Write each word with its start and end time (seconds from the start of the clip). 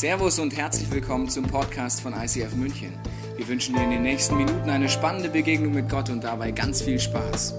Servus 0.00 0.38
und 0.38 0.56
herzlich 0.56 0.90
willkommen 0.90 1.28
zum 1.28 1.46
Podcast 1.46 2.00
von 2.00 2.14
ICF 2.14 2.54
München. 2.54 2.98
Wir 3.36 3.46
wünschen 3.46 3.74
dir 3.74 3.82
in 3.82 3.90
den 3.90 4.02
nächsten 4.02 4.34
Minuten 4.34 4.70
eine 4.70 4.88
spannende 4.88 5.28
Begegnung 5.28 5.74
mit 5.74 5.90
Gott 5.90 6.08
und 6.08 6.24
dabei 6.24 6.52
ganz 6.52 6.80
viel 6.80 6.98
Spaß. 6.98 7.52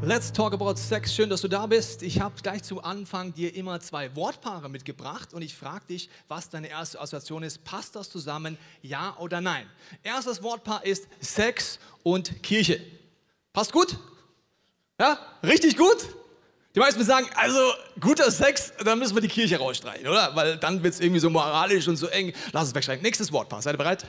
Let's 0.00 0.32
talk 0.32 0.52
about 0.52 0.76
sex. 0.76 1.12
Schön, 1.12 1.28
dass 1.28 1.40
du 1.40 1.48
da 1.48 1.66
bist. 1.66 2.04
Ich 2.04 2.20
habe 2.20 2.36
gleich 2.40 2.62
zu 2.62 2.80
Anfang 2.84 3.34
dir 3.34 3.52
immer 3.52 3.80
zwei 3.80 4.14
Wortpaare 4.14 4.68
mitgebracht 4.68 5.34
und 5.34 5.42
ich 5.42 5.56
frage 5.56 5.86
dich, 5.86 6.08
was 6.28 6.48
deine 6.48 6.68
erste 6.68 7.00
Assoziation 7.00 7.42
ist. 7.42 7.64
Passt 7.64 7.96
das 7.96 8.10
zusammen? 8.10 8.56
Ja 8.80 9.16
oder 9.18 9.40
nein? 9.40 9.66
Erstes 10.04 10.40
Wortpaar 10.40 10.84
ist 10.84 11.08
Sex 11.20 11.80
und 12.04 12.44
Kirche. 12.44 12.80
Passt 13.52 13.72
gut? 13.72 13.96
Ja? 15.00 15.18
Richtig 15.42 15.76
gut? 15.76 16.21
Die 16.74 16.80
meisten 16.80 17.04
sagen, 17.04 17.28
also 17.34 17.58
guter 18.00 18.30
Sex, 18.30 18.72
dann 18.82 18.98
müssen 18.98 19.14
wir 19.14 19.20
die 19.20 19.28
Kirche 19.28 19.58
rausstreichen, 19.58 20.08
oder? 20.08 20.34
Weil 20.34 20.56
dann 20.56 20.82
wird 20.82 20.94
es 20.94 21.00
irgendwie 21.00 21.20
so 21.20 21.28
moralisch 21.28 21.86
und 21.86 21.96
so 21.96 22.06
eng. 22.06 22.32
Lass 22.52 22.68
es 22.68 22.74
wegstreichen. 22.74 23.02
Nächstes 23.02 23.30
Wortpaar. 23.30 23.60
Seid 23.60 23.74
ihr 23.74 23.78
bereit? 23.78 24.06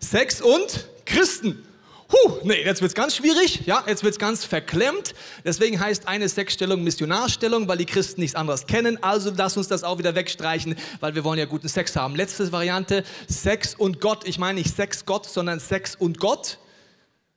Sex 0.00 0.40
und 0.40 0.88
Christen. 1.04 1.66
Huh, 2.10 2.38
nee, 2.42 2.64
jetzt 2.64 2.80
wird 2.80 2.88
es 2.88 2.94
ganz 2.94 3.16
schwierig, 3.16 3.66
ja, 3.66 3.84
jetzt 3.86 4.02
wird 4.02 4.12
es 4.14 4.18
ganz 4.18 4.42
verklemmt. 4.42 5.14
Deswegen 5.44 5.78
heißt 5.78 6.08
eine 6.08 6.26
Sexstellung 6.30 6.82
Missionarstellung, 6.82 7.68
weil 7.68 7.76
die 7.76 7.84
Christen 7.84 8.22
nichts 8.22 8.34
anderes 8.34 8.66
kennen. 8.66 9.02
Also 9.02 9.30
lass 9.36 9.58
uns 9.58 9.68
das 9.68 9.84
auch 9.84 9.98
wieder 9.98 10.14
wegstreichen, 10.14 10.76
weil 11.00 11.14
wir 11.14 11.22
wollen 11.24 11.38
ja 11.38 11.44
guten 11.44 11.68
Sex 11.68 11.94
haben. 11.96 12.16
Letzte 12.16 12.50
Variante, 12.50 13.04
Sex 13.28 13.74
und 13.74 14.00
Gott. 14.00 14.26
Ich 14.26 14.38
meine 14.38 14.60
nicht 14.60 14.74
Sex 14.74 15.04
Gott, 15.04 15.26
sondern 15.26 15.60
Sex 15.60 15.96
und 15.96 16.18
Gott. 16.18 16.58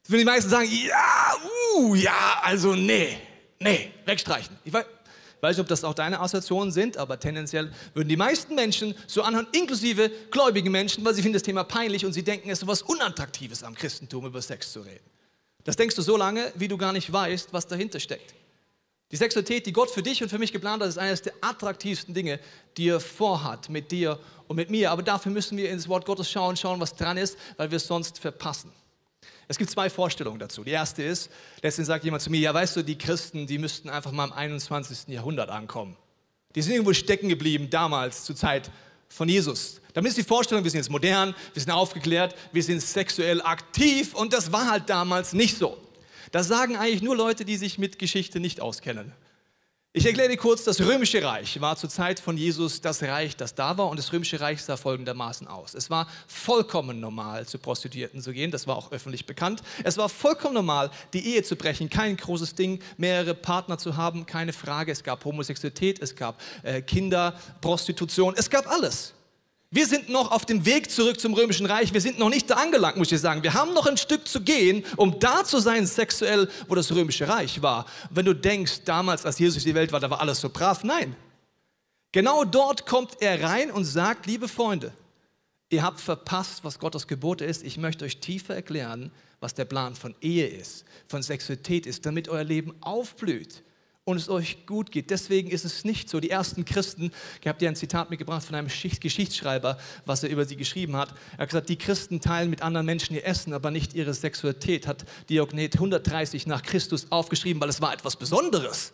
Wenn 0.08 0.20
die 0.20 0.26
meisten 0.26 0.50
sagen, 0.50 0.70
ja, 0.72 1.36
uh, 1.76 1.96
ja, 1.96 2.40
also 2.42 2.74
nee, 2.74 3.18
nee, 3.62 3.92
wegstreichen. 4.06 4.58
Ich 4.66 4.74
weiß, 4.74 4.86
weiß 5.42 5.58
nicht, 5.58 5.62
ob 5.62 5.68
das 5.68 5.84
auch 5.84 5.94
deine 5.94 6.20
Assoziationen 6.20 6.72
sind, 6.72 6.98
aber 6.98 7.20
tendenziell 7.20 7.72
würden 7.94 8.10
die 8.10 8.18
meisten 8.18 8.56
Menschen 8.56 8.96
so 9.08 9.24
anhören, 9.24 9.48
inklusive 9.52 10.12
gläubigen 10.30 10.72
Menschen, 10.72 11.04
weil 11.04 11.14
sie 11.14 11.22
finden 11.22 11.34
das 11.34 11.44
Thema 11.44 11.64
peinlich 11.64 12.06
und 12.06 12.14
sie 12.14 12.24
denken, 12.24 12.50
es 12.50 12.60
ist 12.60 12.62
so 12.62 12.68
was 12.68 12.82
Unattraktives 12.82 13.64
am 13.64 13.74
Christentum 13.76 14.26
über 14.26 14.42
Sex 14.42 14.72
zu 14.72 14.82
reden. 14.82 15.06
Das 15.64 15.76
denkst 15.76 15.96
du 15.96 16.02
so 16.02 16.18
lange, 16.18 16.52
wie 16.56 16.68
du 16.68 16.78
gar 16.78 16.94
nicht 16.94 17.12
weißt, 17.12 17.54
was 17.54 17.68
dahinter 17.68 18.00
steckt. 18.00 18.34
Die 19.12 19.18
Sexualität, 19.18 19.66
die 19.66 19.74
Gott 19.74 19.92
für 19.92 20.02
dich 20.02 20.24
und 20.24 20.30
für 20.30 20.40
mich 20.40 20.54
geplant 20.54 20.82
hat, 20.82 20.90
ist 20.90 20.98
eines 20.98 21.22
der 21.22 21.34
attraktivsten 21.42 22.14
Dinge, 22.14 22.40
die 22.78 22.88
er 22.88 23.00
vorhat 23.02 23.70
mit 23.70 23.92
dir 23.92 24.18
und 24.48 24.56
mit 24.56 24.70
mir. 24.70 24.90
Aber 24.90 25.04
dafür 25.04 25.32
müssen 25.34 25.58
wir 25.58 25.70
ins 25.70 25.90
Wort 25.90 26.06
Gottes 26.06 26.32
schauen, 26.32 26.56
schauen, 26.56 26.80
was 26.80 26.96
dran 26.96 27.18
ist, 27.18 27.38
weil 27.58 27.70
wir 27.70 27.76
es 27.76 27.88
sonst 27.88 28.20
verpassen. 28.20 28.72
Es 29.52 29.58
gibt 29.58 29.70
zwei 29.70 29.90
Vorstellungen 29.90 30.40
dazu. 30.40 30.64
Die 30.64 30.72
erste 30.72 31.04
ist, 31.04 31.30
letztens 31.62 31.88
sagt 31.88 32.06
jemand 32.06 32.24
zu 32.24 32.30
mir, 32.30 32.40
ja 32.40 32.54
weißt 32.54 32.78
du, 32.78 32.84
die 32.84 32.98
Christen, 32.98 33.48
die 33.48 33.58
müssten 33.58 33.90
einfach 33.90 34.14
mal 34.14 34.24
im 34.24 34.32
21. 34.32 35.10
Jahrhundert 35.10 35.50
ankommen. 35.50 35.98
Die 36.56 36.62
sind 36.62 36.72
irgendwo 36.72 36.94
stecken 36.94 37.28
geblieben 37.28 37.70
damals 37.70 38.24
zur 38.24 38.38
Zeit 38.38 38.72
von 39.10 39.28
Jesus. 39.28 39.82
Damit 39.94 40.12
ist 40.12 40.18
die 40.18 40.24
Vorstellung, 40.24 40.64
wir 40.64 40.72
sind 40.72 40.78
jetzt 40.80 40.90
modern, 40.90 41.36
wir 41.52 41.62
sind 41.62 41.70
aufgeklärt, 41.70 42.34
wir 42.54 42.64
sind 42.64 42.82
sexuell 42.82 43.42
aktiv 43.42 44.14
und 44.14 44.32
das 44.32 44.54
war 44.54 44.72
halt 44.72 44.90
damals 44.90 45.34
nicht 45.34 45.58
so. 45.58 45.78
Das 46.32 46.48
sagen 46.48 46.78
eigentlich 46.78 47.02
nur 47.02 47.18
Leute, 47.18 47.44
die 47.44 47.58
sich 47.58 47.78
mit 47.78 48.00
Geschichte 48.00 48.40
nicht 48.40 48.62
auskennen. 48.62 49.12
Ich 49.94 50.06
erkläre 50.06 50.30
dir 50.30 50.38
kurz, 50.38 50.64
das 50.64 50.80
Römische 50.80 51.22
Reich 51.22 51.60
war 51.60 51.76
zur 51.76 51.90
Zeit 51.90 52.22
von 52.22 52.38
Jesus 52.38 52.80
das 52.80 53.04
Reich, 53.04 53.36
das 53.36 53.56
da 53.56 53.78
war 53.78 53.90
und 53.90 54.00
das 54.00 54.14
Römische 54.14 54.40
Reich 54.40 54.64
sah 54.64 54.78
folgendermaßen 54.78 55.50
aus. 55.50 55.74
Es 55.74 55.90
war 55.90 56.08
vollkommen 56.28 57.02
normal, 57.02 57.46
zu 57.46 57.58
Prostituierten 57.60 58.22
zu 58.22 58.32
gehen, 58.32 58.52
das 58.52 58.68
war 58.68 58.78
auch 58.78 58.94
öffentlich 58.94 59.26
bekannt. 59.26 59.62
Es 59.84 59.98
war 59.98 60.08
vollkommen 60.08 60.54
normal, 60.54 60.92
die 61.12 61.34
Ehe 61.34 61.44
zu 61.44 61.58
brechen, 61.58 61.90
kein 61.90 62.16
großes 62.16 62.56
Ding, 62.56 62.82
mehrere 62.96 63.34
Partner 63.34 63.78
zu 63.78 63.98
haben, 63.98 64.26
keine 64.26 64.54
Frage. 64.54 64.94
Es 64.94 65.04
gab 65.04 65.26
Homosexualität, 65.26 66.02
es 66.02 66.16
gab 66.16 66.40
äh, 66.64 66.82
Kinderprostitution, 66.82 68.34
es 68.38 68.50
gab 68.50 68.68
alles. 68.68 69.14
Wir 69.74 69.88
sind 69.88 70.10
noch 70.10 70.32
auf 70.32 70.46
dem 70.46 70.66
Weg 70.66 70.92
zurück 70.92 71.18
zum 71.18 71.34
Römischen 71.34 71.66
Reich. 71.66 71.94
Wir 71.94 72.02
sind 72.02 72.20
noch 72.20 72.28
nicht 72.28 72.50
da 72.50 72.56
angelangt, 72.56 72.98
muss 72.98 73.10
ich 73.10 73.22
sagen. 73.22 73.42
Wir 73.42 73.54
haben 73.54 73.74
noch 73.74 73.86
ein 73.86 73.96
Stück 73.96 74.28
zu 74.28 74.42
gehen, 74.42 74.84
um 74.98 75.18
da 75.18 75.46
zu 75.46 75.60
sein, 75.60 75.88
sexuell, 75.88 76.50
wo 76.68 76.76
das 76.76 76.92
Römische 76.92 77.30
Reich 77.30 77.62
war. 77.62 77.86
Wenn 78.10 78.26
du 78.26 78.36
denkst, 78.36 78.82
damals, 78.84 79.26
als 79.26 79.40
Jesus 79.40 79.64
die 79.64 79.74
Welt 79.74 79.94
war, 79.94 80.02
da 80.02 80.10
war 80.10 80.20
alles 80.20 80.42
so 80.42 80.50
brav. 80.50 80.84
Nein. 80.84 81.16
Genau 82.12 82.44
dort 82.44 82.86
kommt 82.86 83.22
er 83.22 83.42
rein 83.42 83.72
und 83.72 83.86
sagt, 83.86 84.26
liebe 84.26 84.50
Freunde, 84.50 84.92
ihr 85.70 85.84
habt 85.84 86.02
verpasst, 86.02 86.66
was 86.66 86.78
Gottes 86.78 87.08
Gebote 87.08 87.46
ist. 87.46 87.64
Ich 87.64 87.78
möchte 87.78 88.04
euch 88.04 88.18
tiefer 88.18 88.54
erklären, 88.54 89.10
was 89.40 89.54
der 89.54 89.64
Plan 89.64 89.96
von 89.96 90.16
Ehe 90.20 90.48
ist, 90.48 90.84
von 91.08 91.24
Sexualität 91.24 91.86
ist, 91.86 92.06
damit 92.06 92.28
euer 92.28 92.44
Leben 92.44 92.76
aufblüht 92.82 93.64
und 94.04 94.18
es 94.18 94.30
euch 94.30 94.66
gut 94.66 94.92
geht. 94.92 95.10
Deswegen 95.10 95.52
ist 95.52 95.64
es 95.64 95.86
nicht 95.86 96.10
so. 96.10 96.20
Die 96.20 96.30
ersten 96.30 96.66
Christen, 96.66 97.12
ich 97.40 97.48
habe 97.48 97.60
dir 97.60 97.70
ein 97.70 97.76
Zitat 97.76 98.10
mitgebracht 98.10 98.44
von 98.44 98.56
einem 98.56 98.68
Geschichtsschreiber, 98.68 99.78
was 100.06 100.24
er 100.24 100.30
über 100.30 100.46
sie 100.46 100.56
geschrieben 100.56 100.96
hat. 100.96 101.14
Er 101.34 101.44
hat 101.44 101.50
gesagt, 101.50 101.70
die 101.70 101.78
Christen 101.78 102.20
teilen 102.20 102.50
mit 102.50 102.62
anderen 102.62 102.86
Menschen 102.86 103.16
ihr 103.16 103.26
Essen, 103.26 103.54
aber 103.54 103.70
nicht 103.70 103.94
ihre 103.94 104.14
Sexualität, 104.14 104.88
hat 104.88 105.06
Diognet 105.30 105.76
130 105.76 106.48
nach 106.48 106.64
Christus 106.64 107.08
aufgeschrieben, 107.12 107.62
weil 107.62 107.70
es 107.70 107.82
war 107.82 107.94
etwas 107.94 108.16
Besonderes. 108.16 108.94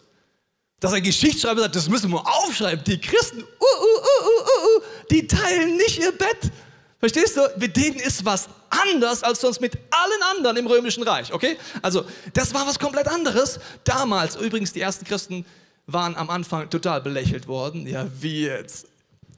Dass 0.79 0.93
ein 0.93 1.03
Geschichtsschreiber 1.03 1.61
sagt, 1.61 1.75
das 1.75 1.89
müssen 1.89 2.11
wir 2.11 2.21
aufschreiben. 2.27 2.83
Die 2.85 2.99
Christen, 2.99 3.39
uh, 3.39 3.43
uh, 3.43 4.77
uh, 4.77 4.81
die 5.09 5.25
teilen 5.25 5.77
nicht 5.77 5.99
ihr 5.99 6.11
Bett. 6.11 6.51
Verstehst 6.99 7.37
du? 7.37 7.41
Mit 7.57 7.77
denen 7.77 7.97
ist 7.97 8.25
was 8.25 8.49
anders 8.69 9.23
als 9.23 9.41
sonst 9.41 9.61
mit 9.61 9.75
allen 9.75 10.35
anderen 10.35 10.57
im 10.57 10.67
Römischen 10.67 11.03
Reich, 11.03 11.31
okay? 11.31 11.57
Also, 11.81 12.05
das 12.33 12.53
war 12.53 12.65
was 12.65 12.79
komplett 12.79 13.07
anderes. 13.07 13.59
Damals, 13.83 14.35
übrigens, 14.35 14.73
die 14.73 14.81
ersten 14.81 15.05
Christen 15.05 15.45
waren 15.85 16.15
am 16.15 16.29
Anfang 16.29 16.69
total 16.69 17.01
belächelt 17.01 17.47
worden. 17.47 17.87
Ja, 17.87 18.07
wie 18.19 18.45
jetzt? 18.45 18.87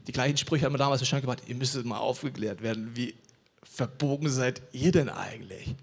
Die 0.08 0.12
gleichen 0.12 0.38
Sprüche 0.38 0.66
haben 0.66 0.74
wir 0.74 0.80
damals 0.80 1.02
wahrscheinlich 1.02 1.26
gemacht. 1.26 1.44
Ihr 1.48 1.56
müsstet 1.56 1.86
mal 1.86 2.00
aufgeklärt 2.00 2.64
werden. 2.64 2.96
Wie 2.96 3.14
verbogen 3.62 4.30
seid 4.30 4.62
ihr 4.72 4.92
denn 4.92 5.10
eigentlich? 5.10 5.76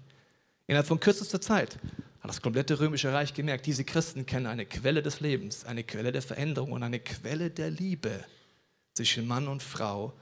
Innerhalb 0.65 0.87
von 0.87 0.99
kürzester 0.99 1.39
Zeit 1.39 1.77
hat 2.19 2.29
das 2.29 2.41
komplette 2.41 2.79
Römische 2.79 3.13
Reich 3.13 3.33
gemerkt, 3.33 3.65
diese 3.65 3.85
Christen 3.85 4.25
kennen 4.25 4.47
eine 4.47 4.65
Quelle 4.65 5.01
des 5.01 5.21
Lebens, 5.21 5.63
eine 5.63 5.83
Quelle 5.83 6.11
der 6.11 6.21
Veränderung 6.21 6.73
und 6.73 6.83
eine 6.83 6.99
Quelle 6.99 7.49
der 7.49 7.69
Liebe 7.69 8.25
zwischen 8.93 9.27
Mann 9.27 9.47
und 9.47 9.63
Frau 9.63 10.13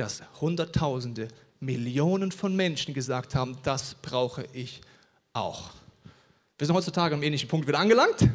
dass 0.00 0.22
Hunderttausende, 0.40 1.28
Millionen 1.60 2.32
von 2.32 2.54
Menschen 2.54 2.94
gesagt 2.94 3.34
haben, 3.34 3.58
das 3.62 3.96
brauche 4.00 4.46
ich 4.52 4.80
auch. 5.32 5.70
Wir 6.56 6.66
sind 6.66 6.76
heutzutage 6.76 7.14
am 7.14 7.22
ähnlichen 7.22 7.48
Punkt 7.48 7.66
wieder 7.66 7.78
angelangt. 7.78 8.28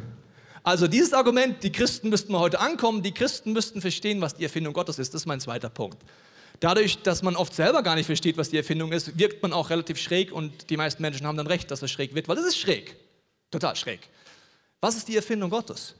Also 0.62 0.86
dieses 0.86 1.12
Argument, 1.12 1.62
die 1.62 1.72
Christen 1.72 2.08
müssten 2.08 2.32
mal 2.32 2.38
heute 2.38 2.58
ankommen, 2.58 3.02
die 3.02 3.12
Christen 3.12 3.52
müssten 3.52 3.80
verstehen, 3.80 4.20
was 4.20 4.34
die 4.34 4.44
Erfindung 4.44 4.72
Gottes 4.72 4.98
ist, 4.98 5.12
das 5.12 5.22
ist 5.22 5.26
mein 5.26 5.40
zweiter 5.40 5.68
Punkt. 5.68 5.98
Dadurch, 6.60 7.02
dass 7.02 7.22
man 7.22 7.36
oft 7.36 7.54
selber 7.54 7.82
gar 7.82 7.96
nicht 7.96 8.06
versteht, 8.06 8.38
was 8.38 8.48
die 8.48 8.56
Erfindung 8.56 8.92
ist, 8.92 9.18
wirkt 9.18 9.42
man 9.42 9.52
auch 9.52 9.68
relativ 9.70 9.98
schräg 9.98 10.32
und 10.32 10.70
die 10.70 10.76
meisten 10.76 11.02
Menschen 11.02 11.26
haben 11.26 11.36
dann 11.36 11.46
recht, 11.46 11.70
dass 11.70 11.82
es 11.82 11.90
schräg 11.90 12.14
wird, 12.14 12.28
weil 12.28 12.38
es 12.38 12.46
ist 12.46 12.56
schräg. 12.56 12.96
Total 13.50 13.76
schräg. 13.76 14.00
Was 14.80 14.96
ist 14.96 15.08
die 15.08 15.16
Erfindung 15.16 15.50
Gottes? 15.50 15.94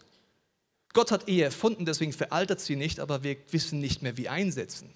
Gott 0.95 1.11
hat 1.11 1.29
Ehe 1.29 1.45
erfunden, 1.45 1.85
deswegen 1.85 2.13
veraltet 2.13 2.61
sie 2.61 2.77
nicht, 2.77 3.01
aber 3.01 3.23
wir 3.23 3.37
wissen 3.51 3.81
nicht 3.81 4.01
mehr, 4.03 4.17
wie 4.17 4.29
einsetzen. 4.29 4.91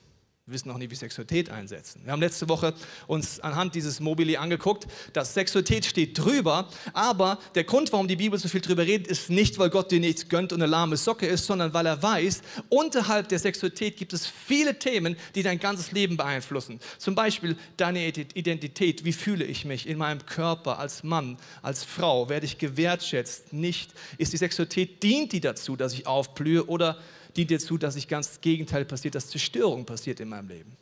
Wir 0.49 0.55
wissen 0.55 0.71
auch 0.71 0.79
nicht, 0.79 0.91
wie 0.91 0.95
Sexualität 0.95 1.51
einsetzen. 1.51 2.01
Wir 2.05 2.13
haben 2.13 2.23
letzte 2.23 2.49
Woche 2.49 2.73
uns 3.07 3.39
anhand 3.41 3.75
dieses 3.75 4.01
Mobili 4.01 4.39
angeguckt, 4.39 4.87
dass 5.13 5.35
Sexualität 5.35 5.85
steht 5.85 6.17
drüber, 6.17 6.71
aber 6.95 7.39
der 7.55 7.65
Grund, 7.65 7.93
warum 7.93 8.09
die 8.09 8.17
Bibel 8.17 8.39
so 8.39 8.49
viel 8.49 8.63
drüber 8.63 8.87
redet, 8.87 9.09
ist 9.09 9.29
nicht, 9.29 9.59
weil 9.59 9.69
Gott 9.69 9.91
dir 9.91 10.01
nichts 10.01 10.27
gönnt 10.31 10.55
und 10.55 10.63
eine 10.63 10.71
lahme 10.71 10.97
Socke 10.97 11.27
ist, 11.27 11.45
sondern 11.45 11.75
weil 11.75 11.85
er 11.85 12.03
weiß, 12.03 12.41
unterhalb 12.71 13.29
der 13.29 13.39
Sexualität 13.41 13.99
gibt 13.99 14.15
es 14.15 14.27
viele 14.27 14.79
Themen, 14.79 15.17
die 15.35 15.43
dein 15.43 15.61
ganzes 15.61 15.93
Leben 15.93 16.17
beeinflussen. 16.17 16.81
Zum 16.97 17.15
Beispiel 17.15 17.55
deine 17.77 18.07
Identität. 18.07 19.05
Wie 19.05 19.13
fühle 19.13 19.45
ich 19.45 19.67
mich 19.67 19.87
in 19.87 19.99
meinem 19.99 20.25
Körper 20.25 20.79
als 20.79 21.03
Mann, 21.03 21.37
als 21.61 21.85
Frau? 21.85 22.31
Werde 22.31 22.47
ich 22.47 22.57
gewertschätzt? 22.57 23.53
Nicht? 23.53 23.93
Ist 24.17 24.33
die 24.33 24.39
Sexualität, 24.39 25.03
dient 25.03 25.33
die 25.33 25.43
dazu, 25.43 25.77
dass 25.77 25.93
ich 25.93 26.07
aufblühe 26.07 26.65
oder 26.65 26.97
dient 27.39 27.51
dazu, 27.51 27.79
dass 27.79 27.95
sich 27.95 28.09
ganz 28.09 28.29
das 28.29 28.41
Gegenteil 28.41 28.85
passiert, 28.85 29.15
dass 29.15 29.31
Zerstörung 29.31 29.87
passiert 29.87 30.21
in 30.21 30.29
meinem 30.29 30.49
Leben. 30.49 30.77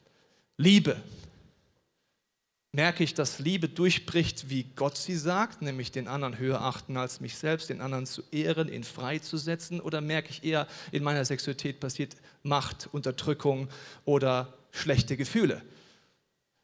Liebe. 0.56 0.96
Merke 2.72 3.04
ich, 3.04 3.14
dass 3.14 3.38
Liebe 3.38 3.68
durchbricht, 3.68 4.50
wie 4.50 4.64
Gott 4.64 4.98
sie 4.98 5.16
sagt, 5.16 5.62
nämlich 5.62 5.92
den 5.92 6.08
anderen 6.08 6.38
höher 6.38 6.60
achten 6.60 6.96
als 6.98 7.20
mich 7.20 7.36
selbst, 7.36 7.70
den 7.70 7.80
anderen 7.80 8.04
zu 8.04 8.22
ehren, 8.30 8.70
ihn 8.70 8.84
freizusetzen? 8.84 9.80
Oder 9.80 10.00
merke 10.00 10.30
ich 10.30 10.44
eher, 10.44 10.66
in 10.92 11.02
meiner 11.02 11.24
Sexualität 11.24 11.80
passiert 11.80 12.16
Macht, 12.42 12.88
Unterdrückung 12.92 13.68
oder 14.04 14.52
schlechte 14.72 15.16
Gefühle? 15.16 15.62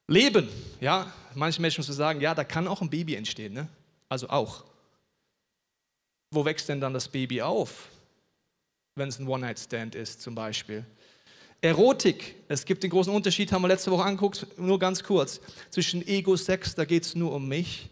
Leben, 0.06 0.48
ja, 0.80 1.10
manche 1.34 1.62
Menschen 1.62 1.80
müssen 1.80 1.94
sagen, 1.94 2.20
ja, 2.20 2.34
da 2.34 2.44
kann 2.44 2.68
auch 2.68 2.82
ein 2.82 2.90
Baby 2.90 3.14
entstehen, 3.14 3.54
ne? 3.54 3.68
also 4.08 4.28
auch. 4.28 4.64
Wo 6.30 6.44
wächst 6.44 6.68
denn 6.68 6.80
dann 6.80 6.92
das 6.92 7.08
Baby 7.08 7.40
auf? 7.40 7.88
Wenn 8.94 9.08
es 9.08 9.18
ein 9.18 9.26
One-Night-Stand 9.26 9.94
ist 9.94 10.20
zum 10.20 10.34
Beispiel. 10.34 10.84
Erotik, 11.60 12.34
es 12.48 12.64
gibt 12.64 12.82
den 12.82 12.90
großen 12.90 13.12
Unterschied, 13.12 13.52
haben 13.52 13.62
wir 13.62 13.68
letzte 13.68 13.90
Woche 13.90 14.04
angeguckt, 14.04 14.46
nur 14.58 14.78
ganz 14.78 15.02
kurz, 15.02 15.40
zwischen 15.70 16.06
Ego-Sex, 16.06 16.74
da 16.74 16.84
geht 16.84 17.04
es 17.04 17.14
nur 17.14 17.32
um 17.32 17.46
mich, 17.48 17.88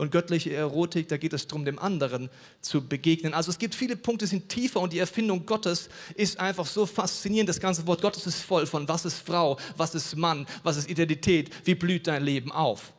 und 0.00 0.10
göttliche 0.10 0.54
Erotik, 0.54 1.08
da 1.08 1.18
geht 1.18 1.34
es 1.34 1.46
darum, 1.46 1.66
dem 1.66 1.78
anderen 1.78 2.30
zu 2.62 2.88
begegnen. 2.88 3.34
Also 3.34 3.50
es 3.50 3.58
gibt 3.58 3.74
viele 3.74 3.96
Punkte, 3.96 4.24
die 4.24 4.30
sind 4.30 4.48
tiefer 4.48 4.80
und 4.80 4.94
die 4.94 4.98
Erfindung 4.98 5.44
Gottes 5.44 5.90
ist 6.14 6.40
einfach 6.40 6.64
so 6.64 6.86
faszinierend. 6.86 7.50
Das 7.50 7.60
ganze 7.60 7.86
Wort 7.86 8.00
Gottes 8.00 8.26
ist 8.26 8.40
voll 8.40 8.64
von 8.64 8.88
was 8.88 9.04
ist 9.04 9.18
Frau, 9.18 9.58
was 9.76 9.94
ist 9.94 10.16
Mann, 10.16 10.46
was 10.62 10.78
ist 10.78 10.88
Identität, 10.88 11.50
wie 11.66 11.74
blüht 11.74 12.06
dein 12.06 12.24
Leben 12.24 12.50
auf. 12.50 12.94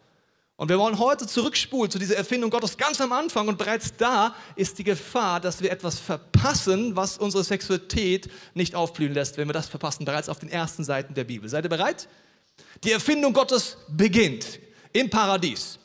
Und 0.61 0.69
wir 0.69 0.77
wollen 0.77 0.99
heute 0.99 1.25
zurückspulen 1.25 1.89
zu 1.89 1.97
dieser 1.97 2.17
Erfindung 2.17 2.51
Gottes 2.51 2.77
ganz 2.77 3.01
am 3.01 3.11
Anfang 3.13 3.47
und 3.47 3.57
bereits 3.57 3.97
da 3.97 4.35
ist 4.55 4.77
die 4.77 4.83
Gefahr, 4.83 5.39
dass 5.39 5.59
wir 5.59 5.71
etwas 5.71 5.97
verpassen, 5.97 6.95
was 6.95 7.17
unsere 7.17 7.43
Sexualität 7.43 8.29
nicht 8.53 8.75
aufblühen 8.75 9.15
lässt, 9.15 9.37
wenn 9.37 9.49
wir 9.49 9.53
das 9.53 9.67
verpassen, 9.67 10.05
bereits 10.05 10.29
auf 10.29 10.37
den 10.37 10.49
ersten 10.49 10.83
Seiten 10.83 11.15
der 11.15 11.23
Bibel. 11.23 11.49
Seid 11.49 11.65
ihr 11.65 11.69
bereit? 11.69 12.07
Die 12.83 12.91
Erfindung 12.91 13.33
Gottes 13.33 13.75
beginnt 13.87 14.59
im 14.93 15.09
Paradies. 15.09 15.79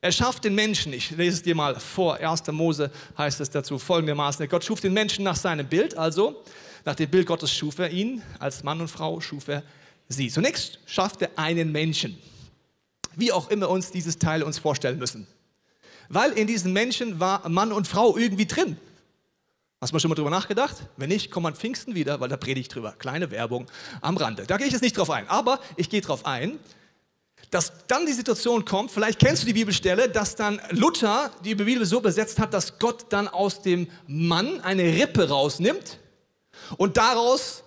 Er 0.00 0.12
schafft 0.12 0.44
den 0.44 0.54
Menschen, 0.54 0.92
ich 0.92 1.10
lese 1.10 1.38
es 1.38 1.42
dir 1.42 1.56
mal 1.56 1.80
vor, 1.80 2.14
1. 2.14 2.46
Mose 2.52 2.92
heißt 3.18 3.40
es 3.40 3.50
dazu 3.50 3.80
folgendermaßen, 3.80 4.48
Gott 4.48 4.62
schuf 4.62 4.80
den 4.80 4.92
Menschen 4.92 5.24
nach 5.24 5.34
seinem 5.34 5.66
Bild, 5.66 5.98
also 5.98 6.44
nach 6.84 6.94
dem 6.94 7.10
Bild 7.10 7.26
Gottes 7.26 7.52
schuf 7.52 7.80
er 7.80 7.90
ihn, 7.90 8.22
als 8.38 8.62
Mann 8.62 8.80
und 8.80 8.86
Frau 8.86 9.20
schuf 9.20 9.48
er 9.48 9.64
sie. 10.08 10.28
Zunächst 10.28 10.78
schafft 10.86 11.20
er 11.20 11.30
einen 11.34 11.72
Menschen, 11.72 12.16
wie 13.16 13.32
auch 13.32 13.50
immer 13.50 13.68
uns 13.68 13.90
dieses 13.90 14.18
Teil 14.18 14.42
uns 14.42 14.58
vorstellen 14.58 14.98
müssen. 14.98 15.26
Weil 16.08 16.32
in 16.32 16.46
diesen 16.46 16.72
Menschen 16.72 17.20
war 17.20 17.48
Mann 17.48 17.72
und 17.72 17.88
Frau 17.88 18.16
irgendwie 18.16 18.46
drin. 18.46 18.76
Hast 19.80 19.90
du 19.90 19.96
mal 19.96 20.00
schon 20.00 20.08
mal 20.10 20.14
drüber 20.14 20.30
nachgedacht? 20.30 20.76
Wenn 20.96 21.08
nicht, 21.08 21.30
komm 21.30 21.46
an 21.46 21.54
Pfingsten 21.54 21.94
wieder, 21.94 22.20
weil 22.20 22.28
da 22.28 22.36
predige 22.36 22.60
ich 22.60 22.68
drüber. 22.68 22.92
Kleine 22.98 23.30
Werbung 23.30 23.66
am 24.00 24.16
Rande. 24.16 24.46
Da 24.46 24.56
gehe 24.56 24.66
ich 24.66 24.72
jetzt 24.72 24.82
nicht 24.82 24.96
drauf 24.96 25.10
ein. 25.10 25.28
Aber 25.28 25.60
ich 25.76 25.90
gehe 25.90 26.00
drauf 26.00 26.24
ein, 26.24 26.58
dass 27.50 27.72
dann 27.86 28.06
die 28.06 28.12
Situation 28.12 28.64
kommt, 28.64 28.90
vielleicht 28.90 29.18
kennst 29.18 29.42
du 29.42 29.46
die 29.46 29.52
Bibelstelle, 29.52 30.08
dass 30.08 30.36
dann 30.36 30.60
Luther 30.70 31.30
die 31.44 31.54
Bibel 31.54 31.84
so 31.86 32.00
besetzt 32.00 32.38
hat, 32.38 32.54
dass 32.54 32.78
Gott 32.78 33.06
dann 33.10 33.28
aus 33.28 33.62
dem 33.62 33.88
Mann 34.06 34.60
eine 34.60 34.82
Rippe 34.84 35.28
rausnimmt 35.28 35.98
und 36.76 36.96
daraus 36.96 37.63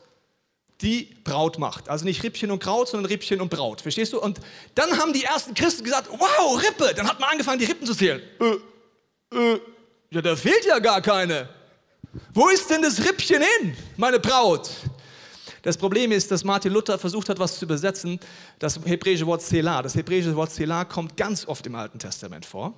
die 0.81 1.15
Braut 1.24 1.57
macht. 1.57 1.89
Also 1.89 2.06
nicht 2.06 2.24
Rippchen 2.24 2.51
und 2.51 2.62
Kraut, 2.62 2.88
sondern 2.88 3.07
Rippchen 3.07 3.41
und 3.41 3.50
Braut. 3.50 3.81
Verstehst 3.81 4.13
du? 4.13 4.21
Und 4.21 4.39
dann 4.75 4.97
haben 5.00 5.13
die 5.13 5.24
ersten 5.24 5.53
Christen 5.53 5.83
gesagt, 5.83 6.09
wow, 6.12 6.62
Rippe. 6.62 6.94
Dann 6.95 7.07
hat 7.07 7.19
man 7.19 7.29
angefangen, 7.29 7.59
die 7.59 7.65
Rippen 7.65 7.88
zu 7.88 7.95
zählen. 7.95 8.21
Äh, 8.39 9.35
äh, 9.35 9.59
ja, 10.12 10.21
da 10.21 10.35
fehlt 10.35 10.65
ja 10.65 10.79
gar 10.79 11.01
keine. 11.01 11.50
Wo 12.33 12.50
ist 12.50 12.69
denn 12.69 12.81
das 12.81 13.03
Rippchen 13.03 13.41
hin, 13.41 13.75
meine 13.97 14.19
Braut? 14.19 14.69
Das 15.63 15.77
Problem 15.77 16.12
ist, 16.12 16.31
dass 16.31 16.44
Martin 16.44 16.71
Luther 16.71 16.97
versucht 16.97 17.27
hat, 17.30 17.39
was 17.39 17.59
zu 17.59 17.65
übersetzen, 17.65 18.19
das 18.59 18.80
hebräische 18.85 19.25
Wort 19.25 19.41
Selah. 19.41 19.81
Das 19.81 19.95
hebräische 19.95 20.35
Wort 20.35 20.51
Selah 20.51 20.85
kommt 20.85 21.18
ganz 21.18 21.45
oft 21.47 21.65
im 21.68 21.75
Alten 21.75 22.00
Testament 22.00 22.45
vor. 22.45 22.73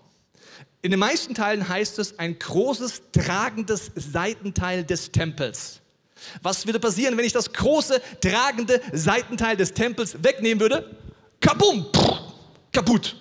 In 0.81 0.91
den 0.91 0.99
meisten 0.99 1.35
Teilen 1.35 1.67
heißt 1.67 1.99
es 1.99 2.17
ein 2.17 2.39
großes, 2.39 3.03
tragendes 3.11 3.91
Seitenteil 3.95 4.83
des 4.85 5.11
Tempels. 5.11 5.81
Was 6.41 6.65
würde 6.65 6.79
passieren, 6.79 7.17
wenn 7.17 7.25
ich 7.25 7.33
das 7.33 7.51
große, 7.51 8.01
tragende 8.21 8.81
Seitenteil 8.91 9.57
des 9.57 9.73
Tempels 9.73 10.23
wegnehmen 10.23 10.59
würde? 10.59 10.95
Kabum! 11.39 11.85
Kaputt! 12.71 13.15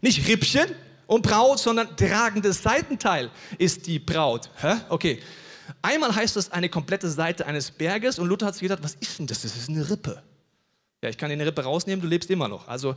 Nicht 0.00 0.26
Rippchen 0.26 0.74
und 1.06 1.22
Braut, 1.22 1.58
sondern 1.58 1.96
tragendes 1.96 2.62
Seitenteil 2.62 3.30
ist 3.58 3.86
die 3.86 3.98
Braut. 3.98 4.50
Hä? 4.60 4.76
Okay. 4.88 5.22
Einmal 5.80 6.14
heißt 6.14 6.36
das 6.36 6.50
eine 6.50 6.68
komplette 6.68 7.08
Seite 7.08 7.46
eines 7.46 7.70
Berges 7.70 8.18
und 8.18 8.28
Luther 8.28 8.46
hat 8.46 8.54
sich 8.54 8.62
gedacht, 8.62 8.82
was 8.82 8.94
ist 8.94 9.18
denn 9.18 9.26
das? 9.26 9.42
Das 9.42 9.56
ist 9.56 9.68
eine 9.68 9.88
Rippe. 9.88 10.22
Ja, 11.02 11.08
ich 11.08 11.16
kann 11.16 11.28
dir 11.30 11.34
eine 11.34 11.46
Rippe 11.46 11.62
rausnehmen, 11.62 12.00
du 12.00 12.08
lebst 12.08 12.30
immer 12.30 12.48
noch. 12.48 12.68
Also 12.68 12.94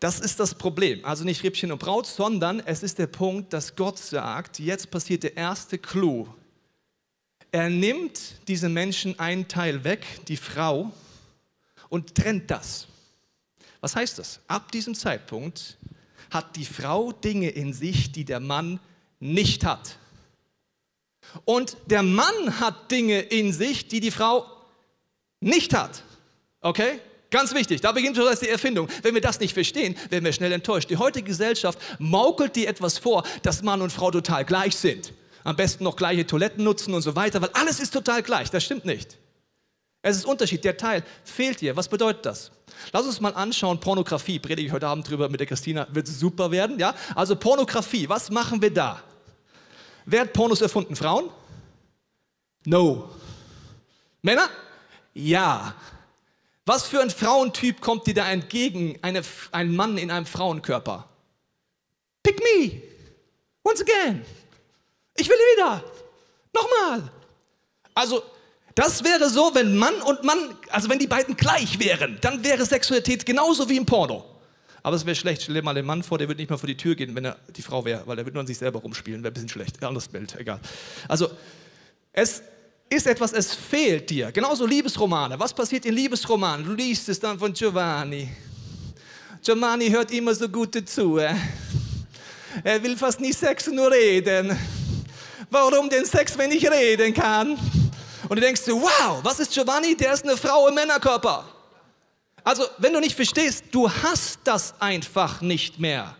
das 0.00 0.20
ist 0.20 0.38
das 0.38 0.54
Problem. 0.54 1.04
Also 1.04 1.24
nicht 1.24 1.42
Rippchen 1.42 1.72
und 1.72 1.78
Braut, 1.78 2.06
sondern 2.06 2.60
es 2.60 2.82
ist 2.82 2.98
der 2.98 3.08
Punkt, 3.08 3.52
dass 3.52 3.74
Gott 3.74 3.98
sagt, 3.98 4.58
jetzt 4.58 4.90
passiert 4.90 5.24
der 5.24 5.36
erste 5.36 5.78
Clou. 5.78 6.28
Er 7.50 7.70
nimmt 7.70 8.20
diesem 8.46 8.72
Menschen 8.72 9.18
einen 9.18 9.48
Teil 9.48 9.84
weg, 9.84 10.04
die 10.28 10.36
Frau, 10.36 10.92
und 11.88 12.14
trennt 12.14 12.50
das. 12.50 12.86
Was 13.80 13.96
heißt 13.96 14.18
das? 14.18 14.40
Ab 14.48 14.72
diesem 14.72 14.94
Zeitpunkt 14.94 15.78
hat 16.30 16.56
die 16.56 16.66
Frau 16.66 17.12
Dinge 17.12 17.48
in 17.48 17.72
sich, 17.72 18.12
die 18.12 18.24
der 18.24 18.40
Mann 18.40 18.80
nicht 19.20 19.64
hat. 19.64 19.96
Und 21.44 21.76
der 21.86 22.02
Mann 22.02 22.60
hat 22.60 22.90
Dinge 22.90 23.20
in 23.20 23.52
sich, 23.52 23.88
die 23.88 24.00
die 24.00 24.10
Frau 24.10 24.46
nicht 25.40 25.74
hat. 25.74 26.02
Okay? 26.60 27.00
Ganz 27.30 27.52
wichtig, 27.54 27.82
da 27.82 27.92
beginnt 27.92 28.16
schon 28.16 28.26
die 28.40 28.48
Erfindung. 28.48 28.88
Wenn 29.02 29.14
wir 29.14 29.20
das 29.20 29.38
nicht 29.38 29.52
verstehen, 29.52 29.94
werden 30.08 30.24
wir 30.24 30.32
schnell 30.32 30.52
enttäuscht. 30.52 30.88
Die 30.88 30.96
heutige 30.96 31.26
Gesellschaft 31.26 31.78
maukelt 31.98 32.56
dir 32.56 32.68
etwas 32.68 32.98
vor, 32.98 33.22
dass 33.42 33.62
Mann 33.62 33.82
und 33.82 33.92
Frau 33.92 34.10
total 34.10 34.46
gleich 34.46 34.74
sind. 34.74 35.12
Am 35.44 35.56
besten 35.56 35.84
noch 35.84 35.96
gleiche 35.96 36.26
Toiletten 36.26 36.64
nutzen 36.64 36.94
und 36.94 37.02
so 37.02 37.16
weiter, 37.16 37.40
weil 37.40 37.50
alles 37.52 37.80
ist 37.80 37.92
total 37.92 38.22
gleich. 38.22 38.50
Das 38.50 38.64
stimmt 38.64 38.84
nicht. 38.84 39.16
Es 40.02 40.16
ist 40.16 40.24
Unterschied. 40.24 40.64
Der 40.64 40.76
Teil 40.76 41.04
fehlt 41.24 41.60
dir. 41.60 41.76
Was 41.76 41.88
bedeutet 41.88 42.24
das? 42.26 42.50
Lass 42.92 43.06
uns 43.06 43.20
mal 43.20 43.34
anschauen, 43.34 43.80
Pornografie. 43.80 44.38
Predige 44.38 44.68
ich 44.68 44.72
heute 44.72 44.86
Abend 44.86 45.08
drüber 45.08 45.28
mit 45.28 45.40
der 45.40 45.46
Christina, 45.46 45.86
wird 45.90 46.06
super 46.06 46.50
werden. 46.50 46.78
Ja? 46.78 46.94
Also 47.14 47.36
Pornografie, 47.36 48.08
was 48.08 48.30
machen 48.30 48.62
wir 48.62 48.72
da? 48.72 49.02
Wer 50.06 50.22
hat 50.22 50.32
Pornos 50.32 50.60
erfunden? 50.60 50.96
Frauen? 50.96 51.30
No. 52.64 53.10
Männer? 54.22 54.48
Ja. 55.12 55.74
Was 56.64 56.86
für 56.86 57.00
ein 57.00 57.10
Frauentyp 57.10 57.80
kommt 57.80 58.06
dir 58.06 58.14
da 58.14 58.30
entgegen? 58.30 58.98
Eine, 59.02 59.22
ein 59.52 59.74
Mann 59.74 59.98
in 59.98 60.10
einem 60.10 60.26
Frauenkörper. 60.26 61.08
Pick 62.22 62.40
me. 62.40 62.82
Once 63.64 63.82
again. 63.82 64.24
Ich 65.18 65.28
will 65.28 65.36
wieder. 65.56 65.84
Nochmal. 66.54 67.10
Also, 67.94 68.22
das 68.74 69.02
wäre 69.02 69.28
so, 69.28 69.50
wenn 69.54 69.76
Mann 69.76 70.00
und 70.02 70.22
Mann, 70.22 70.56
also 70.70 70.88
wenn 70.88 71.00
die 71.00 71.08
beiden 71.08 71.36
gleich 71.36 71.80
wären, 71.80 72.16
dann 72.20 72.44
wäre 72.44 72.64
Sexualität 72.64 73.26
genauso 73.26 73.68
wie 73.68 73.76
im 73.76 73.84
Porno. 73.84 74.24
Aber 74.84 74.94
es 74.94 75.04
wäre 75.04 75.16
schlecht. 75.16 75.42
Stell 75.42 75.56
dir 75.56 75.62
mal 75.62 75.74
den 75.74 75.84
Mann 75.84 76.04
vor, 76.04 76.16
der 76.18 76.28
würde 76.28 76.40
nicht 76.40 76.50
mal 76.50 76.56
vor 76.56 76.68
die 76.68 76.76
Tür 76.76 76.94
gehen, 76.94 77.14
wenn 77.16 77.24
er 77.24 77.36
die 77.56 77.62
Frau 77.62 77.84
wäre, 77.84 78.06
weil 78.06 78.14
der 78.14 78.24
würde 78.24 78.36
nur 78.36 78.42
an 78.42 78.46
sich 78.46 78.56
selber 78.56 78.78
rumspielen. 78.78 79.22
Wäre 79.24 79.32
ein 79.32 79.34
bisschen 79.34 79.48
schlecht. 79.48 79.82
Anderes 79.82 80.06
Bild, 80.06 80.36
egal. 80.38 80.60
Also, 81.08 81.28
es 82.12 82.42
ist 82.88 83.06
etwas, 83.08 83.32
es 83.32 83.52
fehlt 83.54 84.08
dir. 84.08 84.30
Genauso 84.30 84.64
Liebesromane. 84.64 85.38
Was 85.38 85.52
passiert 85.52 85.84
in 85.84 85.94
Liebesromanen? 85.94 86.64
Du 86.64 86.72
liest 86.74 87.08
es 87.08 87.18
dann 87.18 87.38
von 87.38 87.52
Giovanni. 87.52 88.28
Giovanni 89.42 89.90
hört 89.90 90.12
immer 90.12 90.34
so 90.34 90.48
gut 90.48 90.76
dazu. 90.76 91.18
Äh? 91.18 91.34
Er 92.62 92.82
will 92.82 92.96
fast 92.96 93.20
nie 93.20 93.32
Sex, 93.32 93.66
nur 93.66 93.90
reden. 93.90 94.56
Warum 95.50 95.88
denn 95.88 96.04
Sex, 96.04 96.36
wenn 96.36 96.50
ich 96.50 96.70
reden 96.70 97.14
kann? 97.14 97.58
Und 98.28 98.36
du 98.36 98.40
denkst 98.40 98.64
dir, 98.64 98.74
wow, 98.74 99.20
was 99.22 99.40
ist 99.40 99.52
Giovanni? 99.52 99.96
Der 99.96 100.12
ist 100.12 100.24
eine 100.24 100.36
Frau 100.36 100.68
im 100.68 100.74
Männerkörper. 100.74 101.44
Also, 102.44 102.64
wenn 102.78 102.92
du 102.92 103.00
nicht 103.00 103.16
verstehst, 103.16 103.64
du 103.70 103.90
hast 103.90 104.40
das 104.44 104.74
einfach 104.80 105.40
nicht 105.40 105.78
mehr. 105.78 106.16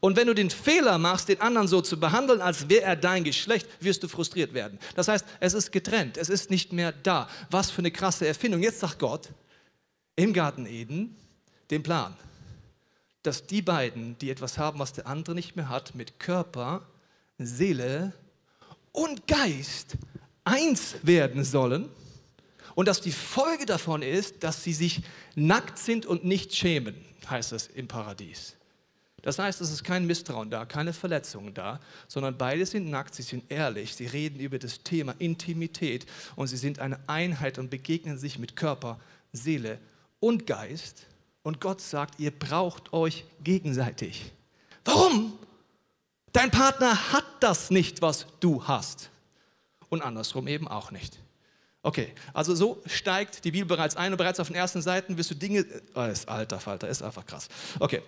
Und 0.00 0.16
wenn 0.16 0.26
du 0.26 0.34
den 0.34 0.50
Fehler 0.50 0.96
machst, 0.98 1.28
den 1.28 1.40
anderen 1.40 1.66
so 1.66 1.80
zu 1.80 1.98
behandeln, 1.98 2.40
als 2.40 2.68
wäre 2.68 2.82
er 2.82 2.96
dein 2.96 3.24
Geschlecht, 3.24 3.66
wirst 3.80 4.02
du 4.02 4.08
frustriert 4.08 4.54
werden. 4.54 4.78
Das 4.94 5.08
heißt, 5.08 5.24
es 5.40 5.54
ist 5.54 5.72
getrennt, 5.72 6.16
es 6.16 6.28
ist 6.28 6.50
nicht 6.50 6.72
mehr 6.72 6.92
da. 6.92 7.28
Was 7.50 7.70
für 7.70 7.80
eine 7.80 7.90
krasse 7.90 8.26
Erfindung. 8.26 8.62
Jetzt 8.62 8.80
sagt 8.80 8.98
Gott 8.98 9.28
im 10.14 10.32
Garten 10.32 10.66
Eden 10.66 11.16
den 11.70 11.82
Plan, 11.82 12.14
dass 13.22 13.46
die 13.46 13.62
beiden, 13.62 14.16
die 14.18 14.30
etwas 14.30 14.56
haben, 14.56 14.78
was 14.78 14.92
der 14.92 15.06
andere 15.06 15.34
nicht 15.34 15.56
mehr 15.56 15.68
hat, 15.68 15.94
mit 15.94 16.20
Körper, 16.20 16.82
Seele 17.38 18.12
und 18.98 19.28
Geist 19.28 19.96
eins 20.44 20.96
werden 21.02 21.44
sollen 21.44 21.88
und 22.74 22.88
dass 22.88 23.00
die 23.00 23.12
Folge 23.12 23.64
davon 23.64 24.02
ist, 24.02 24.42
dass 24.42 24.64
sie 24.64 24.72
sich 24.72 25.02
nackt 25.36 25.78
sind 25.78 26.04
und 26.04 26.24
nicht 26.24 26.54
schämen, 26.54 26.96
heißt 27.28 27.52
es 27.52 27.68
im 27.68 27.86
Paradies. 27.86 28.56
Das 29.22 29.38
heißt, 29.38 29.60
es 29.60 29.70
ist 29.70 29.84
kein 29.84 30.06
Misstrauen 30.06 30.50
da, 30.50 30.64
keine 30.64 30.92
Verletzungen 30.92 31.54
da, 31.54 31.80
sondern 32.08 32.38
beide 32.38 32.66
sind 32.66 32.90
nackt, 32.90 33.14
sie 33.14 33.22
sind 33.22 33.44
ehrlich, 33.50 33.94
sie 33.94 34.06
reden 34.06 34.40
über 34.40 34.58
das 34.58 34.82
Thema 34.82 35.14
Intimität 35.18 36.06
und 36.34 36.48
sie 36.48 36.56
sind 36.56 36.78
eine 36.78 36.98
Einheit 37.08 37.58
und 37.58 37.70
begegnen 37.70 38.18
sich 38.18 38.38
mit 38.38 38.56
Körper, 38.56 38.98
Seele 39.32 39.78
und 40.18 40.46
Geist. 40.46 41.06
Und 41.42 41.60
Gott 41.60 41.80
sagt, 41.80 42.18
ihr 42.18 42.30
braucht 42.30 42.92
euch 42.92 43.24
gegenseitig. 43.42 44.32
Warum? 44.84 45.38
Dein 46.32 46.50
Partner 46.50 47.12
hat 47.12 47.24
das 47.40 47.70
nicht, 47.70 48.02
was 48.02 48.26
du 48.40 48.64
hast. 48.66 49.10
Und 49.88 50.02
andersrum 50.02 50.48
eben 50.48 50.68
auch 50.68 50.90
nicht. 50.90 51.18
Okay, 51.82 52.12
also 52.34 52.54
so 52.54 52.82
steigt 52.86 53.44
die 53.44 53.52
Bibel 53.52 53.68
bereits 53.68 53.96
ein 53.96 54.12
und 54.12 54.18
bereits 54.18 54.40
auf 54.40 54.48
den 54.48 54.56
ersten 54.56 54.82
Seiten 54.82 55.16
wirst 55.16 55.30
du 55.30 55.34
Dinge. 55.34 55.64
Oh, 55.94 56.02
ist 56.02 56.28
alter 56.28 56.60
Falter, 56.60 56.88
ist 56.88 57.02
einfach 57.02 57.24
krass. 57.24 57.48
Okay. 57.78 58.02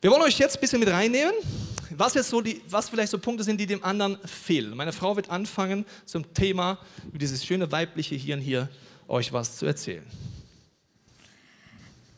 Wir 0.00 0.10
wollen 0.10 0.22
euch 0.22 0.38
jetzt 0.38 0.56
ein 0.56 0.60
bisschen 0.60 0.80
mit 0.80 0.90
reinnehmen, 0.90 1.32
was 1.90 2.14
jetzt 2.14 2.28
so 2.28 2.40
die, 2.40 2.60
was 2.68 2.88
vielleicht 2.88 3.10
so 3.10 3.18
Punkte 3.18 3.44
sind, 3.44 3.58
die 3.58 3.66
dem 3.66 3.82
anderen 3.82 4.18
fehlen. 4.26 4.76
Meine 4.76 4.92
Frau 4.92 5.16
wird 5.16 5.30
anfangen, 5.30 5.86
zum 6.04 6.34
Thema, 6.34 6.78
wie 7.12 7.18
dieses 7.18 7.44
schöne 7.44 7.72
weibliche 7.72 8.14
Hirn 8.14 8.40
hier, 8.40 8.68
euch 9.08 9.32
was 9.32 9.56
zu 9.56 9.66
erzählen. 9.66 10.04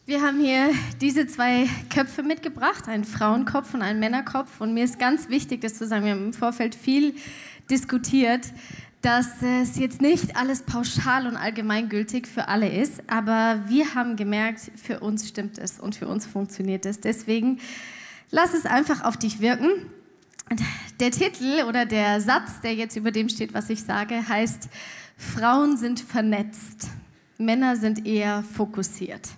Wir 0.08 0.22
haben 0.22 0.40
hier 0.40 0.70
diese 1.02 1.26
zwei 1.26 1.68
Köpfe 1.94 2.22
mitgebracht, 2.22 2.88
einen 2.88 3.04
Frauenkopf 3.04 3.74
und 3.74 3.82
einen 3.82 4.00
Männerkopf. 4.00 4.58
Und 4.58 4.72
mir 4.72 4.84
ist 4.84 4.98
ganz 4.98 5.28
wichtig, 5.28 5.60
das 5.60 5.74
zu 5.74 5.86
sagen. 5.86 6.06
Wir 6.06 6.12
haben 6.12 6.24
im 6.24 6.32
Vorfeld 6.32 6.74
viel 6.74 7.14
diskutiert, 7.70 8.46
dass 9.02 9.42
es 9.42 9.76
jetzt 9.76 10.00
nicht 10.00 10.34
alles 10.34 10.62
pauschal 10.62 11.26
und 11.26 11.36
allgemeingültig 11.36 12.26
für 12.26 12.48
alle 12.48 12.70
ist. 12.70 13.02
Aber 13.06 13.60
wir 13.66 13.94
haben 13.94 14.16
gemerkt, 14.16 14.70
für 14.82 15.00
uns 15.00 15.28
stimmt 15.28 15.58
es 15.58 15.78
und 15.78 15.94
für 15.94 16.08
uns 16.08 16.24
funktioniert 16.24 16.86
es. 16.86 17.00
Deswegen 17.00 17.60
lass 18.30 18.54
es 18.54 18.64
einfach 18.64 19.04
auf 19.04 19.18
dich 19.18 19.40
wirken. 19.40 19.68
Der 21.00 21.10
Titel 21.10 21.64
oder 21.68 21.84
der 21.84 22.22
Satz, 22.22 22.62
der 22.62 22.74
jetzt 22.74 22.96
über 22.96 23.10
dem 23.10 23.28
steht, 23.28 23.52
was 23.52 23.68
ich 23.68 23.82
sage, 23.82 24.26
heißt, 24.26 24.70
Frauen 25.18 25.76
sind 25.76 26.00
vernetzt, 26.00 26.88
Männer 27.36 27.76
sind 27.76 28.06
eher 28.06 28.42
fokussiert. 28.42 29.28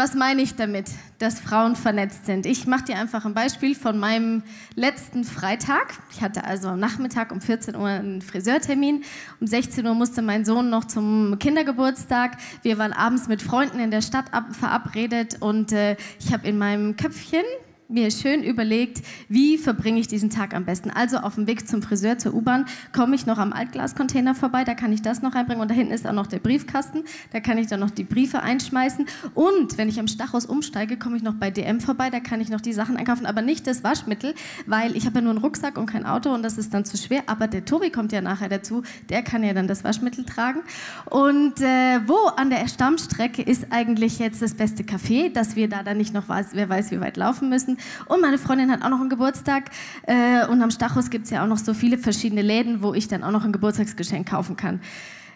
Was 0.00 0.14
meine 0.14 0.42
ich 0.42 0.54
damit, 0.54 0.88
dass 1.18 1.40
Frauen 1.40 1.74
vernetzt 1.74 2.24
sind? 2.24 2.46
Ich 2.46 2.68
mache 2.68 2.84
dir 2.84 2.98
einfach 2.98 3.24
ein 3.24 3.34
Beispiel 3.34 3.74
von 3.74 3.98
meinem 3.98 4.44
letzten 4.76 5.24
Freitag. 5.24 5.92
Ich 6.12 6.22
hatte 6.22 6.44
also 6.44 6.68
am 6.68 6.78
Nachmittag 6.78 7.32
um 7.32 7.40
14 7.40 7.74
Uhr 7.74 7.88
einen 7.88 8.22
Friseurtermin. 8.22 9.02
Um 9.40 9.48
16 9.48 9.84
Uhr 9.84 9.94
musste 9.94 10.22
mein 10.22 10.44
Sohn 10.44 10.70
noch 10.70 10.84
zum 10.84 11.40
Kindergeburtstag. 11.40 12.36
Wir 12.62 12.78
waren 12.78 12.92
abends 12.92 13.26
mit 13.26 13.42
Freunden 13.42 13.80
in 13.80 13.90
der 13.90 14.02
Stadt 14.02 14.26
verabredet 14.52 15.38
und 15.40 15.72
äh, 15.72 15.96
ich 16.20 16.32
habe 16.32 16.46
in 16.46 16.58
meinem 16.58 16.94
Köpfchen 16.94 17.42
mir 17.88 18.10
schön 18.10 18.42
überlegt, 18.42 19.02
wie 19.30 19.56
verbringe 19.56 19.98
ich 19.98 20.08
diesen 20.08 20.28
Tag 20.28 20.54
am 20.54 20.66
besten. 20.66 20.90
Also 20.90 21.18
auf 21.18 21.36
dem 21.36 21.46
Weg 21.46 21.66
zum 21.66 21.80
Friseur, 21.80 22.18
zur 22.18 22.34
U-Bahn, 22.34 22.66
komme 22.94 23.14
ich 23.14 23.24
noch 23.24 23.38
am 23.38 23.54
Altglascontainer 23.54 24.34
vorbei, 24.34 24.64
da 24.64 24.74
kann 24.74 24.92
ich 24.92 25.00
das 25.00 25.22
noch 25.22 25.34
reinbringen 25.34 25.62
und 25.62 25.70
da 25.70 25.74
hinten 25.74 25.94
ist 25.94 26.06
auch 26.06 26.12
noch 26.12 26.26
der 26.26 26.38
Briefkasten, 26.38 27.04
da 27.32 27.40
kann 27.40 27.56
ich 27.56 27.66
dann 27.66 27.80
noch 27.80 27.90
die 27.90 28.04
Briefe 28.04 28.42
einschmeißen. 28.42 29.06
Und 29.34 29.78
wenn 29.78 29.88
ich 29.88 29.98
am 29.98 30.06
Stachus 30.06 30.44
umsteige, 30.44 30.98
komme 30.98 31.16
ich 31.16 31.22
noch 31.22 31.34
bei 31.34 31.50
DM 31.50 31.80
vorbei, 31.80 32.10
da 32.10 32.20
kann 32.20 32.42
ich 32.42 32.50
noch 32.50 32.60
die 32.60 32.74
Sachen 32.74 32.98
einkaufen, 32.98 33.24
aber 33.24 33.40
nicht 33.40 33.66
das 33.66 33.82
Waschmittel, 33.82 34.34
weil 34.66 34.94
ich 34.94 35.06
habe 35.06 35.16
ja 35.16 35.22
nur 35.22 35.30
einen 35.30 35.40
Rucksack 35.40 35.78
und 35.78 35.86
kein 35.86 36.04
Auto 36.04 36.30
und 36.34 36.42
das 36.42 36.58
ist 36.58 36.74
dann 36.74 36.84
zu 36.84 36.98
schwer, 36.98 37.22
aber 37.26 37.46
der 37.46 37.64
Tobi 37.64 37.88
kommt 37.88 38.12
ja 38.12 38.20
nachher 38.20 38.50
dazu, 38.50 38.82
der 39.08 39.22
kann 39.22 39.42
ja 39.42 39.54
dann 39.54 39.66
das 39.66 39.82
Waschmittel 39.82 40.26
tragen. 40.26 40.60
Und 41.06 41.62
äh, 41.62 42.00
wo 42.06 42.16
an 42.36 42.50
der 42.50 42.68
Stammstrecke 42.68 43.40
ist 43.40 43.68
eigentlich 43.70 44.18
jetzt 44.18 44.42
das 44.42 44.52
beste 44.52 44.82
Café, 44.82 45.32
dass 45.32 45.56
wir 45.56 45.70
da 45.70 45.82
dann 45.82 45.96
nicht 45.96 46.12
noch 46.12 46.28
wer 46.28 46.68
weiß 46.68 46.90
wie 46.90 47.00
weit 47.00 47.16
laufen 47.16 47.48
müssen 47.48 47.77
und 48.06 48.20
meine 48.20 48.38
Freundin 48.38 48.70
hat 48.70 48.82
auch 48.82 48.90
noch 48.90 49.00
einen 49.00 49.10
Geburtstag. 49.10 49.70
Äh, 50.06 50.46
und 50.46 50.62
am 50.62 50.70
Stachus 50.70 51.10
gibt 51.10 51.24
es 51.24 51.30
ja 51.30 51.42
auch 51.42 51.48
noch 51.48 51.58
so 51.58 51.74
viele 51.74 51.98
verschiedene 51.98 52.42
Läden, 52.42 52.82
wo 52.82 52.94
ich 52.94 53.08
dann 53.08 53.24
auch 53.24 53.30
noch 53.30 53.44
ein 53.44 53.52
Geburtstagsgeschenk 53.52 54.28
kaufen 54.28 54.56
kann. 54.56 54.80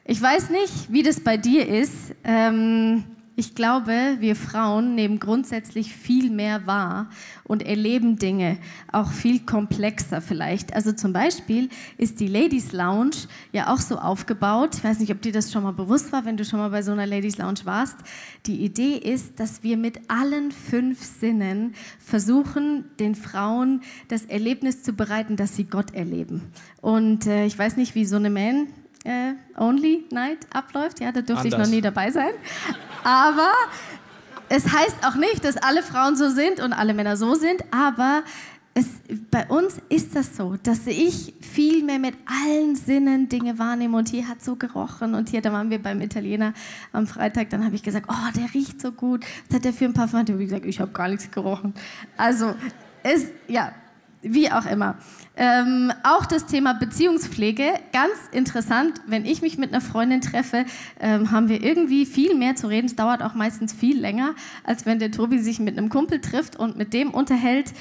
Ich 0.05 0.21
weiß 0.21 0.51
nicht, 0.51 0.93
wie 0.93 1.03
das 1.03 1.21
bei 1.21 1.37
dir 1.37 1.69
ist. 1.69 2.15
Ähm, 2.25 3.05
ich 3.35 3.55
glaube, 3.55 4.17
wir 4.19 4.37
Frauen 4.37 4.95
nehmen 4.95 5.19
grundsätzlich 5.19 5.95
viel 5.95 6.31
mehr 6.31 6.67
wahr 6.67 7.09
und 7.45 7.63
erleben 7.63 8.19
Dinge 8.19 8.59
auch 8.91 9.11
viel 9.11 9.41
komplexer 9.41 10.21
vielleicht. 10.21 10.75
Also 10.75 10.93
zum 10.93 11.13
Beispiel 11.13 11.71
ist 11.97 12.21
die 12.21 12.27
Ladies 12.27 12.73
Lounge 12.73 13.17
ja 13.53 13.73
auch 13.73 13.79
so 13.79 13.97
aufgebaut. 13.97 14.75
Ich 14.75 14.85
weiß 14.85 14.99
nicht, 14.99 15.11
ob 15.13 15.23
dir 15.23 15.33
das 15.33 15.51
schon 15.51 15.63
mal 15.63 15.73
bewusst 15.73 16.13
war, 16.13 16.25
wenn 16.27 16.37
du 16.37 16.45
schon 16.45 16.59
mal 16.59 16.69
bei 16.69 16.83
so 16.83 16.93
einer 16.93 17.07
Ladies 17.07 17.39
Lounge 17.39 17.61
warst. 17.65 17.97
Die 18.47 18.63
Idee 18.65 18.97
ist, 18.97 19.41
dass 19.41 19.63
wir 19.63 19.79
mit 19.79 20.11
allen 20.11 20.53
fünf 20.53 21.03
Sinnen 21.03 21.75
versuchen, 21.99 22.85
den 23.01 23.15
Frauen 23.15 23.81
das 24.09 24.27
Erlebnis 24.27 24.83
zu 24.83 24.93
bereiten, 24.93 25.37
dass 25.37 25.57
sie 25.57 25.65
Gott 25.65 25.95
erleben. 25.95 26.43
Und 26.83 27.27
äh, 27.27 27.47
ich 27.47 27.59
weiß 27.59 27.77
nicht, 27.77 27.95
wie 27.95 28.05
so 28.05 28.17
eine 28.17 28.29
Man 28.29 28.67
äh, 29.05 29.33
Only 29.57 30.05
Night 30.11 30.47
abläuft. 30.53 31.01
Ja, 31.01 31.13
da 31.13 31.23
durfte 31.23 31.45
Anders. 31.45 31.53
ich 31.53 31.59
noch 31.59 31.75
nie 31.75 31.81
dabei 31.81 32.11
sein. 32.11 32.33
Aber 33.05 33.53
es 34.49 34.73
heißt 34.73 35.07
auch 35.07 35.15
nicht, 35.15 35.45
dass 35.45 35.57
alle 35.57 35.83
Frauen 35.83 36.17
so 36.17 36.29
sind 36.29 36.61
und 36.61 36.73
alle 36.73 36.95
Männer 36.95 37.17
so 37.17 37.35
sind, 37.35 37.65
aber 37.71 38.23
es, 38.75 38.87
bei 39.31 39.47
uns 39.49 39.81
ist 39.89 40.17
das 40.17 40.37
so, 40.37 40.57
dass 40.63 40.87
ich 40.87 41.35
viel 41.41 41.85
mehr 41.85 41.99
mit 41.99 42.15
allen 42.27 42.75
Sinnen 42.75 43.29
Dinge 43.29 43.59
wahrnehme 43.59 43.97
und 43.99 44.09
hier 44.09 44.29
hat 44.29 44.43
so 44.43 44.57
gerochen 44.57 45.15
und 45.15 45.29
hier, 45.29 45.43
da 45.43 45.53
waren 45.53 45.71
wir 45.71 45.83
beim 45.83 46.01
Italiener 46.01 46.55
am 46.93 47.07
Freitag, 47.07 47.51
dann 47.51 47.65
habe 47.65 47.75
ich 47.75 47.83
gesagt, 47.83 48.07
oh, 48.09 48.31
der 48.35 48.53
riecht 48.55 48.81
so 48.81 48.93
gut. 48.93 49.25
Was 49.49 49.57
hat 49.57 49.65
der 49.65 49.73
für 49.73 49.85
ein 49.85 49.93
Parfum? 49.93 50.21
Und 50.21 50.31
ich 50.31 50.49
gesagt, 50.49 50.65
ich 50.65 50.81
habe 50.81 50.93
gar 50.93 51.09
nichts 51.09 51.31
gerochen. 51.31 51.75
Also, 52.17 52.55
es, 53.03 53.27
ja, 53.47 53.73
wie 54.23 54.51
auch 54.51 54.65
immer. 54.65 54.97
Ähm, 55.35 55.91
auch 56.03 56.27
das 56.27 56.45
Thema 56.45 56.75
Beziehungspflege, 56.75 57.65
ganz 57.93 58.13
interessant, 58.33 59.01
wenn 59.07 59.25
ich 59.25 59.41
mich 59.41 59.57
mit 59.57 59.71
einer 59.71 59.81
Freundin 59.81 60.21
treffe, 60.21 60.67
ähm, 61.01 61.31
haben 61.31 61.49
wir 61.49 61.63
irgendwie 61.63 62.05
viel 62.05 62.35
mehr 62.35 62.55
zu 62.55 62.67
reden. 62.67 62.87
Es 62.87 62.97
dauert 62.97 63.23
auch 63.23 63.35
meistens 63.35 63.73
viel 63.73 63.99
länger, 63.99 64.35
als 64.63 64.85
wenn 64.85 64.99
der 64.99 65.11
Tobi 65.11 65.39
sich 65.39 65.59
mit 65.59 65.79
einem 65.79 65.89
Kumpel 65.89 66.21
trifft 66.21 66.57
und 66.57 66.77
mit 66.77 66.93
dem 66.93 67.13
unterhält. 67.13 67.73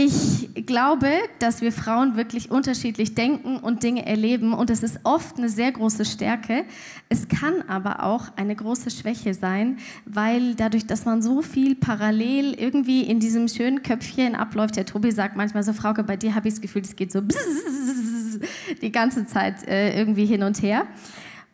Ich 0.00 0.64
glaube, 0.64 1.10
dass 1.40 1.60
wir 1.60 1.72
Frauen 1.72 2.16
wirklich 2.16 2.52
unterschiedlich 2.52 3.16
denken 3.16 3.56
und 3.56 3.82
Dinge 3.82 4.06
erleben 4.06 4.52
und 4.52 4.70
es 4.70 4.84
ist 4.84 5.00
oft 5.02 5.38
eine 5.38 5.48
sehr 5.48 5.72
große 5.72 6.04
Stärke. 6.04 6.66
Es 7.08 7.26
kann 7.26 7.64
aber 7.66 8.04
auch 8.04 8.26
eine 8.36 8.54
große 8.54 8.92
Schwäche 8.92 9.34
sein, 9.34 9.78
weil 10.04 10.54
dadurch, 10.54 10.86
dass 10.86 11.04
man 11.04 11.20
so 11.20 11.42
viel 11.42 11.74
parallel 11.74 12.54
irgendwie 12.54 13.02
in 13.02 13.18
diesem 13.18 13.48
schönen 13.48 13.82
Köpfchen 13.82 14.36
abläuft, 14.36 14.76
der 14.76 14.86
Tobi 14.86 15.10
sagt 15.10 15.34
manchmal 15.34 15.64
so, 15.64 15.72
Frauke, 15.72 16.04
bei 16.04 16.16
dir 16.16 16.36
habe 16.36 16.46
ich 16.46 16.54
das 16.54 16.60
Gefühl, 16.60 16.82
es 16.82 16.94
geht 16.94 17.10
so 17.10 17.20
die 18.80 18.92
ganze 18.92 19.26
Zeit 19.26 19.66
äh, 19.66 19.98
irgendwie 19.98 20.26
hin 20.26 20.44
und 20.44 20.62
her. 20.62 20.86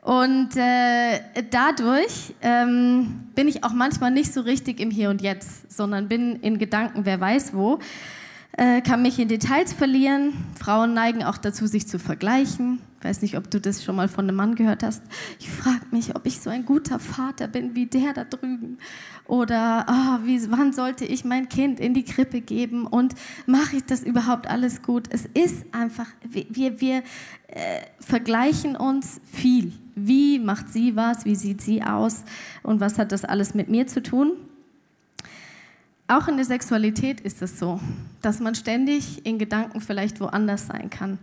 Und 0.02 0.50
äh, 0.56 1.20
dadurch 1.50 2.34
ähm, 2.42 3.20
bin 3.34 3.48
ich 3.48 3.64
auch 3.64 3.72
manchmal 3.72 4.10
nicht 4.10 4.34
so 4.34 4.42
richtig 4.42 4.80
im 4.80 4.90
Hier 4.90 5.08
und 5.08 5.22
Jetzt, 5.22 5.72
sondern 5.72 6.08
bin 6.08 6.36
in 6.42 6.58
Gedanken, 6.58 7.06
wer 7.06 7.18
weiß 7.18 7.54
wo 7.54 7.78
äh, 8.56 8.80
kann 8.82 9.02
mich 9.02 9.18
in 9.18 9.28
Details 9.28 9.72
verlieren. 9.72 10.32
Frauen 10.58 10.94
neigen 10.94 11.24
auch 11.24 11.38
dazu, 11.38 11.66
sich 11.66 11.88
zu 11.88 11.98
vergleichen. 11.98 12.80
Ich 12.98 13.04
weiß 13.04 13.22
nicht, 13.22 13.36
ob 13.36 13.50
du 13.50 13.60
das 13.60 13.84
schon 13.84 13.96
mal 13.96 14.08
von 14.08 14.26
einem 14.26 14.36
Mann 14.36 14.54
gehört 14.54 14.82
hast. 14.82 15.02
Ich 15.38 15.50
frage 15.50 15.84
mich, 15.90 16.16
ob 16.16 16.24
ich 16.24 16.40
so 16.40 16.48
ein 16.48 16.64
guter 16.64 16.98
Vater 16.98 17.48
bin 17.48 17.74
wie 17.74 17.86
der 17.86 18.14
da 18.14 18.24
drüben. 18.24 18.78
Oder 19.26 19.84
oh, 19.88 20.26
wie, 20.26 20.50
wann 20.50 20.72
sollte 20.72 21.04
ich 21.04 21.24
mein 21.24 21.48
Kind 21.48 21.80
in 21.80 21.92
die 21.94 22.04
Krippe 22.04 22.40
geben 22.40 22.86
und 22.86 23.14
mache 23.46 23.76
ich 23.76 23.84
das 23.84 24.02
überhaupt 24.02 24.46
alles 24.46 24.82
gut? 24.82 25.08
Es 25.10 25.26
ist 25.26 25.66
einfach, 25.72 26.06
wir, 26.22 26.80
wir 26.80 27.02
äh, 27.48 27.80
vergleichen 28.00 28.76
uns 28.76 29.20
viel. 29.30 29.72
Wie 29.94 30.38
macht 30.38 30.72
sie 30.72 30.96
was? 30.96 31.24
Wie 31.24 31.34
sieht 31.34 31.60
sie 31.60 31.82
aus? 31.82 32.24
Und 32.62 32.80
was 32.80 32.98
hat 32.98 33.12
das 33.12 33.24
alles 33.24 33.54
mit 33.54 33.68
mir 33.68 33.86
zu 33.86 34.02
tun? 34.02 34.32
Auch 36.14 36.28
in 36.28 36.36
der 36.36 36.44
Sexualität 36.44 37.20
ist 37.22 37.42
es 37.42 37.58
so, 37.58 37.80
dass 38.22 38.38
man 38.38 38.54
ständig 38.54 39.26
in 39.26 39.36
Gedanken 39.36 39.80
vielleicht 39.80 40.20
woanders 40.20 40.68
sein 40.68 40.88
kann. 40.88 41.18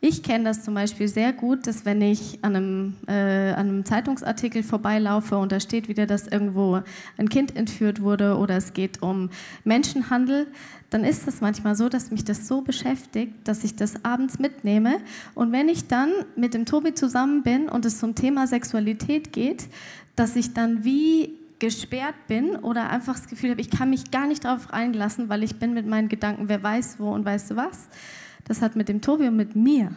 Ich 0.00 0.24
kenne 0.24 0.42
das 0.42 0.64
zum 0.64 0.74
Beispiel 0.74 1.06
sehr 1.06 1.32
gut, 1.32 1.68
dass 1.68 1.84
wenn 1.84 2.02
ich 2.02 2.40
an 2.42 2.56
einem, 2.56 2.96
äh, 3.06 3.52
an 3.52 3.68
einem, 3.68 3.84
Zeitungsartikel 3.84 4.64
vorbeilaufe 4.64 5.38
und 5.38 5.52
da 5.52 5.60
steht 5.60 5.86
wieder, 5.86 6.06
dass 6.06 6.26
irgendwo 6.26 6.82
ein 7.18 7.28
Kind 7.28 7.54
entführt 7.54 8.02
wurde 8.02 8.36
oder 8.36 8.56
es 8.56 8.72
geht 8.72 9.00
um 9.00 9.30
Menschenhandel, 9.62 10.48
dann 10.90 11.04
ist 11.04 11.28
es 11.28 11.40
manchmal 11.40 11.76
so, 11.76 11.88
dass 11.88 12.10
mich 12.10 12.24
das 12.24 12.48
so 12.48 12.62
beschäftigt, 12.62 13.32
dass 13.44 13.62
ich 13.62 13.76
das 13.76 14.04
abends 14.04 14.40
mitnehme. 14.40 14.96
Und 15.36 15.52
wenn 15.52 15.68
ich 15.68 15.86
dann 15.86 16.10
mit 16.34 16.52
dem 16.52 16.66
Tobi 16.66 16.94
zusammen 16.94 17.44
bin 17.44 17.68
und 17.68 17.84
es 17.84 18.00
zum 18.00 18.16
Thema 18.16 18.48
Sexualität 18.48 19.32
geht, 19.32 19.68
dass 20.16 20.34
ich 20.34 20.52
dann 20.52 20.82
wie 20.82 21.38
gesperrt 21.62 22.16
bin 22.26 22.56
oder 22.56 22.90
einfach 22.90 23.14
das 23.14 23.28
Gefühl 23.28 23.52
habe, 23.52 23.60
ich 23.60 23.70
kann 23.70 23.88
mich 23.88 24.10
gar 24.10 24.26
nicht 24.26 24.44
darauf 24.44 24.72
einlassen, 24.72 25.28
weil 25.28 25.44
ich 25.44 25.60
bin 25.60 25.74
mit 25.74 25.86
meinen 25.86 26.08
Gedanken, 26.08 26.48
wer 26.48 26.60
weiß 26.60 26.98
wo 26.98 27.12
und 27.12 27.24
weißt 27.24 27.52
du 27.52 27.56
was. 27.56 27.88
Das 28.48 28.62
hat 28.62 28.74
mit 28.74 28.88
dem 28.88 29.00
Tobi 29.00 29.28
und 29.28 29.36
mit 29.36 29.54
mir, 29.54 29.92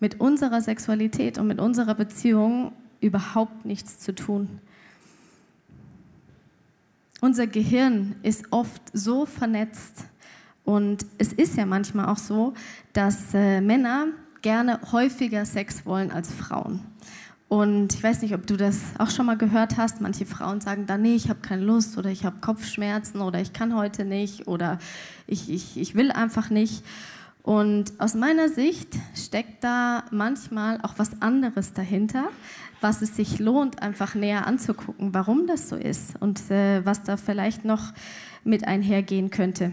mit 0.00 0.20
unserer 0.20 0.60
Sexualität 0.60 1.38
und 1.38 1.46
mit 1.46 1.60
unserer 1.60 1.94
Beziehung 1.94 2.72
überhaupt 3.00 3.64
nichts 3.64 4.00
zu 4.00 4.14
tun. 4.14 4.60
Unser 7.22 7.46
Gehirn 7.46 8.16
ist 8.22 8.52
oft 8.52 8.82
so 8.92 9.24
vernetzt 9.24 10.04
und 10.64 11.06
es 11.16 11.32
ist 11.32 11.56
ja 11.56 11.64
manchmal 11.64 12.04
auch 12.04 12.18
so, 12.18 12.52
dass 12.92 13.32
äh, 13.32 13.62
Männer 13.62 14.08
gerne 14.42 14.78
häufiger 14.92 15.46
Sex 15.46 15.86
wollen 15.86 16.10
als 16.10 16.30
Frauen. 16.30 16.84
Und 17.48 17.94
ich 17.94 18.02
weiß 18.02 18.20
nicht, 18.20 18.34
ob 18.34 18.46
du 18.46 18.58
das 18.58 18.78
auch 18.98 19.10
schon 19.10 19.24
mal 19.24 19.38
gehört 19.38 19.78
hast. 19.78 20.02
Manche 20.02 20.26
Frauen 20.26 20.60
sagen 20.60 20.84
dann, 20.86 21.00
nee, 21.00 21.14
ich 21.14 21.30
habe 21.30 21.40
keine 21.40 21.64
Lust 21.64 21.96
oder 21.96 22.10
ich 22.10 22.26
habe 22.26 22.36
Kopfschmerzen 22.40 23.22
oder 23.22 23.40
ich 23.40 23.54
kann 23.54 23.74
heute 23.74 24.04
nicht 24.04 24.46
oder 24.46 24.78
ich, 25.26 25.48
ich, 25.48 25.78
ich 25.78 25.94
will 25.94 26.12
einfach 26.12 26.50
nicht. 26.50 26.84
Und 27.42 27.98
aus 27.98 28.14
meiner 28.14 28.50
Sicht 28.50 28.94
steckt 29.14 29.64
da 29.64 30.04
manchmal 30.10 30.82
auch 30.82 30.94
was 30.98 31.22
anderes 31.22 31.72
dahinter, 31.72 32.28
was 32.82 33.00
es 33.00 33.16
sich 33.16 33.38
lohnt, 33.38 33.80
einfach 33.80 34.14
näher 34.14 34.46
anzugucken, 34.46 35.14
warum 35.14 35.46
das 35.46 35.70
so 35.70 35.76
ist 35.76 36.20
und 36.20 36.50
äh, 36.50 36.84
was 36.84 37.04
da 37.04 37.16
vielleicht 37.16 37.64
noch 37.64 37.94
mit 38.44 38.68
einhergehen 38.68 39.30
könnte. 39.30 39.72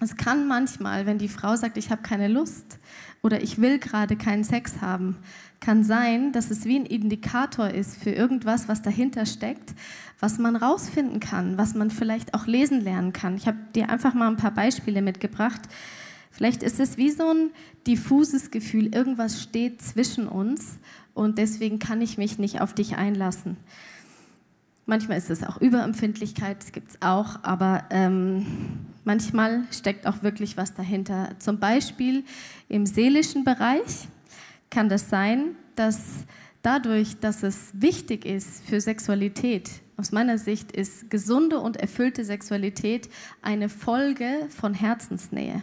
Es 0.00 0.16
kann 0.16 0.46
manchmal, 0.46 1.06
wenn 1.06 1.16
die 1.16 1.28
Frau 1.28 1.56
sagt, 1.56 1.78
ich 1.78 1.90
habe 1.90 2.02
keine 2.02 2.28
Lust, 2.28 2.78
oder 3.24 3.42
ich 3.42 3.58
will 3.58 3.78
gerade 3.78 4.16
keinen 4.16 4.44
Sex 4.44 4.82
haben, 4.82 5.16
kann 5.60 5.84
sein, 5.84 6.32
dass 6.32 6.50
es 6.50 6.64
wie 6.64 6.76
ein 6.76 6.86
Indikator 6.86 7.70
ist 7.70 7.96
für 7.96 8.10
irgendwas, 8.10 8.68
was 8.68 8.82
dahinter 8.82 9.26
steckt, 9.26 9.74
was 10.20 10.38
man 10.38 10.56
rausfinden 10.56 11.20
kann, 11.20 11.58
was 11.58 11.74
man 11.74 11.90
vielleicht 11.90 12.34
auch 12.34 12.46
lesen 12.46 12.80
lernen 12.80 13.12
kann. 13.12 13.36
Ich 13.36 13.46
habe 13.46 13.58
dir 13.74 13.88
einfach 13.88 14.14
mal 14.14 14.28
ein 14.28 14.36
paar 14.36 14.52
Beispiele 14.52 15.02
mitgebracht. 15.02 15.62
Vielleicht 16.30 16.62
ist 16.62 16.80
es 16.80 16.96
wie 16.96 17.10
so 17.10 17.30
ein 17.30 17.50
diffuses 17.86 18.50
Gefühl, 18.50 18.94
irgendwas 18.94 19.42
steht 19.42 19.80
zwischen 19.82 20.28
uns 20.28 20.78
und 21.14 21.38
deswegen 21.38 21.78
kann 21.78 22.02
ich 22.02 22.18
mich 22.18 22.38
nicht 22.38 22.60
auf 22.60 22.74
dich 22.74 22.96
einlassen. 22.96 23.56
Manchmal 24.86 25.16
ist 25.16 25.30
es 25.30 25.42
auch 25.42 25.60
Überempfindlichkeit, 25.60 26.58
das 26.60 26.72
gibt 26.72 26.90
es 26.90 27.02
auch, 27.02 27.42
aber 27.42 27.84
ähm, 27.90 28.44
manchmal 29.04 29.62
steckt 29.70 30.06
auch 30.06 30.22
wirklich 30.22 30.56
was 30.56 30.74
dahinter. 30.74 31.30
Zum 31.38 31.58
Beispiel 31.58 32.24
im 32.68 32.84
seelischen 32.84 33.44
Bereich 33.44 34.08
kann 34.74 34.88
das 34.88 35.08
sein, 35.08 35.54
dass 35.76 36.24
dadurch, 36.62 37.20
dass 37.20 37.44
es 37.44 37.70
wichtig 37.74 38.24
ist 38.24 38.64
für 38.64 38.80
Sexualität, 38.80 39.70
aus 39.96 40.10
meiner 40.10 40.36
Sicht 40.36 40.72
ist 40.72 41.08
gesunde 41.10 41.60
und 41.60 41.76
erfüllte 41.76 42.24
Sexualität 42.24 43.08
eine 43.40 43.68
Folge 43.68 44.48
von 44.50 44.74
Herzensnähe. 44.74 45.62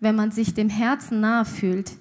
Wenn 0.00 0.14
man 0.14 0.30
sich 0.30 0.54
dem 0.54 0.70
Herzen 0.70 1.20
nahe 1.20 1.44
fühlt 1.44 1.92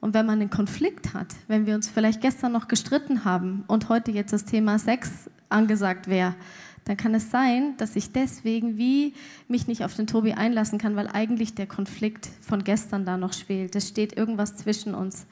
und 0.00 0.14
wenn 0.14 0.26
man 0.26 0.40
einen 0.40 0.50
Konflikt 0.50 1.14
hat, 1.14 1.28
wenn 1.46 1.66
wir 1.66 1.76
uns 1.76 1.88
vielleicht 1.88 2.20
gestern 2.20 2.50
noch 2.50 2.66
gestritten 2.66 3.24
haben 3.24 3.62
und 3.68 3.88
heute 3.88 4.10
jetzt 4.10 4.32
das 4.32 4.44
Thema 4.44 4.80
Sex 4.80 5.30
angesagt 5.48 6.08
wäre, 6.08 6.34
dann 6.84 6.96
kann 6.96 7.14
es 7.14 7.30
sein, 7.30 7.76
dass 7.78 7.96
ich 7.96 8.12
deswegen 8.12 8.76
wie 8.76 9.14
mich 9.48 9.66
nicht 9.66 9.84
auf 9.84 9.94
den 9.94 10.06
Tobi 10.06 10.34
einlassen 10.34 10.78
kann, 10.78 10.96
weil 10.96 11.08
eigentlich 11.08 11.54
der 11.54 11.66
Konflikt 11.66 12.28
von 12.42 12.62
gestern 12.62 13.06
da 13.06 13.16
noch 13.16 13.32
schwelt. 13.32 13.74
Es 13.74 13.88
steht 13.88 14.16
irgendwas 14.16 14.56
zwischen 14.56 14.94
uns. 14.94 15.26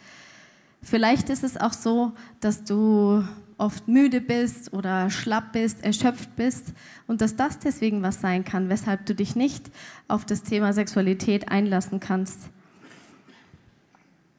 Vielleicht 0.82 1.28
ist 1.28 1.44
es 1.44 1.56
auch 1.58 1.74
so, 1.74 2.12
dass 2.40 2.64
du 2.64 3.22
oft 3.58 3.86
müde 3.86 4.20
bist 4.20 4.72
oder 4.72 5.10
schlapp 5.10 5.52
bist, 5.52 5.84
erschöpft 5.84 6.34
bist 6.36 6.72
und 7.06 7.20
dass 7.20 7.36
das 7.36 7.58
deswegen 7.58 8.02
was 8.02 8.20
sein 8.20 8.44
kann, 8.44 8.68
weshalb 8.68 9.06
du 9.06 9.14
dich 9.14 9.36
nicht 9.36 9.70
auf 10.08 10.24
das 10.24 10.42
Thema 10.42 10.72
Sexualität 10.72 11.50
einlassen 11.50 12.00
kannst. 12.00 12.48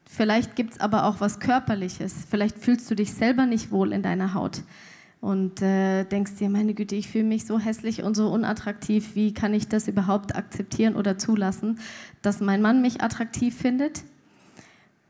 Vielleicht 0.04 0.56
gibt 0.56 0.74
es 0.74 0.80
aber 0.80 1.06
auch 1.06 1.20
was 1.20 1.40
Körperliches. 1.40 2.14
Vielleicht 2.28 2.58
fühlst 2.58 2.90
du 2.90 2.94
dich 2.94 3.14
selber 3.14 3.46
nicht 3.46 3.70
wohl 3.70 3.92
in 3.92 4.02
deiner 4.02 4.34
Haut 4.34 4.62
und 5.24 5.62
äh, 5.62 6.04
denkst 6.04 6.34
dir, 6.34 6.50
meine 6.50 6.74
Güte, 6.74 6.96
ich 6.96 7.08
fühle 7.08 7.24
mich 7.24 7.46
so 7.46 7.58
hässlich 7.58 8.02
und 8.02 8.14
so 8.14 8.28
unattraktiv. 8.28 9.14
Wie 9.14 9.32
kann 9.32 9.54
ich 9.54 9.68
das 9.68 9.88
überhaupt 9.88 10.36
akzeptieren 10.36 10.96
oder 10.96 11.16
zulassen, 11.16 11.78
dass 12.20 12.42
mein 12.42 12.60
Mann 12.60 12.82
mich 12.82 13.00
attraktiv 13.00 13.56
findet? 13.56 14.04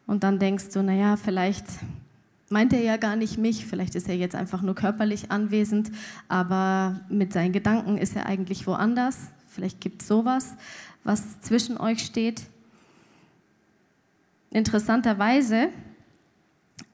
Und 0.07 0.23
dann 0.23 0.39
denkst 0.39 0.69
du, 0.73 0.85
naja, 0.85 1.17
vielleicht 1.17 1.67
meint 2.49 2.73
er 2.73 2.81
ja 2.83 2.97
gar 2.97 3.17
nicht 3.17 3.39
mich, 3.39 3.67
vielleicht 3.67 3.97
ist 3.97 4.09
er 4.09 4.17
jetzt 4.17 4.37
einfach 4.37 4.63
nur 4.63 4.77
körperlich 4.77 5.33
anwesend, 5.33 5.91
aber 6.29 7.01
mit 7.09 7.33
seinen 7.33 7.51
Gedanken 7.51 7.99
ist 7.99 8.15
er 8.15 8.27
eigentlich 8.27 8.69
woanders. 8.69 9.19
Vielleicht 9.49 9.81
gibt 9.81 10.03
es 10.03 10.07
sowas, 10.07 10.55
was 11.03 11.41
zwischen 11.41 11.77
euch 11.77 12.05
steht. 12.05 12.43
Interessanterweise 14.53 15.71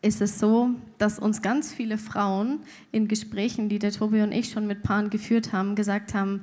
ist 0.03 0.21
es 0.21 0.39
so, 0.39 0.71
dass 0.99 1.19
uns 1.19 1.43
ganz 1.43 1.73
viele 1.73 1.99
Frauen 1.99 2.61
in 2.91 3.09
Gesprächen, 3.09 3.69
die 3.69 3.79
der 3.79 3.93
Tobi 3.93 4.23
und 4.23 4.33
ich 4.33 4.51
schon 4.51 4.67
mit 4.67 4.83
Paaren 4.83 5.11
geführt 5.11 5.53
haben, 5.53 5.75
gesagt 5.75 6.15
haben, 6.15 6.41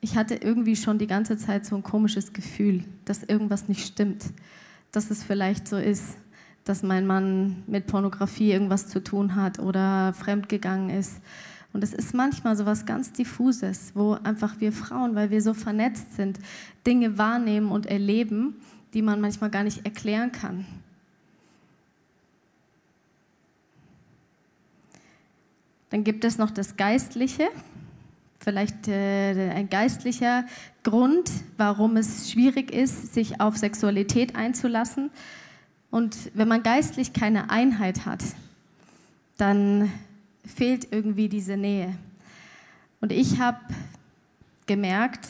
ich 0.00 0.16
hatte 0.16 0.34
irgendwie 0.34 0.76
schon 0.76 0.98
die 0.98 1.06
ganze 1.06 1.36
Zeit 1.36 1.64
so 1.64 1.76
ein 1.76 1.82
komisches 1.82 2.32
Gefühl, 2.32 2.84
dass 3.04 3.22
irgendwas 3.22 3.68
nicht 3.68 3.86
stimmt, 3.86 4.24
dass 4.90 5.10
es 5.10 5.22
vielleicht 5.22 5.68
so 5.68 5.76
ist, 5.76 6.16
dass 6.64 6.82
mein 6.82 7.06
Mann 7.06 7.62
mit 7.66 7.86
Pornografie 7.86 8.52
irgendwas 8.52 8.88
zu 8.88 9.02
tun 9.02 9.34
hat 9.34 9.58
oder 9.58 10.12
fremdgegangen 10.12 10.90
ist. 10.90 11.20
Und 11.72 11.82
es 11.82 11.94
ist 11.94 12.14
manchmal 12.14 12.56
so 12.56 12.66
was 12.66 12.84
ganz 12.84 13.12
Diffuses, 13.12 13.92
wo 13.94 14.12
einfach 14.24 14.60
wir 14.60 14.72
Frauen, 14.72 15.14
weil 15.14 15.30
wir 15.30 15.40
so 15.40 15.54
vernetzt 15.54 16.16
sind, 16.16 16.38
Dinge 16.86 17.16
wahrnehmen 17.18 17.70
und 17.70 17.86
erleben, 17.86 18.56
die 18.94 19.02
man 19.02 19.20
manchmal 19.20 19.50
gar 19.50 19.64
nicht 19.64 19.84
erklären 19.84 20.32
kann. 20.32 20.66
Dann 25.92 26.04
gibt 26.04 26.24
es 26.24 26.38
noch 26.38 26.50
das 26.50 26.78
Geistliche, 26.78 27.48
vielleicht 28.40 28.88
äh, 28.88 29.50
ein 29.50 29.68
geistlicher 29.68 30.46
Grund, 30.82 31.30
warum 31.58 31.98
es 31.98 32.32
schwierig 32.32 32.72
ist, 32.72 33.12
sich 33.12 33.42
auf 33.42 33.58
Sexualität 33.58 34.34
einzulassen. 34.34 35.10
Und 35.90 36.16
wenn 36.32 36.48
man 36.48 36.62
geistlich 36.62 37.12
keine 37.12 37.50
Einheit 37.50 38.06
hat, 38.06 38.24
dann 39.36 39.92
fehlt 40.46 40.88
irgendwie 40.92 41.28
diese 41.28 41.58
Nähe. 41.58 41.94
Und 43.02 43.12
ich 43.12 43.38
habe 43.38 43.60
gemerkt, 44.64 45.28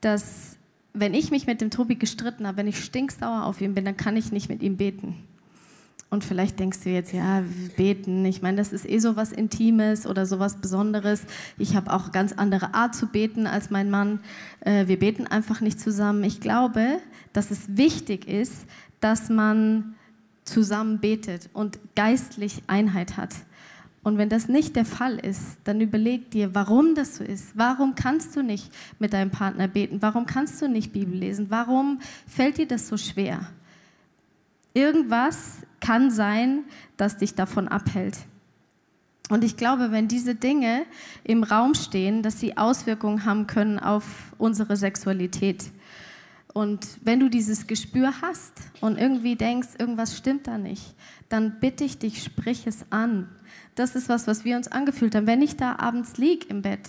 dass 0.00 0.56
wenn 0.94 1.12
ich 1.12 1.30
mich 1.30 1.46
mit 1.46 1.60
dem 1.60 1.68
Tobi 1.70 1.96
gestritten 1.96 2.46
habe, 2.46 2.56
wenn 2.56 2.66
ich 2.66 2.82
stinksauer 2.82 3.44
auf 3.44 3.60
ihn 3.60 3.74
bin, 3.74 3.84
dann 3.84 3.98
kann 3.98 4.16
ich 4.16 4.32
nicht 4.32 4.48
mit 4.48 4.62
ihm 4.62 4.78
beten. 4.78 5.16
Und 6.10 6.24
vielleicht 6.24 6.58
denkst 6.58 6.80
du 6.84 6.90
jetzt, 6.90 7.12
ja, 7.12 7.42
beten, 7.76 8.24
ich 8.24 8.40
meine, 8.40 8.56
das 8.56 8.72
ist 8.72 8.88
eh 8.88 8.98
so 8.98 9.16
was 9.16 9.30
Intimes 9.30 10.06
oder 10.06 10.24
so 10.24 10.38
was 10.38 10.56
Besonderes. 10.56 11.24
Ich 11.58 11.76
habe 11.76 11.92
auch 11.92 12.12
ganz 12.12 12.32
andere 12.32 12.72
Art 12.72 12.94
zu 12.94 13.08
beten 13.08 13.46
als 13.46 13.70
mein 13.70 13.90
Mann. 13.90 14.20
Äh, 14.60 14.86
wir 14.86 14.98
beten 14.98 15.26
einfach 15.26 15.60
nicht 15.60 15.78
zusammen. 15.78 16.24
Ich 16.24 16.40
glaube, 16.40 16.98
dass 17.34 17.50
es 17.50 17.76
wichtig 17.76 18.26
ist, 18.26 18.64
dass 19.00 19.28
man 19.28 19.96
zusammen 20.44 20.98
betet 20.98 21.50
und 21.52 21.78
geistlich 21.94 22.62
Einheit 22.68 23.18
hat. 23.18 23.34
Und 24.02 24.16
wenn 24.16 24.30
das 24.30 24.48
nicht 24.48 24.76
der 24.76 24.86
Fall 24.86 25.18
ist, 25.18 25.58
dann 25.64 25.82
überleg 25.82 26.30
dir, 26.30 26.54
warum 26.54 26.94
das 26.94 27.16
so 27.16 27.24
ist. 27.24 27.52
Warum 27.54 27.94
kannst 27.94 28.34
du 28.34 28.42
nicht 28.42 28.72
mit 28.98 29.12
deinem 29.12 29.30
Partner 29.30 29.68
beten? 29.68 30.00
Warum 30.00 30.24
kannst 30.24 30.62
du 30.62 30.68
nicht 30.68 30.94
Bibel 30.94 31.18
lesen? 31.18 31.46
Warum 31.50 32.00
fällt 32.26 32.56
dir 32.56 32.66
das 32.66 32.88
so 32.88 32.96
schwer? 32.96 33.50
Irgendwas 34.78 35.56
kann 35.80 36.12
sein, 36.12 36.62
das 36.96 37.16
dich 37.16 37.34
davon 37.34 37.66
abhält. 37.66 38.16
Und 39.28 39.42
ich 39.42 39.56
glaube, 39.56 39.90
wenn 39.90 40.06
diese 40.06 40.36
Dinge 40.36 40.86
im 41.24 41.42
Raum 41.42 41.74
stehen, 41.74 42.22
dass 42.22 42.38
sie 42.38 42.56
Auswirkungen 42.56 43.24
haben 43.24 43.48
können 43.48 43.80
auf 43.80 44.04
unsere 44.38 44.76
Sexualität. 44.76 45.64
Und 46.54 46.86
wenn 47.02 47.18
du 47.18 47.28
dieses 47.28 47.66
Gespür 47.66 48.22
hast 48.22 48.52
und 48.80 48.98
irgendwie 48.98 49.34
denkst, 49.34 49.70
irgendwas 49.78 50.16
stimmt 50.16 50.46
da 50.46 50.58
nicht, 50.58 50.94
dann 51.28 51.58
bitte 51.58 51.82
ich 51.82 51.98
dich, 51.98 52.22
sprich 52.22 52.68
es 52.68 52.86
an. 52.90 53.28
Das 53.74 53.96
ist 53.96 54.08
was, 54.08 54.28
was 54.28 54.44
wir 54.44 54.56
uns 54.56 54.68
angefühlt 54.68 55.16
haben. 55.16 55.26
Wenn 55.26 55.42
ich 55.42 55.56
da 55.56 55.74
abends 55.80 56.18
lieg 56.18 56.50
im 56.50 56.62
Bett 56.62 56.88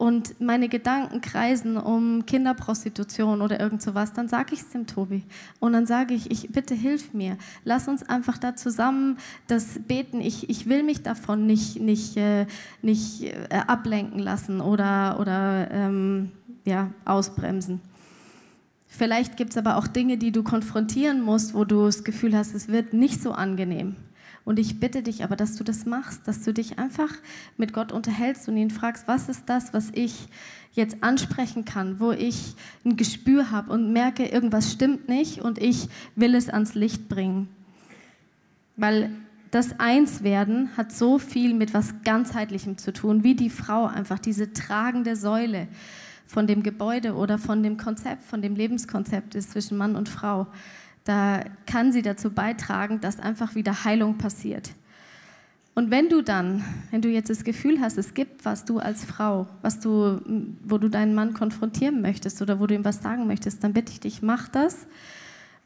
und 0.00 0.40
meine 0.40 0.70
Gedanken 0.70 1.20
kreisen 1.20 1.76
um 1.76 2.24
Kinderprostitution 2.24 3.42
oder 3.42 3.60
irgend 3.60 3.82
sowas, 3.82 4.14
dann 4.14 4.28
sage 4.28 4.54
ich 4.54 4.60
es 4.60 4.70
dem 4.70 4.86
Tobi. 4.86 5.24
Und 5.58 5.74
dann 5.74 5.84
sage 5.84 6.14
ich, 6.14 6.30
ich, 6.30 6.48
bitte 6.48 6.74
hilf 6.74 7.12
mir. 7.12 7.36
Lass 7.64 7.86
uns 7.86 8.08
einfach 8.08 8.38
da 8.38 8.56
zusammen 8.56 9.18
das 9.46 9.78
beten. 9.86 10.22
Ich, 10.22 10.48
ich 10.48 10.66
will 10.66 10.84
mich 10.84 11.02
davon 11.02 11.44
nicht, 11.44 11.82
nicht, 11.82 12.16
äh, 12.16 12.46
nicht 12.80 13.24
äh, 13.24 13.34
ablenken 13.66 14.20
lassen 14.20 14.62
oder, 14.62 15.20
oder 15.20 15.70
ähm, 15.70 16.30
ja, 16.64 16.88
ausbremsen. 17.04 17.82
Vielleicht 18.88 19.36
gibt 19.36 19.50
es 19.50 19.58
aber 19.58 19.76
auch 19.76 19.86
Dinge, 19.86 20.16
die 20.16 20.32
du 20.32 20.42
konfrontieren 20.42 21.20
musst, 21.20 21.52
wo 21.52 21.66
du 21.66 21.84
das 21.84 22.04
Gefühl 22.04 22.34
hast, 22.34 22.54
es 22.54 22.68
wird 22.68 22.94
nicht 22.94 23.20
so 23.20 23.32
angenehm. 23.32 23.96
Und 24.50 24.58
ich 24.58 24.80
bitte 24.80 25.04
dich 25.04 25.22
aber, 25.22 25.36
dass 25.36 25.54
du 25.54 25.62
das 25.62 25.86
machst, 25.86 26.26
dass 26.26 26.42
du 26.42 26.52
dich 26.52 26.76
einfach 26.80 27.14
mit 27.56 27.72
Gott 27.72 27.92
unterhältst 27.92 28.48
und 28.48 28.56
ihn 28.56 28.72
fragst, 28.72 29.06
was 29.06 29.28
ist 29.28 29.44
das, 29.46 29.72
was 29.72 29.90
ich 29.92 30.26
jetzt 30.72 31.04
ansprechen 31.04 31.64
kann, 31.64 32.00
wo 32.00 32.10
ich 32.10 32.56
ein 32.84 32.96
Gespür 32.96 33.52
habe 33.52 33.72
und 33.72 33.92
merke, 33.92 34.26
irgendwas 34.26 34.72
stimmt 34.72 35.08
nicht 35.08 35.40
und 35.40 35.60
ich 35.60 35.88
will 36.16 36.34
es 36.34 36.48
ans 36.48 36.74
Licht 36.74 37.08
bringen. 37.08 37.46
Weil 38.74 39.12
das 39.52 39.78
Einswerden 39.78 40.76
hat 40.76 40.90
so 40.90 41.20
viel 41.20 41.54
mit 41.54 41.72
was 41.72 42.02
ganzheitlichem 42.02 42.76
zu 42.76 42.92
tun, 42.92 43.22
wie 43.22 43.36
die 43.36 43.50
Frau 43.50 43.86
einfach 43.86 44.18
diese 44.18 44.52
tragende 44.52 45.14
Säule 45.14 45.68
von 46.26 46.48
dem 46.48 46.64
Gebäude 46.64 47.14
oder 47.14 47.38
von 47.38 47.62
dem 47.62 47.76
Konzept, 47.76 48.24
von 48.24 48.42
dem 48.42 48.56
Lebenskonzept 48.56 49.36
ist 49.36 49.52
zwischen 49.52 49.78
Mann 49.78 49.94
und 49.94 50.08
Frau, 50.08 50.48
da 51.10 51.44
kann 51.66 51.92
sie 51.92 52.02
dazu 52.02 52.30
beitragen, 52.30 53.00
dass 53.00 53.20
einfach 53.20 53.54
wieder 53.54 53.84
Heilung 53.84 54.16
passiert. 54.16 54.70
Und 55.74 55.90
wenn 55.90 56.08
du 56.08 56.22
dann, 56.22 56.64
wenn 56.90 57.02
du 57.02 57.08
jetzt 57.08 57.30
das 57.30 57.44
Gefühl 57.44 57.80
hast, 57.80 57.98
es 57.98 58.14
gibt 58.14 58.44
was 58.44 58.64
du 58.64 58.78
als 58.78 59.04
Frau, 59.04 59.46
was 59.62 59.80
du, 59.80 60.20
wo 60.64 60.78
du 60.78 60.88
deinen 60.88 61.14
Mann 61.14 61.34
konfrontieren 61.34 62.00
möchtest 62.00 62.40
oder 62.40 62.60
wo 62.60 62.66
du 62.66 62.74
ihm 62.74 62.84
was 62.84 63.02
sagen 63.02 63.26
möchtest, 63.26 63.62
dann 63.62 63.72
bitte 63.72 63.92
ich 63.92 64.00
dich, 64.00 64.22
mach 64.22 64.48
das. 64.48 64.86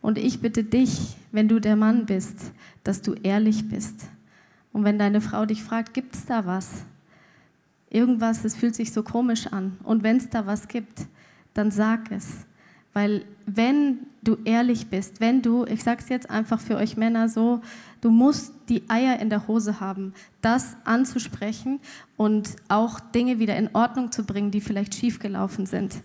Und 0.00 0.18
ich 0.18 0.40
bitte 0.40 0.64
dich, 0.64 1.16
wenn 1.32 1.48
du 1.48 1.60
der 1.60 1.76
Mann 1.76 2.06
bist, 2.06 2.52
dass 2.82 3.02
du 3.02 3.14
ehrlich 3.22 3.68
bist. 3.68 4.08
Und 4.72 4.84
wenn 4.84 4.98
deine 4.98 5.20
Frau 5.20 5.46
dich 5.46 5.62
fragt, 5.62 5.94
gibt 5.94 6.14
es 6.14 6.26
da 6.26 6.44
was? 6.44 6.84
irgendwas, 7.94 8.44
es 8.44 8.56
fühlt 8.56 8.74
sich 8.74 8.92
so 8.92 9.02
komisch 9.02 9.46
an. 9.46 9.78
Und 9.84 10.02
wenn 10.02 10.16
es 10.16 10.28
da 10.28 10.46
was 10.46 10.68
gibt, 10.68 11.06
dann 11.54 11.70
sag 11.70 12.10
es. 12.10 12.44
Weil 12.94 13.24
wenn 13.44 13.98
du 14.22 14.38
ehrlich 14.44 14.86
bist, 14.86 15.20
wenn 15.20 15.42
du, 15.42 15.66
ich 15.66 15.84
sage 15.84 16.00
es 16.02 16.08
jetzt 16.08 16.30
einfach 16.30 16.60
für 16.60 16.76
euch 16.76 16.96
Männer 16.96 17.28
so, 17.28 17.60
du 18.00 18.10
musst 18.10 18.54
die 18.68 18.88
Eier 18.88 19.18
in 19.20 19.28
der 19.28 19.46
Hose 19.46 19.80
haben, 19.80 20.14
das 20.40 20.76
anzusprechen 20.84 21.80
und 22.16 22.56
auch 22.68 23.00
Dinge 23.00 23.38
wieder 23.38 23.56
in 23.56 23.68
Ordnung 23.74 24.12
zu 24.12 24.24
bringen, 24.24 24.50
die 24.50 24.60
vielleicht 24.60 24.94
schiefgelaufen 24.94 25.66
sind. 25.66 25.96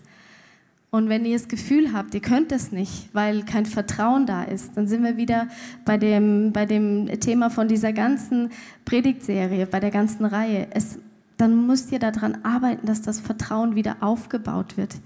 Und 0.90 1.08
wenn 1.08 1.24
ihr 1.24 1.38
das 1.38 1.46
Gefühl 1.46 1.92
habt, 1.92 2.14
ihr 2.14 2.20
könnt 2.20 2.50
es 2.50 2.72
nicht, 2.72 3.10
weil 3.12 3.44
kein 3.44 3.64
Vertrauen 3.64 4.26
da 4.26 4.42
ist, 4.42 4.76
dann 4.76 4.88
sind 4.88 5.04
wir 5.04 5.16
wieder 5.16 5.46
bei 5.84 5.96
dem, 5.96 6.52
bei 6.52 6.66
dem 6.66 7.06
Thema 7.20 7.48
von 7.48 7.68
dieser 7.68 7.92
ganzen 7.92 8.50
Predigtserie, 8.84 9.66
bei 9.66 9.78
der 9.78 9.92
ganzen 9.92 10.24
Reihe. 10.24 10.66
Es, 10.72 10.98
dann 11.36 11.68
müsst 11.68 11.92
ihr 11.92 12.00
daran 12.00 12.38
arbeiten, 12.42 12.86
dass 12.86 13.02
das 13.02 13.20
Vertrauen 13.20 13.76
wieder 13.76 13.98
aufgebaut 14.00 14.76
wird. 14.76 14.96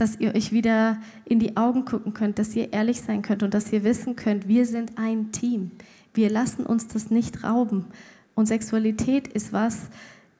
Dass 0.00 0.18
ihr 0.18 0.34
euch 0.34 0.50
wieder 0.50 0.96
in 1.26 1.40
die 1.40 1.58
Augen 1.58 1.84
gucken 1.84 2.14
könnt, 2.14 2.38
dass 2.38 2.56
ihr 2.56 2.72
ehrlich 2.72 3.02
sein 3.02 3.20
könnt 3.20 3.42
und 3.42 3.52
dass 3.52 3.70
ihr 3.70 3.84
wissen 3.84 4.16
könnt, 4.16 4.48
wir 4.48 4.64
sind 4.64 4.96
ein 4.96 5.30
Team. 5.30 5.72
Wir 6.14 6.30
lassen 6.30 6.64
uns 6.64 6.88
das 6.88 7.10
nicht 7.10 7.44
rauben. 7.44 7.84
Und 8.34 8.46
Sexualität 8.46 9.28
ist 9.28 9.52
was, 9.52 9.90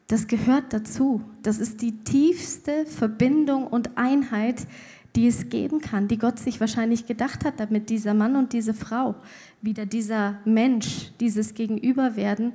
das 0.09 0.29
gehört 0.29 0.73
dazu. 0.73 1.21
Das 1.43 1.59
ist 1.59 1.83
die 1.83 1.93
tiefste 1.93 2.87
Verbindung 2.87 3.67
und 3.67 3.99
Einheit, 3.99 4.67
die 5.15 5.27
es 5.27 5.51
geben 5.51 5.83
kann, 5.83 6.09
die 6.09 6.17
Gott 6.17 6.39
sich 6.39 6.59
wahrscheinlich 6.59 7.05
gedacht 7.05 7.45
hat, 7.45 7.61
damit 7.61 7.91
dieser 7.91 8.15
Mann 8.15 8.37
und 8.37 8.55
diese 8.55 8.73
Frau 8.73 9.15
wieder 9.61 9.85
dieser 9.85 10.39
Mensch, 10.47 11.13
dieses 11.21 11.53
Gegenüberwerden, 11.53 12.55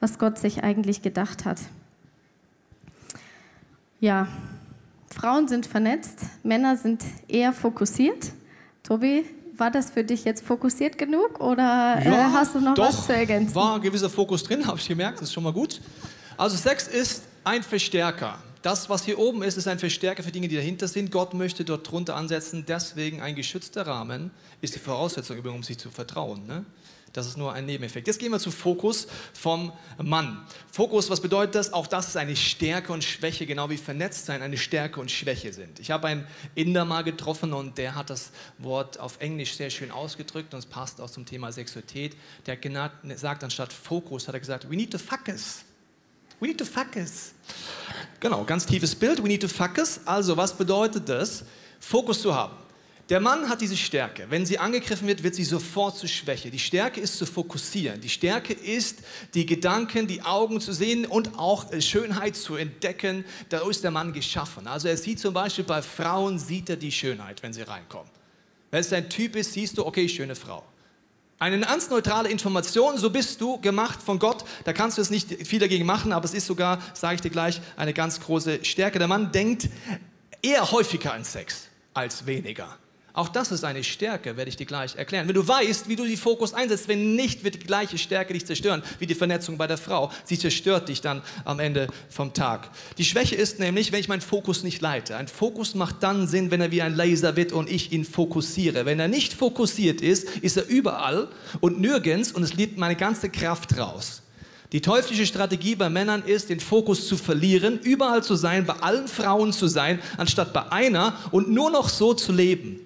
was 0.00 0.18
Gott 0.18 0.38
sich 0.38 0.64
eigentlich 0.64 1.02
gedacht 1.02 1.44
hat. 1.44 1.60
Ja, 4.00 4.26
Frauen 5.18 5.48
sind 5.48 5.66
vernetzt, 5.66 6.20
Männer 6.42 6.76
sind 6.76 7.02
eher 7.26 7.52
fokussiert. 7.52 8.32
Tobi, 8.82 9.24
war 9.56 9.70
das 9.70 9.90
für 9.90 10.04
dich 10.04 10.24
jetzt 10.24 10.44
fokussiert 10.44 10.98
genug 10.98 11.40
oder 11.40 11.98
äh, 12.00 12.04
ja, 12.04 12.30
hast 12.32 12.54
du 12.54 12.60
noch 12.60 12.74
doch, 12.74 12.88
was 12.88 13.06
zu 13.06 13.14
ergänzen? 13.14 13.54
War 13.54 13.76
ein 13.76 13.80
gewisser 13.80 14.10
Fokus 14.10 14.42
drin, 14.42 14.66
habe 14.66 14.78
ich 14.78 14.86
gemerkt, 14.86 15.20
das 15.20 15.28
ist 15.28 15.32
schon 15.32 15.42
mal 15.42 15.52
gut. 15.52 15.80
Also 16.36 16.56
Sex 16.56 16.86
ist 16.86 17.22
ein 17.44 17.62
Verstärker. 17.62 18.38
Das, 18.60 18.90
was 18.90 19.04
hier 19.04 19.18
oben 19.18 19.42
ist, 19.42 19.56
ist 19.56 19.68
ein 19.68 19.78
Verstärker 19.78 20.22
für 20.22 20.32
Dinge, 20.32 20.48
die 20.48 20.56
dahinter 20.56 20.88
sind. 20.88 21.12
Gott 21.12 21.34
möchte 21.34 21.64
dort 21.64 21.90
drunter 21.90 22.16
ansetzen. 22.16 22.64
Deswegen 22.66 23.22
ein 23.22 23.36
geschützter 23.36 23.86
Rahmen 23.86 24.32
ist 24.60 24.74
die 24.74 24.80
Voraussetzung, 24.80 25.38
um 25.38 25.62
sich 25.62 25.78
zu 25.78 25.88
vertrauen. 25.88 26.46
Ne? 26.46 26.64
Das 27.16 27.26
ist 27.26 27.38
nur 27.38 27.52
ein 27.54 27.64
Nebeneffekt. 27.64 28.06
Jetzt 28.06 28.18
gehen 28.18 28.30
wir 28.30 28.38
zu 28.38 28.50
Fokus 28.50 29.06
vom 29.32 29.72
Mann. 30.02 30.46
Fokus, 30.70 31.08
was 31.08 31.20
bedeutet 31.20 31.54
das? 31.54 31.72
Auch 31.72 31.86
das 31.86 32.08
ist 32.08 32.16
eine 32.18 32.36
Stärke 32.36 32.92
und 32.92 33.02
Schwäche, 33.02 33.46
genau 33.46 33.70
wie 33.70 33.78
Vernetztsein 33.78 34.42
eine 34.42 34.58
Stärke 34.58 35.00
und 35.00 35.10
Schwäche 35.10 35.52
sind. 35.54 35.80
Ich 35.80 35.90
habe 35.90 36.08
einen 36.08 36.26
Inder 36.54 36.84
mal 36.84 37.04
getroffen 37.04 37.54
und 37.54 37.78
der 37.78 37.94
hat 37.94 38.10
das 38.10 38.32
Wort 38.58 39.00
auf 39.00 39.18
Englisch 39.20 39.56
sehr 39.56 39.70
schön 39.70 39.90
ausgedrückt 39.90 40.52
und 40.52 40.58
es 40.58 40.66
passt 40.66 41.00
auch 41.00 41.08
zum 41.08 41.24
Thema 41.24 41.50
Sexualität. 41.52 42.14
Der 42.44 42.56
hat 42.56 43.02
gesagt, 43.02 43.42
anstatt 43.42 43.72
Fokus 43.72 44.28
hat 44.28 44.34
er 44.34 44.40
gesagt, 44.40 44.68
we 44.70 44.76
need 44.76 44.90
to 44.90 44.98
focus. 44.98 45.64
We 46.38 46.48
need 46.48 46.58
to 46.58 46.66
focus. 46.66 47.32
Genau, 48.20 48.44
ganz 48.44 48.66
tiefes 48.66 48.94
Bild. 48.94 49.22
We 49.22 49.28
need 49.28 49.40
to 49.40 49.48
focus. 49.48 50.00
Also, 50.04 50.36
was 50.36 50.52
bedeutet 50.52 51.08
das? 51.08 51.44
Fokus 51.80 52.20
zu 52.20 52.34
haben. 52.34 52.65
Der 53.08 53.20
Mann 53.20 53.48
hat 53.48 53.60
diese 53.60 53.76
Stärke. 53.76 54.26
Wenn 54.30 54.44
sie 54.46 54.58
angegriffen 54.58 55.06
wird, 55.06 55.22
wird 55.22 55.36
sie 55.36 55.44
sofort 55.44 55.96
zu 55.96 56.08
Schwäche. 56.08 56.50
Die 56.50 56.58
Stärke 56.58 57.00
ist 57.00 57.16
zu 57.16 57.24
fokussieren. 57.24 58.00
Die 58.00 58.08
Stärke 58.08 58.52
ist, 58.52 58.98
die 59.34 59.46
Gedanken, 59.46 60.08
die 60.08 60.22
Augen 60.22 60.60
zu 60.60 60.72
sehen 60.72 61.06
und 61.06 61.38
auch 61.38 61.70
äh, 61.72 61.80
Schönheit 61.80 62.34
zu 62.34 62.56
entdecken. 62.56 63.24
Da 63.48 63.60
ist 63.68 63.84
der 63.84 63.92
Mann 63.92 64.12
geschaffen. 64.12 64.66
Also 64.66 64.88
er 64.88 64.96
sieht 64.96 65.20
zum 65.20 65.32
Beispiel 65.34 65.64
bei 65.64 65.82
Frauen, 65.82 66.40
sieht 66.40 66.68
er 66.68 66.76
die 66.76 66.90
Schönheit, 66.90 67.44
wenn 67.44 67.52
sie 67.52 67.62
reinkommen. 67.62 68.10
Wenn 68.72 68.80
es 68.80 68.92
ein 68.92 69.08
Typ 69.08 69.36
ist, 69.36 69.52
siehst 69.52 69.78
du, 69.78 69.86
okay, 69.86 70.08
schöne 70.08 70.34
Frau. 70.34 70.64
Eine 71.38 71.60
ganz 71.60 71.88
neutrale 71.88 72.28
Information, 72.28 72.98
so 72.98 73.10
bist 73.10 73.40
du 73.40 73.60
gemacht 73.60 74.02
von 74.02 74.18
Gott. 74.18 74.44
Da 74.64 74.72
kannst 74.72 74.98
du 74.98 75.02
es 75.02 75.10
nicht 75.10 75.46
viel 75.46 75.60
dagegen 75.60 75.86
machen, 75.86 76.12
aber 76.12 76.24
es 76.24 76.34
ist 76.34 76.46
sogar, 76.46 76.80
sage 76.94 77.16
ich 77.16 77.20
dir 77.20 77.30
gleich, 77.30 77.60
eine 77.76 77.92
ganz 77.92 78.18
große 78.18 78.64
Stärke. 78.64 78.98
Der 78.98 79.06
Mann 79.06 79.30
denkt 79.30 79.68
eher 80.42 80.72
häufiger 80.72 81.12
an 81.12 81.22
Sex 81.22 81.68
als 81.94 82.26
weniger. 82.26 82.76
Auch 83.16 83.30
das 83.30 83.50
ist 83.50 83.64
eine 83.64 83.82
Stärke, 83.82 84.36
werde 84.36 84.50
ich 84.50 84.56
dir 84.56 84.66
gleich 84.66 84.94
erklären. 84.94 85.26
Wenn 85.26 85.34
du 85.34 85.48
weißt, 85.48 85.88
wie 85.88 85.96
du 85.96 86.04
die 86.04 86.18
Fokus 86.18 86.52
einsetzt, 86.52 86.86
wenn 86.86 87.16
nicht, 87.16 87.44
wird 87.44 87.54
die 87.54 87.60
gleiche 87.60 87.96
Stärke 87.96 88.34
dich 88.34 88.44
zerstören, 88.44 88.82
wie 88.98 89.06
die 89.06 89.14
Vernetzung 89.14 89.56
bei 89.56 89.66
der 89.66 89.78
Frau. 89.78 90.12
Sie 90.24 90.38
zerstört 90.38 90.90
dich 90.90 91.00
dann 91.00 91.22
am 91.46 91.58
Ende 91.58 91.88
vom 92.10 92.34
Tag. 92.34 92.68
Die 92.98 93.06
Schwäche 93.06 93.34
ist 93.34 93.58
nämlich, 93.58 93.90
wenn 93.90 94.00
ich 94.00 94.08
meinen 94.08 94.20
Fokus 94.20 94.62
nicht 94.64 94.82
leite. 94.82 95.16
Ein 95.16 95.28
Fokus 95.28 95.74
macht 95.74 96.02
dann 96.02 96.28
Sinn, 96.28 96.50
wenn 96.50 96.60
er 96.60 96.70
wie 96.72 96.82
ein 96.82 96.94
Laser 96.94 97.36
wird 97.36 97.52
und 97.52 97.70
ich 97.70 97.90
ihn 97.90 98.04
fokussiere. 98.04 98.84
Wenn 98.84 99.00
er 99.00 99.08
nicht 99.08 99.32
fokussiert 99.32 100.02
ist, 100.02 100.28
ist 100.42 100.58
er 100.58 100.66
überall 100.66 101.28
und 101.60 101.80
nirgends 101.80 102.32
und 102.32 102.42
es 102.42 102.52
liegt 102.52 102.76
meine 102.76 102.96
ganze 102.96 103.30
Kraft 103.30 103.78
raus. 103.78 104.20
Die 104.72 104.82
teuflische 104.82 105.24
Strategie 105.24 105.74
bei 105.74 105.88
Männern 105.88 106.22
ist, 106.22 106.50
den 106.50 106.60
Fokus 106.60 107.08
zu 107.08 107.16
verlieren, 107.16 107.78
überall 107.78 108.22
zu 108.22 108.34
sein, 108.34 108.66
bei 108.66 108.74
allen 108.74 109.08
Frauen 109.08 109.54
zu 109.54 109.68
sein, 109.68 110.00
anstatt 110.18 110.52
bei 110.52 110.70
einer 110.70 111.14
und 111.30 111.48
nur 111.48 111.70
noch 111.70 111.88
so 111.88 112.12
zu 112.12 112.30
leben. 112.32 112.85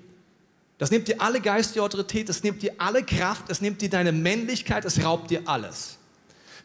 Das 0.81 0.91
nimmt 0.91 1.09
dir 1.09 1.21
alle 1.21 1.43
geistige 1.43 1.83
Autorität, 1.83 2.31
das 2.31 2.43
nimmt 2.43 2.63
dir 2.63 2.73
alle 2.79 3.05
Kraft, 3.05 3.51
das 3.51 3.61
nimmt 3.61 3.83
dir 3.83 3.91
deine 3.91 4.13
Männlichkeit, 4.13 4.83
das 4.87 5.05
raubt 5.05 5.31
dir 5.31 5.43
alles. 5.45 5.99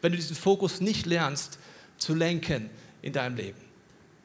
Wenn 0.02 0.14
du 0.14 0.18
diesen 0.18 0.38
Fokus 0.38 0.80
nicht 0.80 1.06
lernst 1.06 1.60
zu 1.98 2.16
lenken 2.16 2.70
in 3.02 3.12
deinem 3.12 3.36
Leben. 3.36 3.60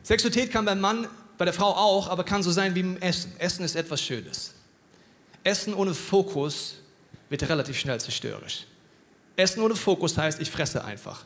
Sexualität 0.04 0.52
kann 0.52 0.64
beim 0.64 0.80
Mann, 0.80 1.08
bei 1.38 1.44
der 1.44 1.52
Frau 1.52 1.74
auch, 1.74 2.06
aber 2.06 2.22
kann 2.22 2.44
so 2.44 2.52
sein 2.52 2.76
wie 2.76 2.80
im 2.80 2.98
Essen. 2.98 3.32
Essen 3.38 3.64
ist 3.64 3.74
etwas 3.74 4.00
Schönes. 4.00 4.54
Essen 5.42 5.74
ohne 5.74 5.92
Fokus 5.92 6.76
wird 7.28 7.48
relativ 7.48 7.76
schnell 7.76 8.00
zerstörerisch. 8.00 8.66
Essen 9.34 9.60
ohne 9.60 9.74
Fokus 9.74 10.16
heißt, 10.16 10.40
ich 10.40 10.52
fresse 10.52 10.84
einfach. 10.84 11.24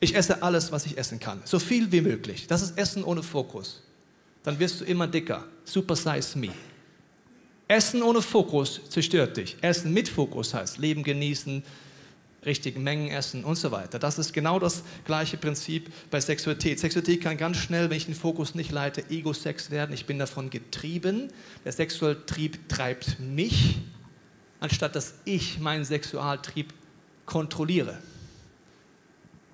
Ich 0.00 0.14
esse 0.14 0.42
alles, 0.42 0.70
was 0.70 0.84
ich 0.84 0.98
essen 0.98 1.18
kann. 1.18 1.40
So 1.46 1.58
viel 1.58 1.90
wie 1.92 2.02
möglich. 2.02 2.46
Das 2.46 2.60
ist 2.60 2.76
Essen 2.76 3.04
ohne 3.04 3.22
Fokus. 3.22 3.80
Dann 4.42 4.58
wirst 4.58 4.82
du 4.82 4.84
immer 4.84 5.06
dicker. 5.06 5.46
Super 5.64 5.96
size 5.96 6.38
me. 6.38 6.52
Essen 7.68 8.02
ohne 8.02 8.22
Fokus 8.22 8.80
zerstört 8.88 9.36
dich. 9.36 9.56
Essen 9.60 9.92
mit 9.92 10.08
Fokus 10.08 10.54
heißt 10.54 10.78
Leben 10.78 11.02
genießen, 11.02 11.62
richtigen 12.46 12.82
Mengen 12.82 13.08
essen 13.10 13.44
und 13.44 13.56
so 13.56 13.70
weiter. 13.70 13.98
Das 13.98 14.18
ist 14.18 14.32
genau 14.32 14.58
das 14.58 14.82
gleiche 15.04 15.36
Prinzip 15.36 15.92
bei 16.10 16.18
Sexualität. 16.18 16.80
Sexualität 16.80 17.22
kann 17.22 17.36
ganz 17.36 17.58
schnell, 17.58 17.90
wenn 17.90 17.96
ich 17.98 18.06
den 18.06 18.14
Fokus 18.14 18.54
nicht 18.54 18.70
leite, 18.70 19.04
Ego-Sex 19.10 19.70
werden. 19.70 19.92
Ich 19.92 20.06
bin 20.06 20.18
davon 20.18 20.48
getrieben. 20.48 21.28
Der 21.66 21.72
Sexualtrieb 21.72 22.68
treibt 22.70 23.20
mich, 23.20 23.76
anstatt 24.60 24.96
dass 24.96 25.14
ich 25.26 25.58
meinen 25.58 25.84
Sexualtrieb 25.84 26.72
kontrolliere. 27.26 27.98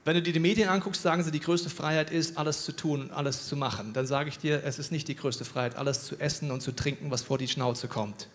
Wenn 0.05 0.17
du 0.17 0.23
dir 0.23 0.35
die 0.35 0.40
Medien 0.40 0.69
anguckst, 0.69 1.01
sagen 1.01 1.23
sie, 1.23 1.31
die 1.31 1.40
größte 1.40 1.71
Freiheit 1.71 2.11
ist, 2.11 2.37
alles 2.37 2.64
zu 2.64 2.73
tun 2.73 3.03
und 3.03 3.11
alles 3.11 3.49
zu 3.49 3.57
machen. 3.57 3.95
Dann 3.95 4.07
sage 4.07 4.29
ich 4.29 4.38
dir, 4.38 4.62
es 4.64 4.79
ist 4.79 4.93
nicht 4.93 5.09
die 5.09 5.17
größte 5.17 5.47
Freiheit, 5.47 5.77
alles 5.77 6.05
zu 6.05 6.17
essen 6.21 6.51
und 6.51 6.61
zu 6.61 6.73
trinken, 6.73 7.11
was 7.11 7.23
vor 7.23 7.38
die 7.38 7.49
Schnauze 7.49 7.88
kommt. 7.88 8.29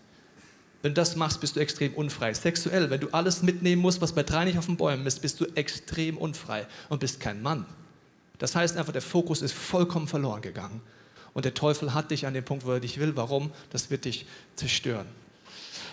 Wenn 0.82 0.92
du 0.92 1.00
das 1.00 1.14
machst, 1.14 1.40
bist 1.40 1.56
du 1.56 1.60
extrem 1.60 1.94
unfrei. 1.94 2.34
Sexuell, 2.34 2.90
wenn 2.90 3.00
du 3.00 3.08
alles 3.10 3.42
mitnehmen 3.42 3.82
musst, 3.82 4.00
was 4.00 4.12
bei 4.12 4.22
drei 4.24 4.46
nicht 4.46 4.58
auf 4.58 4.66
den 4.66 4.76
Bäumen 4.76 5.06
ist, 5.06 5.20
bist 5.20 5.40
du 5.40 5.44
extrem 5.54 6.16
unfrei 6.16 6.66
und 6.88 6.98
bist 6.98 7.20
kein 7.20 7.40
Mann. 7.40 7.66
Das 8.38 8.56
heißt 8.56 8.76
einfach, 8.76 8.92
der 8.92 9.02
Fokus 9.02 9.42
ist 9.42 9.52
vollkommen 9.52 10.08
verloren 10.08 10.40
gegangen. 10.40 10.80
Und 11.34 11.44
der 11.44 11.54
Teufel 11.54 11.94
hat 11.94 12.10
dich 12.10 12.26
an 12.26 12.34
dem 12.34 12.44
Punkt, 12.44 12.64
wo 12.64 12.72
er 12.72 12.80
dich 12.80 12.98
will. 12.98 13.14
Warum? 13.14 13.52
Das 13.70 13.90
wird 13.90 14.06
dich 14.06 14.26
zerstören. 14.56 15.06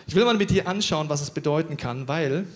Ich 0.07 0.15
will 0.15 0.25
mal 0.25 0.37
mit 0.37 0.49
dir 0.49 0.67
anschauen, 0.67 1.09
was 1.09 1.21
es 1.21 1.31
bedeuten 1.31 1.77
kann, 1.77 2.07
weil 2.07 2.47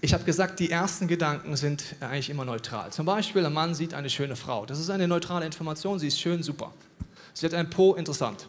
ich 0.00 0.12
habe 0.12 0.24
gesagt, 0.24 0.60
die 0.60 0.70
ersten 0.70 1.08
Gedanken 1.08 1.56
sind 1.56 1.96
eigentlich 2.00 2.30
immer 2.30 2.44
neutral. 2.44 2.92
Zum 2.92 3.06
Beispiel, 3.06 3.44
ein 3.44 3.52
Mann 3.52 3.74
sieht 3.74 3.94
eine 3.94 4.10
schöne 4.10 4.36
Frau. 4.36 4.66
Das 4.66 4.78
ist 4.78 4.90
eine 4.90 5.08
neutrale 5.08 5.46
Information, 5.46 5.98
sie 5.98 6.08
ist 6.08 6.20
schön, 6.20 6.42
super. 6.42 6.72
Sie 7.32 7.46
hat 7.46 7.54
ein 7.54 7.70
Po, 7.70 7.94
interessant. 7.94 8.48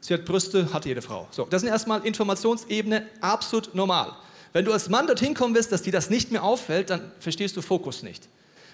Sie 0.00 0.14
hat 0.14 0.24
Brüste, 0.24 0.72
hat 0.72 0.86
jede 0.86 1.02
Frau. 1.02 1.28
So, 1.30 1.44
das 1.44 1.62
ist 1.62 1.68
erstmal 1.68 2.04
Informationsebene 2.06 3.06
absolut 3.20 3.74
normal. 3.74 4.12
Wenn 4.52 4.64
du 4.64 4.72
als 4.72 4.88
Mann 4.88 5.06
dorthin 5.06 5.34
kommen 5.34 5.54
willst, 5.54 5.70
dass 5.72 5.82
dir 5.82 5.92
das 5.92 6.10
nicht 6.10 6.30
mehr 6.30 6.42
auffällt, 6.42 6.90
dann 6.90 7.12
verstehst 7.20 7.56
du 7.56 7.62
Fokus 7.62 8.02
nicht. 8.02 8.28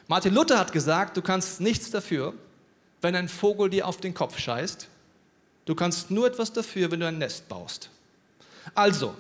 Martin 0.09 0.35
Luther 0.35 0.59
hat 0.59 0.73
gesagt, 0.73 1.17
du 1.17 1.23
kannst 1.23 1.61
nichts 1.61 1.91
dafür, 1.91 2.33
wenn 3.03 3.17
ein 3.17 3.29
Vogel 3.29 3.69
dir 3.69 3.87
auf 3.87 3.99
den 3.99 4.15
Kopf 4.15 4.39
scheißt. 4.39 4.89
Du 5.65 5.75
kannst 5.75 6.11
nur 6.11 6.29
etwas 6.29 6.53
dafür, 6.53 6.91
wenn 6.91 7.01
du 7.01 7.07
ein 7.07 7.19
Nest 7.19 7.49
baust. 7.49 7.91
Also, 8.75 9.15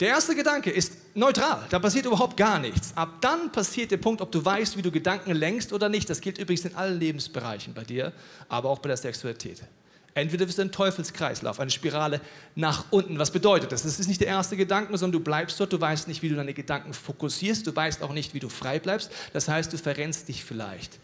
der 0.00 0.08
erste 0.08 0.34
Gedanke 0.34 0.70
ist 0.70 0.92
neutral, 1.14 1.66
da 1.70 1.78
passiert 1.78 2.06
überhaupt 2.06 2.36
gar 2.36 2.58
nichts. 2.58 2.96
Ab 2.96 3.20
dann 3.20 3.52
passiert 3.52 3.90
der 3.90 3.98
Punkt, 3.98 4.20
ob 4.20 4.32
du 4.32 4.44
weißt, 4.44 4.76
wie 4.76 4.82
du 4.82 4.90
Gedanken 4.90 5.32
lenkst 5.32 5.72
oder 5.72 5.88
nicht. 5.88 6.10
Das 6.10 6.20
gilt 6.20 6.38
übrigens 6.38 6.64
in 6.64 6.74
allen 6.74 6.98
Lebensbereichen 6.98 7.74
bei 7.74 7.84
dir, 7.84 8.12
aber 8.48 8.70
auch 8.70 8.80
bei 8.80 8.88
der 8.88 8.96
Sexualität. 8.96 9.62
Entweder 10.14 10.46
bist 10.46 10.58
du 10.58 10.62
ein 10.62 10.70
Teufelskreislauf, 10.70 11.58
eine 11.58 11.70
Spirale 11.70 12.20
nach 12.54 12.84
unten. 12.90 13.18
Was 13.18 13.32
bedeutet 13.32 13.72
das? 13.72 13.82
Das 13.82 13.98
ist 13.98 14.06
nicht 14.06 14.20
der 14.20 14.28
erste 14.28 14.56
Gedanke, 14.56 14.96
sondern 14.96 15.20
du 15.20 15.24
bleibst 15.24 15.58
dort, 15.58 15.72
du 15.72 15.80
weißt 15.80 16.06
nicht, 16.06 16.22
wie 16.22 16.28
du 16.28 16.36
deine 16.36 16.54
Gedanken 16.54 16.94
fokussierst, 16.94 17.66
du 17.66 17.74
weißt 17.74 18.02
auch 18.02 18.12
nicht, 18.12 18.32
wie 18.32 18.40
du 18.40 18.48
frei 18.48 18.78
bleibst. 18.78 19.10
Das 19.32 19.48
heißt, 19.48 19.72
du 19.72 19.78
verrennst 19.78 20.28
dich 20.28 20.44
vielleicht 20.44 21.00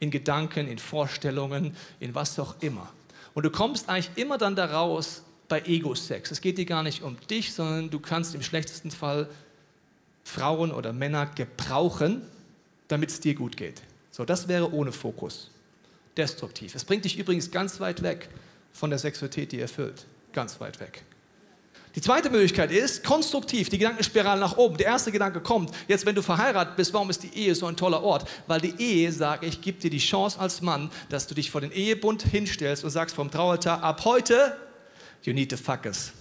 in 0.00 0.10
Gedanken, 0.10 0.66
in 0.66 0.78
Vorstellungen, 0.78 1.76
in 2.00 2.14
was 2.14 2.38
auch 2.38 2.54
immer. 2.60 2.90
Und 3.34 3.44
du 3.44 3.50
kommst 3.50 3.88
eigentlich 3.88 4.10
immer 4.16 4.38
dann 4.38 4.56
daraus 4.56 5.22
bei 5.48 5.62
Ego-Sex. 5.62 6.30
Es 6.30 6.40
geht 6.40 6.58
dir 6.58 6.66
gar 6.66 6.82
nicht 6.82 7.02
um 7.02 7.16
dich, 7.28 7.52
sondern 7.52 7.90
du 7.90 7.98
kannst 7.98 8.34
im 8.34 8.42
schlechtesten 8.42 8.90
Fall 8.90 9.28
Frauen 10.24 10.72
oder 10.72 10.92
Männer 10.92 11.26
gebrauchen, 11.26 12.22
damit 12.88 13.10
es 13.10 13.20
dir 13.20 13.34
gut 13.34 13.56
geht. 13.56 13.82
So, 14.10 14.24
das 14.24 14.48
wäre 14.48 14.72
ohne 14.72 14.92
Fokus. 14.92 15.50
Destruktiv. 16.16 16.74
Es 16.74 16.84
bringt 16.84 17.04
dich 17.04 17.18
übrigens 17.18 17.50
ganz 17.50 17.80
weit 17.80 18.02
weg 18.02 18.28
von 18.72 18.90
der 18.90 18.98
Sexualität, 18.98 19.52
die 19.52 19.60
erfüllt. 19.60 20.06
Ganz 20.32 20.60
weit 20.60 20.80
weg. 20.80 21.02
Die 21.94 22.00
zweite 22.02 22.28
Möglichkeit 22.30 22.70
ist 22.70 23.02
konstruktiv, 23.02 23.70
die 23.70 23.78
Gedankenspirale 23.78 24.38
nach 24.38 24.56
oben. 24.56 24.76
Der 24.76 24.86
erste 24.86 25.10
Gedanke 25.10 25.40
kommt, 25.40 25.70
jetzt 25.88 26.04
wenn 26.04 26.14
du 26.14 26.22
verheiratet 26.22 26.76
bist, 26.76 26.92
warum 26.92 27.08
ist 27.10 27.22
die 27.22 27.34
Ehe 27.34 27.54
so 27.54 27.66
ein 27.66 27.76
toller 27.76 28.02
Ort? 28.02 28.28
Weil 28.46 28.60
die 28.60 28.74
Ehe, 28.78 29.10
sage 29.10 29.46
ich, 29.46 29.62
gibt 29.62 29.82
dir 29.82 29.90
die 29.90 29.98
Chance 29.98 30.38
als 30.38 30.60
Mann, 30.60 30.90
dass 31.08 31.26
du 31.26 31.34
dich 31.34 31.50
vor 31.50 31.60
den 31.60 31.72
Ehebund 31.72 32.22
hinstellst 32.22 32.84
und 32.84 32.90
sagst 32.90 33.16
vom 33.16 33.30
Traualtar, 33.30 33.82
ab 33.82 34.04
heute, 34.04 34.56
you 35.24 35.32
need 35.32 35.50
to 35.50 35.56
fuck 35.56 35.84
us. 35.86 36.12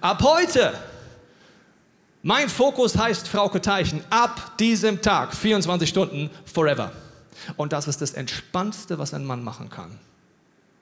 Ab 0.00 0.22
heute, 0.22 0.72
mein 2.22 2.48
Fokus 2.48 2.96
heißt 2.96 3.28
Frauke 3.28 3.60
Teichen, 3.60 4.02
ab 4.10 4.56
diesem 4.58 5.00
Tag, 5.02 5.34
24 5.34 5.88
Stunden, 5.88 6.30
forever. 6.44 6.92
Und 7.56 7.72
das 7.72 7.88
ist 7.88 8.00
das 8.00 8.12
Entspannendste, 8.12 8.98
was 8.98 9.14
ein 9.14 9.24
Mann 9.24 9.42
machen 9.42 9.68
kann, 9.68 9.98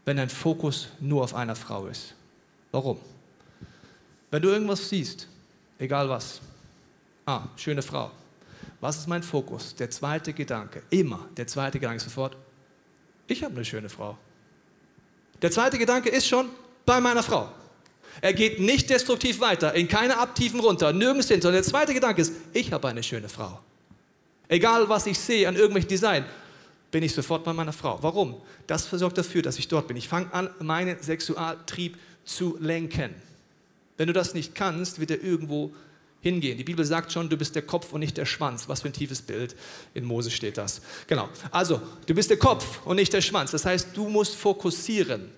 wenn 0.04 0.16
dein 0.16 0.28
Fokus 0.28 0.88
nur 1.00 1.24
auf 1.24 1.34
einer 1.34 1.56
Frau 1.56 1.86
ist. 1.86 2.14
Warum? 2.72 2.98
Wenn 4.30 4.42
du 4.42 4.48
irgendwas 4.48 4.88
siehst, 4.88 5.26
egal 5.78 6.08
was, 6.08 6.40
ah, 7.26 7.42
schöne 7.56 7.82
Frau, 7.82 8.10
was 8.80 8.98
ist 8.98 9.08
mein 9.08 9.22
Fokus? 9.22 9.74
Der 9.74 9.90
zweite 9.90 10.32
Gedanke, 10.32 10.82
immer, 10.90 11.26
der 11.36 11.46
zweite 11.46 11.78
Gedanke 11.78 11.96
ist 11.96 12.04
sofort, 12.04 12.36
ich 13.26 13.42
habe 13.42 13.54
eine 13.54 13.64
schöne 13.64 13.88
Frau. 13.88 14.16
Der 15.42 15.50
zweite 15.50 15.78
Gedanke 15.78 16.10
ist 16.10 16.26
schon 16.26 16.48
bei 16.86 17.00
meiner 17.00 17.22
Frau. 17.22 17.48
Er 18.20 18.34
geht 18.34 18.60
nicht 18.60 18.90
destruktiv 18.90 19.40
weiter, 19.40 19.74
in 19.74 19.88
keine 19.88 20.18
Abtiefen 20.18 20.60
runter, 20.60 20.92
nirgends 20.92 21.28
hin, 21.28 21.40
sondern 21.40 21.62
der 21.62 21.70
zweite 21.70 21.94
Gedanke 21.94 22.20
ist, 22.20 22.32
ich 22.52 22.72
habe 22.72 22.88
eine 22.88 23.02
schöne 23.02 23.28
Frau. 23.28 23.60
Egal 24.48 24.88
was 24.88 25.06
ich 25.06 25.18
sehe 25.18 25.48
an 25.48 25.54
irgendwelchen 25.54 25.88
Design, 25.88 26.24
bin 26.90 27.02
ich 27.02 27.14
sofort 27.14 27.44
bei 27.44 27.52
meiner 27.52 27.72
Frau. 27.72 27.98
Warum? 28.02 28.40
Das 28.66 28.90
sorgt 28.90 29.16
dafür, 29.16 29.42
dass 29.42 29.58
ich 29.58 29.68
dort 29.68 29.88
bin. 29.88 29.96
Ich 29.96 30.08
fange 30.08 30.32
an, 30.34 30.50
meinen 30.58 31.00
Sexualtrieb 31.00 31.96
zu 32.24 32.58
lenken. 32.60 33.14
Wenn 33.96 34.08
du 34.08 34.12
das 34.12 34.34
nicht 34.34 34.54
kannst, 34.54 34.98
wird 34.98 35.12
er 35.12 35.22
irgendwo 35.22 35.72
hingehen. 36.20 36.58
Die 36.58 36.64
Bibel 36.64 36.84
sagt 36.84 37.12
schon, 37.12 37.28
du 37.28 37.36
bist 37.36 37.54
der 37.54 37.62
Kopf 37.62 37.92
und 37.92 38.00
nicht 38.00 38.16
der 38.16 38.26
Schwanz. 38.26 38.68
Was 38.68 38.82
für 38.82 38.88
ein 38.88 38.92
tiefes 38.92 39.22
Bild. 39.22 39.54
In 39.94 40.04
Mose 40.04 40.30
steht 40.30 40.58
das. 40.58 40.82
Genau. 41.06 41.28
Also, 41.50 41.80
du 42.06 42.14
bist 42.14 42.30
der 42.30 42.38
Kopf 42.38 42.84
und 42.84 42.96
nicht 42.96 43.12
der 43.12 43.20
Schwanz. 43.20 43.52
Das 43.52 43.64
heißt, 43.64 43.88
du 43.94 44.08
musst 44.08 44.34
fokussieren. 44.34 45.30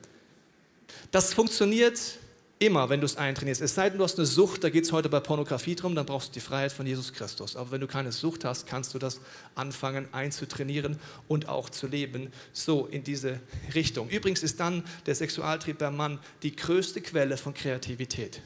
Das 1.12 1.32
funktioniert 1.32 2.18
Immer, 2.62 2.88
wenn 2.88 3.00
du 3.00 3.06
es 3.06 3.16
eintrainierst. 3.16 3.60
Es 3.60 3.74
sei 3.74 3.90
denn, 3.90 3.98
du 3.98 4.04
hast 4.04 4.18
eine 4.18 4.24
Sucht, 4.24 4.62
da 4.62 4.70
geht 4.70 4.84
es 4.84 4.92
heute 4.92 5.08
bei 5.08 5.18
Pornografie 5.18 5.74
drum, 5.74 5.96
dann 5.96 6.06
brauchst 6.06 6.28
du 6.28 6.32
die 6.34 6.40
Freiheit 6.40 6.70
von 6.70 6.86
Jesus 6.86 7.12
Christus. 7.12 7.56
Aber 7.56 7.72
wenn 7.72 7.80
du 7.80 7.88
keine 7.88 8.12
Sucht 8.12 8.44
hast, 8.44 8.68
kannst 8.68 8.94
du 8.94 9.00
das 9.00 9.20
anfangen 9.56 10.06
einzutrainieren 10.12 10.96
und 11.26 11.48
auch 11.48 11.70
zu 11.70 11.88
leben, 11.88 12.30
so 12.52 12.86
in 12.86 13.02
diese 13.02 13.40
Richtung. 13.74 14.08
Übrigens 14.10 14.44
ist 14.44 14.60
dann 14.60 14.84
der 15.06 15.16
Sexualtrieb 15.16 15.78
beim 15.78 15.96
Mann 15.96 16.20
die 16.44 16.54
größte 16.54 17.00
Quelle 17.00 17.36
von 17.36 17.52
Kreativität. 17.52 18.40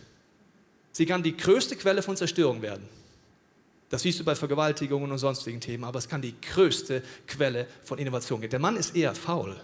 Sie 0.92 1.04
kann 1.04 1.22
die 1.22 1.36
größte 1.36 1.76
Quelle 1.76 2.00
von 2.00 2.16
Zerstörung 2.16 2.62
werden. 2.62 2.88
Das 3.90 4.00
siehst 4.00 4.18
du 4.18 4.24
bei 4.24 4.34
Vergewaltigungen 4.34 5.12
und 5.12 5.18
sonstigen 5.18 5.60
Themen, 5.60 5.84
aber 5.84 5.98
es 5.98 6.08
kann 6.08 6.22
die 6.22 6.34
größte 6.40 7.02
Quelle 7.26 7.66
von 7.84 7.98
Innovation 7.98 8.40
geben. 8.40 8.52
Der 8.52 8.60
Mann 8.60 8.76
ist 8.76 8.96
eher 8.96 9.14
faul. 9.14 9.60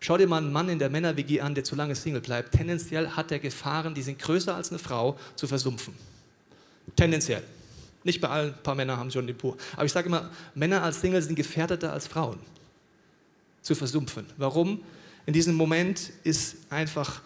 Schau 0.00 0.16
dir 0.16 0.26
mal 0.26 0.38
einen 0.38 0.52
Mann 0.52 0.68
in 0.70 0.78
der 0.78 0.88
Männer-WG 0.88 1.42
an, 1.42 1.54
der 1.54 1.62
zu 1.62 1.76
lange 1.76 1.94
Single 1.94 2.22
bleibt. 2.22 2.52
Tendenziell 2.52 3.08
hat 3.10 3.30
er 3.30 3.38
Gefahren, 3.38 3.94
die 3.94 4.02
sind 4.02 4.18
größer 4.18 4.54
als 4.54 4.70
eine 4.70 4.78
Frau, 4.78 5.18
zu 5.36 5.46
versumpfen. 5.46 5.94
Tendenziell. 6.96 7.42
Nicht 8.02 8.20
bei 8.20 8.28
allen, 8.28 8.54
ein 8.54 8.62
paar 8.62 8.74
Männer 8.74 8.96
haben 8.96 9.10
schon 9.10 9.26
den 9.26 9.36
Pur. 9.36 9.58
Aber 9.74 9.84
ich 9.84 9.92
sage 9.92 10.08
immer, 10.08 10.30
Männer 10.54 10.82
als 10.82 11.02
Single 11.02 11.20
sind 11.20 11.34
gefährdeter 11.34 11.92
als 11.92 12.06
Frauen 12.06 12.38
zu 13.60 13.74
versumpfen. 13.74 14.24
Warum? 14.38 14.82
In 15.26 15.34
diesem 15.34 15.54
Moment 15.54 16.10
ist 16.24 16.56
einfach 16.70 17.20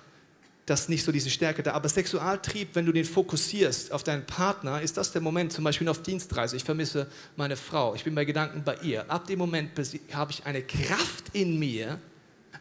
das 0.66 0.88
nicht 0.88 1.04
so 1.04 1.12
diese 1.12 1.30
Stärke 1.30 1.62
da. 1.62 1.72
Aber 1.74 1.88
Sexualtrieb, 1.88 2.70
wenn 2.74 2.86
du 2.86 2.92
den 2.92 3.04
fokussierst 3.04 3.92
auf 3.92 4.02
deinen 4.02 4.26
Partner, 4.26 4.80
ist 4.80 4.96
das 4.96 5.12
der 5.12 5.20
Moment, 5.20 5.52
zum 5.52 5.62
Beispiel 5.62 5.88
auf 5.88 6.02
Dienstreise. 6.02 6.56
Ich 6.56 6.64
vermisse 6.64 7.06
meine 7.36 7.56
Frau, 7.56 7.94
ich 7.94 8.02
bin 8.02 8.14
bei 8.14 8.24
Gedanken 8.24 8.64
bei 8.64 8.76
ihr. 8.78 9.08
Ab 9.10 9.26
dem 9.26 9.38
Moment 9.38 9.70
habe 10.12 10.32
ich 10.32 10.44
eine 10.44 10.62
Kraft 10.62 11.26
in 11.34 11.58
mir, 11.58 12.00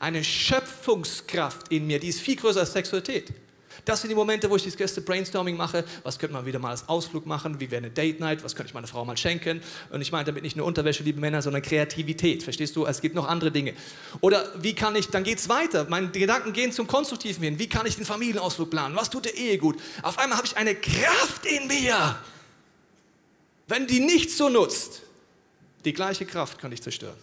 eine 0.04 0.22
Schöpfungskraft 0.22 1.72
in 1.72 1.88
mir, 1.88 1.98
die 1.98 2.10
ist 2.10 2.20
viel 2.20 2.36
größer 2.36 2.60
als 2.60 2.74
Sexualität. 2.74 3.32
Das 3.86 4.02
sind 4.02 4.10
die 4.10 4.16
Momente, 4.16 4.50
wo 4.50 4.56
ich 4.58 4.64
das 4.64 4.78
Gäste 4.78 5.02
Brainstorming 5.02 5.58
mache. 5.58 5.84
Was 6.04 6.20
könnte 6.20 6.34
man 6.34 6.46
wieder 6.46 6.60
mal 6.60 6.72
als 6.72 6.88
Ausflug 6.88 7.26
machen? 7.26 7.60
Wie 7.60 7.72
wäre 7.72 7.80
eine 7.80 7.90
Date 7.90 8.20
Night? 8.20 8.44
Was 8.44 8.56
könnte 8.56 8.70
ich 8.70 8.74
meiner 8.74 8.88
Frau 8.88 9.04
mal 9.04 9.18
schenken? 9.18 9.62
Und 9.92 10.02
ich 10.02 10.12
meine 10.12 10.26
damit 10.26 10.44
nicht 10.44 10.56
nur 10.56 10.66
Unterwäsche, 10.66 11.04
liebe 11.04 11.20
Männer, 11.20 11.42
sondern 11.42 11.62
Kreativität. 11.62 12.44
Verstehst 12.44 12.76
du? 12.76 12.86
Es 12.86 13.02
gibt 13.02 13.16
noch 13.16 13.28
andere 13.28 13.52
Dinge. 13.52 13.74
Oder 14.22 14.52
wie 14.62 14.76
kann 14.76 14.96
ich, 14.96 15.08
dann 15.08 15.24
geht 15.24 15.40
es 15.40 15.50
weiter. 15.50 15.86
Meine 15.90 16.10
Gedanken 16.10 16.54
gehen 16.54 16.72
zum 16.72 16.86
Konstruktiven 16.86 17.44
hin. 17.44 17.60
Wie 17.60 17.68
kann 17.68 17.86
ich 17.86 17.96
den 17.96 18.06
Familienausflug 18.06 18.70
planen? 18.70 18.96
Was 18.96 19.10
tut 19.10 19.26
der 19.26 19.36
Ehe 19.36 19.58
gut? 19.58 19.82
Auf 20.02 20.18
einmal 20.20 20.38
habe 20.38 20.48
ich 20.48 20.56
eine 20.56 20.76
Kraft 20.76 21.46
in 21.46 21.68
mir. 21.68 22.18
Wenn 23.68 23.88
die 23.88 24.02
nicht 24.02 24.32
so 24.32 24.50
nutzt, 24.50 25.02
die 25.84 25.94
gleiche 25.94 26.26
Kraft 26.26 26.60
kann 26.60 26.72
dich 26.72 26.82
zerstören. 26.82 27.18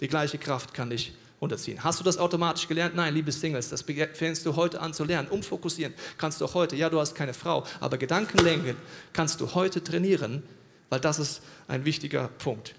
Die 0.00 0.08
gleiche 0.08 0.38
Kraft 0.38 0.74
kann 0.74 0.90
dich 0.90 1.06
zerstören 1.06 1.23
runterziehen. 1.40 1.82
Hast 1.82 2.00
du 2.00 2.04
das 2.04 2.18
automatisch 2.18 2.68
gelernt? 2.68 2.94
Nein, 2.94 3.14
liebe 3.14 3.32
Singles, 3.32 3.68
das 3.68 3.82
fängst 3.82 4.46
du 4.46 4.56
heute 4.56 4.80
an 4.80 4.94
zu 4.94 5.04
lernen. 5.04 5.28
Umfokussieren 5.28 5.94
kannst 6.18 6.40
du 6.40 6.52
heute. 6.54 6.76
Ja, 6.76 6.90
du 6.90 7.00
hast 7.00 7.14
keine 7.14 7.34
Frau, 7.34 7.64
aber 7.80 7.98
Gedanken 7.98 8.38
lenken 8.38 8.76
kannst 9.12 9.40
du 9.40 9.54
heute 9.54 9.82
trainieren, 9.82 10.42
weil 10.88 11.00
das 11.00 11.18
ist 11.18 11.42
ein 11.68 11.84
wichtiger 11.84 12.28
Punkt. 12.38 12.74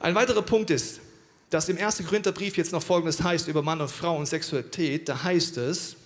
Ein 0.00 0.14
weiterer 0.14 0.42
Punkt 0.42 0.70
ist, 0.70 1.00
dass 1.50 1.68
im 1.68 1.78
1. 1.78 2.04
Korintherbrief 2.06 2.56
jetzt 2.56 2.72
noch 2.72 2.82
Folgendes 2.82 3.22
heißt 3.22 3.48
über 3.48 3.62
Mann 3.62 3.80
und 3.80 3.90
Frau 3.90 4.16
und 4.16 4.26
Sexualität. 4.26 5.08
Da 5.08 5.22
heißt 5.22 5.56
es, 5.56 5.96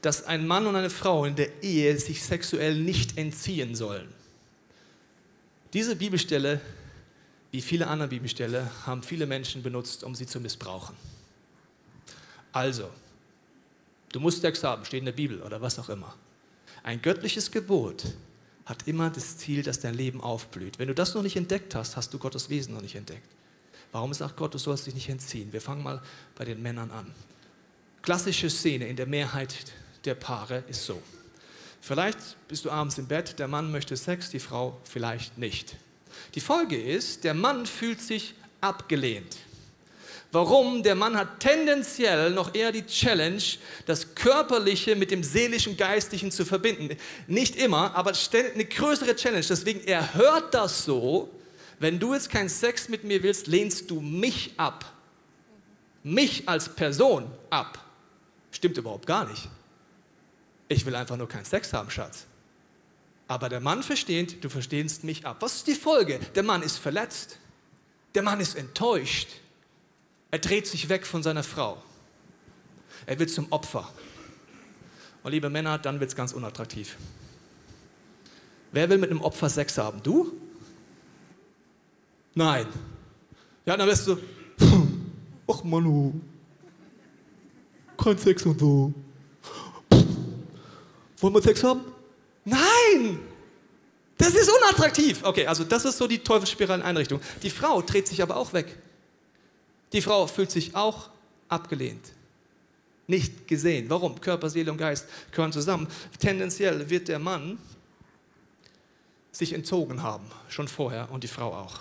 dass 0.00 0.24
ein 0.24 0.46
Mann 0.46 0.66
und 0.66 0.76
eine 0.76 0.90
Frau 0.90 1.24
in 1.24 1.36
der 1.36 1.62
Ehe 1.62 1.98
sich 1.98 2.22
sexuell 2.22 2.76
nicht 2.76 3.18
entziehen 3.18 3.74
sollen. 3.74 4.08
Diese 5.74 5.96
Bibelstelle 5.96 6.60
wie 7.50 7.62
viele 7.62 7.86
andere 7.86 8.08
Bibelstelle, 8.08 8.70
haben 8.86 9.02
viele 9.02 9.26
Menschen 9.26 9.62
benutzt, 9.62 10.04
um 10.04 10.14
sie 10.14 10.26
zu 10.26 10.40
missbrauchen. 10.40 10.96
Also, 12.52 12.90
du 14.12 14.20
musst 14.20 14.42
Sex 14.42 14.62
haben, 14.64 14.84
steht 14.84 15.00
in 15.00 15.06
der 15.06 15.12
Bibel 15.12 15.42
oder 15.42 15.60
was 15.60 15.78
auch 15.78 15.88
immer. 15.88 16.14
Ein 16.82 17.00
göttliches 17.02 17.50
Gebot 17.50 18.04
hat 18.66 18.86
immer 18.86 19.10
das 19.10 19.38
Ziel, 19.38 19.62
dass 19.62 19.80
dein 19.80 19.94
Leben 19.94 20.20
aufblüht. 20.20 20.78
Wenn 20.78 20.88
du 20.88 20.94
das 20.94 21.14
noch 21.14 21.22
nicht 21.22 21.36
entdeckt 21.36 21.74
hast, 21.74 21.96
hast 21.96 22.12
du 22.12 22.18
Gottes 22.18 22.50
Wesen 22.50 22.74
noch 22.74 22.82
nicht 22.82 22.96
entdeckt. 22.96 23.28
Warum 23.92 24.12
sagt 24.12 24.36
Gott, 24.36 24.52
du 24.52 24.58
sollst 24.58 24.86
dich 24.86 24.94
nicht 24.94 25.08
entziehen? 25.08 25.52
Wir 25.52 25.62
fangen 25.62 25.82
mal 25.82 26.02
bei 26.34 26.44
den 26.44 26.60
Männern 26.60 26.90
an. 26.90 27.14
Klassische 28.02 28.50
Szene 28.50 28.86
in 28.86 28.96
der 28.96 29.06
Mehrheit 29.06 29.72
der 30.04 30.14
Paare 30.14 30.64
ist 30.68 30.84
so. 30.84 31.00
Vielleicht 31.80 32.18
bist 32.48 32.64
du 32.64 32.70
abends 32.70 32.98
im 32.98 33.06
Bett, 33.06 33.38
der 33.38 33.48
Mann 33.48 33.72
möchte 33.72 33.96
Sex, 33.96 34.30
die 34.30 34.40
Frau 34.40 34.78
vielleicht 34.84 35.38
nicht. 35.38 35.76
Die 36.34 36.40
Folge 36.40 36.80
ist, 36.80 37.24
der 37.24 37.34
Mann 37.34 37.66
fühlt 37.66 38.00
sich 38.00 38.34
abgelehnt. 38.60 39.36
Warum? 40.30 40.82
Der 40.82 40.94
Mann 40.94 41.16
hat 41.16 41.40
tendenziell 41.40 42.30
noch 42.30 42.54
eher 42.54 42.70
die 42.70 42.84
Challenge, 42.84 43.42
das 43.86 44.14
Körperliche 44.14 44.94
mit 44.94 45.10
dem 45.10 45.22
seelischen, 45.22 45.76
geistlichen 45.76 46.30
zu 46.30 46.44
verbinden. 46.44 46.96
Nicht 47.26 47.56
immer, 47.56 47.94
aber 47.94 48.12
eine 48.54 48.64
größere 48.66 49.16
Challenge. 49.16 49.46
Deswegen, 49.48 49.80
er 49.86 50.14
hört 50.14 50.52
das 50.52 50.84
so, 50.84 51.30
wenn 51.78 51.98
du 51.98 52.12
jetzt 52.12 52.28
keinen 52.30 52.50
Sex 52.50 52.88
mit 52.88 53.04
mir 53.04 53.22
willst, 53.22 53.46
lehnst 53.46 53.90
du 53.90 54.00
mich 54.00 54.52
ab. 54.58 54.84
Mich 56.02 56.46
als 56.46 56.68
Person 56.68 57.30
ab. 57.48 57.78
Stimmt 58.50 58.76
überhaupt 58.76 59.06
gar 59.06 59.28
nicht. 59.28 59.48
Ich 60.68 60.84
will 60.84 60.94
einfach 60.94 61.16
nur 61.16 61.28
keinen 61.28 61.44
Sex 61.46 61.72
haben, 61.72 61.90
Schatz. 61.90 62.26
Aber 63.28 63.50
der 63.50 63.60
Mann 63.60 63.82
versteht, 63.82 64.42
du 64.42 64.48
verstehst 64.48 65.04
mich 65.04 65.26
ab. 65.26 65.36
Was 65.40 65.56
ist 65.56 65.66
die 65.66 65.74
Folge? 65.74 66.18
Der 66.34 66.42
Mann 66.42 66.62
ist 66.62 66.78
verletzt. 66.78 67.38
Der 68.14 68.22
Mann 68.22 68.40
ist 68.40 68.56
enttäuscht. 68.56 69.28
Er 70.30 70.38
dreht 70.38 70.66
sich 70.66 70.88
weg 70.88 71.06
von 71.06 71.22
seiner 71.22 71.42
Frau. 71.42 71.82
Er 73.04 73.18
wird 73.18 73.30
zum 73.30 73.52
Opfer. 73.52 73.92
Und 75.22 75.32
liebe 75.32 75.50
Männer, 75.50 75.78
dann 75.78 76.00
wird 76.00 76.10
es 76.10 76.16
ganz 76.16 76.32
unattraktiv. 76.32 76.96
Wer 78.72 78.88
will 78.88 78.98
mit 78.98 79.10
einem 79.10 79.20
Opfer 79.20 79.50
Sex 79.50 79.76
haben? 79.76 80.02
Du? 80.02 80.32
Nein. 82.34 82.66
Ja, 83.66 83.76
dann 83.76 83.88
wirst 83.88 84.06
du, 84.06 84.16
ach 85.46 85.62
Manu, 85.64 86.14
kein 88.02 88.16
Sex 88.16 88.44
und 88.46 88.58
so. 88.58 88.94
Wollen 91.20 91.34
wir 91.34 91.42
Sex 91.42 91.62
haben? 91.62 91.97
Nein! 92.48 93.20
Das 94.16 94.34
ist 94.34 94.50
unattraktiv. 94.50 95.20
Okay, 95.22 95.46
also 95.46 95.64
das 95.64 95.84
ist 95.84 95.98
so 95.98 96.08
die 96.08 96.18
Teufelsspirale 96.18 96.84
Einrichtung. 96.84 97.20
Die 97.42 97.50
Frau 97.50 97.82
dreht 97.82 98.08
sich 98.08 98.20
aber 98.22 98.36
auch 98.36 98.52
weg. 98.52 98.76
Die 99.92 100.02
Frau 100.02 100.26
fühlt 100.26 100.50
sich 100.50 100.74
auch 100.74 101.10
abgelehnt. 101.48 102.12
nicht 103.06 103.48
gesehen. 103.48 103.88
Warum? 103.88 104.20
Körper, 104.20 104.50
Seele 104.50 104.70
und 104.70 104.76
Geist 104.76 105.06
gehören 105.32 105.52
zusammen. 105.52 105.88
Tendenziell 106.18 106.90
wird 106.90 107.08
der 107.08 107.18
Mann 107.18 107.58
sich 109.32 109.54
entzogen 109.54 110.02
haben, 110.02 110.26
schon 110.48 110.68
vorher, 110.68 111.10
und 111.10 111.24
die 111.24 111.28
Frau 111.28 111.54
auch. 111.54 111.80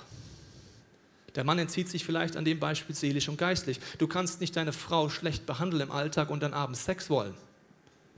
Der 1.36 1.44
Mann 1.44 1.60
entzieht 1.60 1.90
sich 1.90 2.06
vielleicht 2.06 2.38
an 2.38 2.46
dem 2.46 2.60
Beispiel 2.60 2.96
seelisch 2.96 3.28
und 3.30 3.38
geistlich. 3.38 3.80
Du 3.98 4.08
kannst 4.08 4.40
nicht 4.42 4.56
deine 4.56 4.74
Frau 4.74 5.10
schlecht 5.10 5.46
behandeln 5.46 5.82
im 5.82 5.92
Alltag 5.92 6.30
und 6.30 6.42
dann 6.42 6.54
abends 6.54 6.86
Sex 6.86 7.10
wollen. 7.10 7.36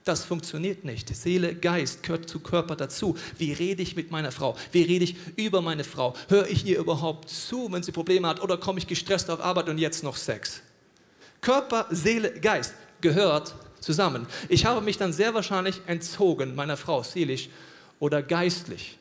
Das 0.10 0.26
funktioniert 0.26 0.86
nicht. 0.86 1.16
Seele, 1.16 1.54
Geist 1.54 2.02
gehört 2.02 2.28
zu 2.28 2.40
Körper 2.40 2.76
dazu. 2.76 3.16
Wie 3.38 3.54
rede 3.54 3.84
ich 3.84 3.96
mit 3.96 4.10
meiner 4.10 4.32
Frau? 4.32 4.58
Wie 4.72 4.82
rede 4.82 5.04
ich 5.04 5.16
über 5.36 5.62
meine 5.62 5.84
Frau? 5.84 6.16
Höre 6.30 6.48
ich 6.48 6.66
ihr 6.66 6.80
überhaupt 6.80 7.30
zu, 7.30 7.72
wenn 7.72 7.84
sie 7.84 7.92
Probleme 7.92 8.28
hat? 8.28 8.42
Oder 8.42 8.58
komme 8.58 8.80
ich 8.80 8.88
gestresst 8.88 9.30
auf 9.30 9.40
Arbeit 9.40 9.70
und 9.70 9.78
jetzt 9.78 10.04
noch 10.04 10.16
Sex? 10.16 10.64
Körper, 11.42 11.86
Seele, 11.92 12.32
Geist 12.40 12.74
gehört 13.02 13.54
zusammen. 13.82 14.26
Ich 14.48 14.66
habe 14.66 14.82
mich 14.82 14.98
dann 14.98 15.14
sehr 15.14 15.36
wahrscheinlich 15.36 15.80
entzogen 15.86 16.56
meiner 16.56 16.76
Frau, 16.76 17.04
seelisch 17.04 17.48
oder 18.00 18.24
geistlich. 18.24 18.98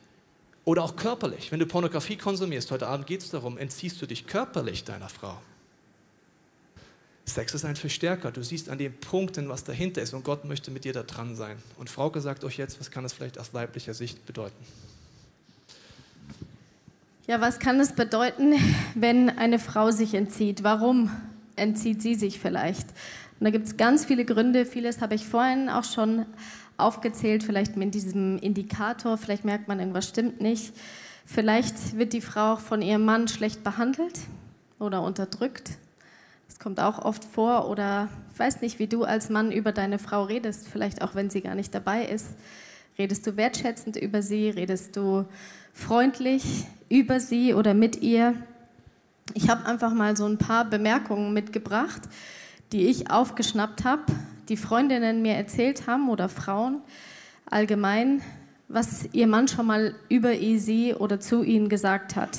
Oder 0.66 0.84
auch 0.84 0.94
körperlich. 0.94 1.50
Wenn 1.50 1.60
du 1.60 1.64
Pornografie 1.64 2.16
konsumierst, 2.16 2.70
heute 2.70 2.86
Abend 2.86 3.06
geht 3.06 3.22
es 3.22 3.30
darum, 3.30 3.56
entziehst 3.56 4.02
du 4.02 4.04
dich 4.04 4.26
körperlich 4.26 4.84
deiner 4.84 5.08
Frau. 5.08 5.38
Sex 7.28 7.54
ist 7.54 7.64
ein 7.64 7.76
Verstärker. 7.76 8.30
Du 8.30 8.42
siehst 8.42 8.68
an 8.68 8.78
den 8.78 8.92
Punkten, 8.92 9.48
was 9.48 9.64
dahinter 9.64 10.02
ist 10.02 10.14
und 10.14 10.24
Gott 10.24 10.44
möchte 10.44 10.70
mit 10.70 10.84
dir 10.84 10.92
da 10.92 11.02
dran 11.02 11.36
sein. 11.36 11.56
Und 11.76 11.90
Frauke 11.90 12.20
sagt 12.20 12.44
euch 12.44 12.56
jetzt, 12.56 12.80
was 12.80 12.90
kann 12.90 13.02
das 13.02 13.12
vielleicht 13.12 13.38
aus 13.38 13.54
weiblicher 13.54 13.94
Sicht 13.94 14.26
bedeuten? 14.26 14.56
Ja, 17.26 17.40
was 17.40 17.58
kann 17.58 17.78
es 17.78 17.92
bedeuten, 17.92 18.54
wenn 18.94 19.28
eine 19.28 19.58
Frau 19.58 19.90
sich 19.90 20.14
entzieht? 20.14 20.64
Warum 20.64 21.10
entzieht 21.56 22.00
sie 22.00 22.14
sich 22.14 22.38
vielleicht? 22.38 22.88
Und 23.38 23.44
da 23.44 23.50
gibt 23.50 23.66
es 23.66 23.76
ganz 23.76 24.06
viele 24.06 24.24
Gründe. 24.24 24.64
Vieles 24.64 25.00
habe 25.00 25.14
ich 25.14 25.26
vorhin 25.26 25.68
auch 25.68 25.84
schon 25.84 26.24
aufgezählt, 26.78 27.44
vielleicht 27.44 27.76
mit 27.76 27.94
diesem 27.94 28.38
Indikator. 28.38 29.18
Vielleicht 29.18 29.44
merkt 29.44 29.68
man, 29.68 29.78
irgendwas 29.78 30.08
stimmt 30.08 30.40
nicht. 30.40 30.72
Vielleicht 31.26 31.98
wird 31.98 32.14
die 32.14 32.22
Frau 32.22 32.56
von 32.56 32.80
ihrem 32.80 33.04
Mann 33.04 33.28
schlecht 33.28 33.62
behandelt 33.62 34.18
oder 34.78 35.02
unterdrückt. 35.02 35.72
Das 36.48 36.58
kommt 36.58 36.80
auch 36.80 36.98
oft 36.98 37.24
vor. 37.24 37.68
Oder 37.68 38.08
ich 38.32 38.38
weiß 38.38 38.60
nicht, 38.60 38.78
wie 38.80 38.88
du 38.88 39.04
als 39.04 39.30
Mann 39.30 39.52
über 39.52 39.70
deine 39.70 39.98
Frau 39.98 40.24
redest, 40.24 40.66
vielleicht 40.66 41.02
auch 41.02 41.14
wenn 41.14 41.30
sie 41.30 41.42
gar 41.42 41.54
nicht 41.54 41.74
dabei 41.74 42.04
ist. 42.04 42.26
Redest 42.98 43.26
du 43.26 43.36
wertschätzend 43.36 43.96
über 43.96 44.22
sie? 44.22 44.50
Redest 44.50 44.96
du 44.96 45.24
freundlich 45.72 46.66
über 46.88 47.20
sie 47.20 47.54
oder 47.54 47.72
mit 47.74 48.02
ihr? 48.02 48.34
Ich 49.34 49.48
habe 49.48 49.66
einfach 49.66 49.92
mal 49.92 50.16
so 50.16 50.26
ein 50.26 50.38
paar 50.38 50.64
Bemerkungen 50.64 51.32
mitgebracht, 51.32 52.02
die 52.72 52.88
ich 52.88 53.10
aufgeschnappt 53.10 53.84
habe, 53.84 54.02
die 54.48 54.56
Freundinnen 54.56 55.22
mir 55.22 55.34
erzählt 55.34 55.86
haben 55.86 56.08
oder 56.08 56.28
Frauen 56.28 56.80
allgemein, 57.46 58.22
was 58.68 59.08
ihr 59.12 59.26
Mann 59.26 59.48
schon 59.48 59.66
mal 59.66 59.94
über 60.08 60.34
sie 60.34 60.94
oder 60.94 61.20
zu 61.20 61.42
ihnen 61.42 61.68
gesagt 61.68 62.16
hat. 62.16 62.38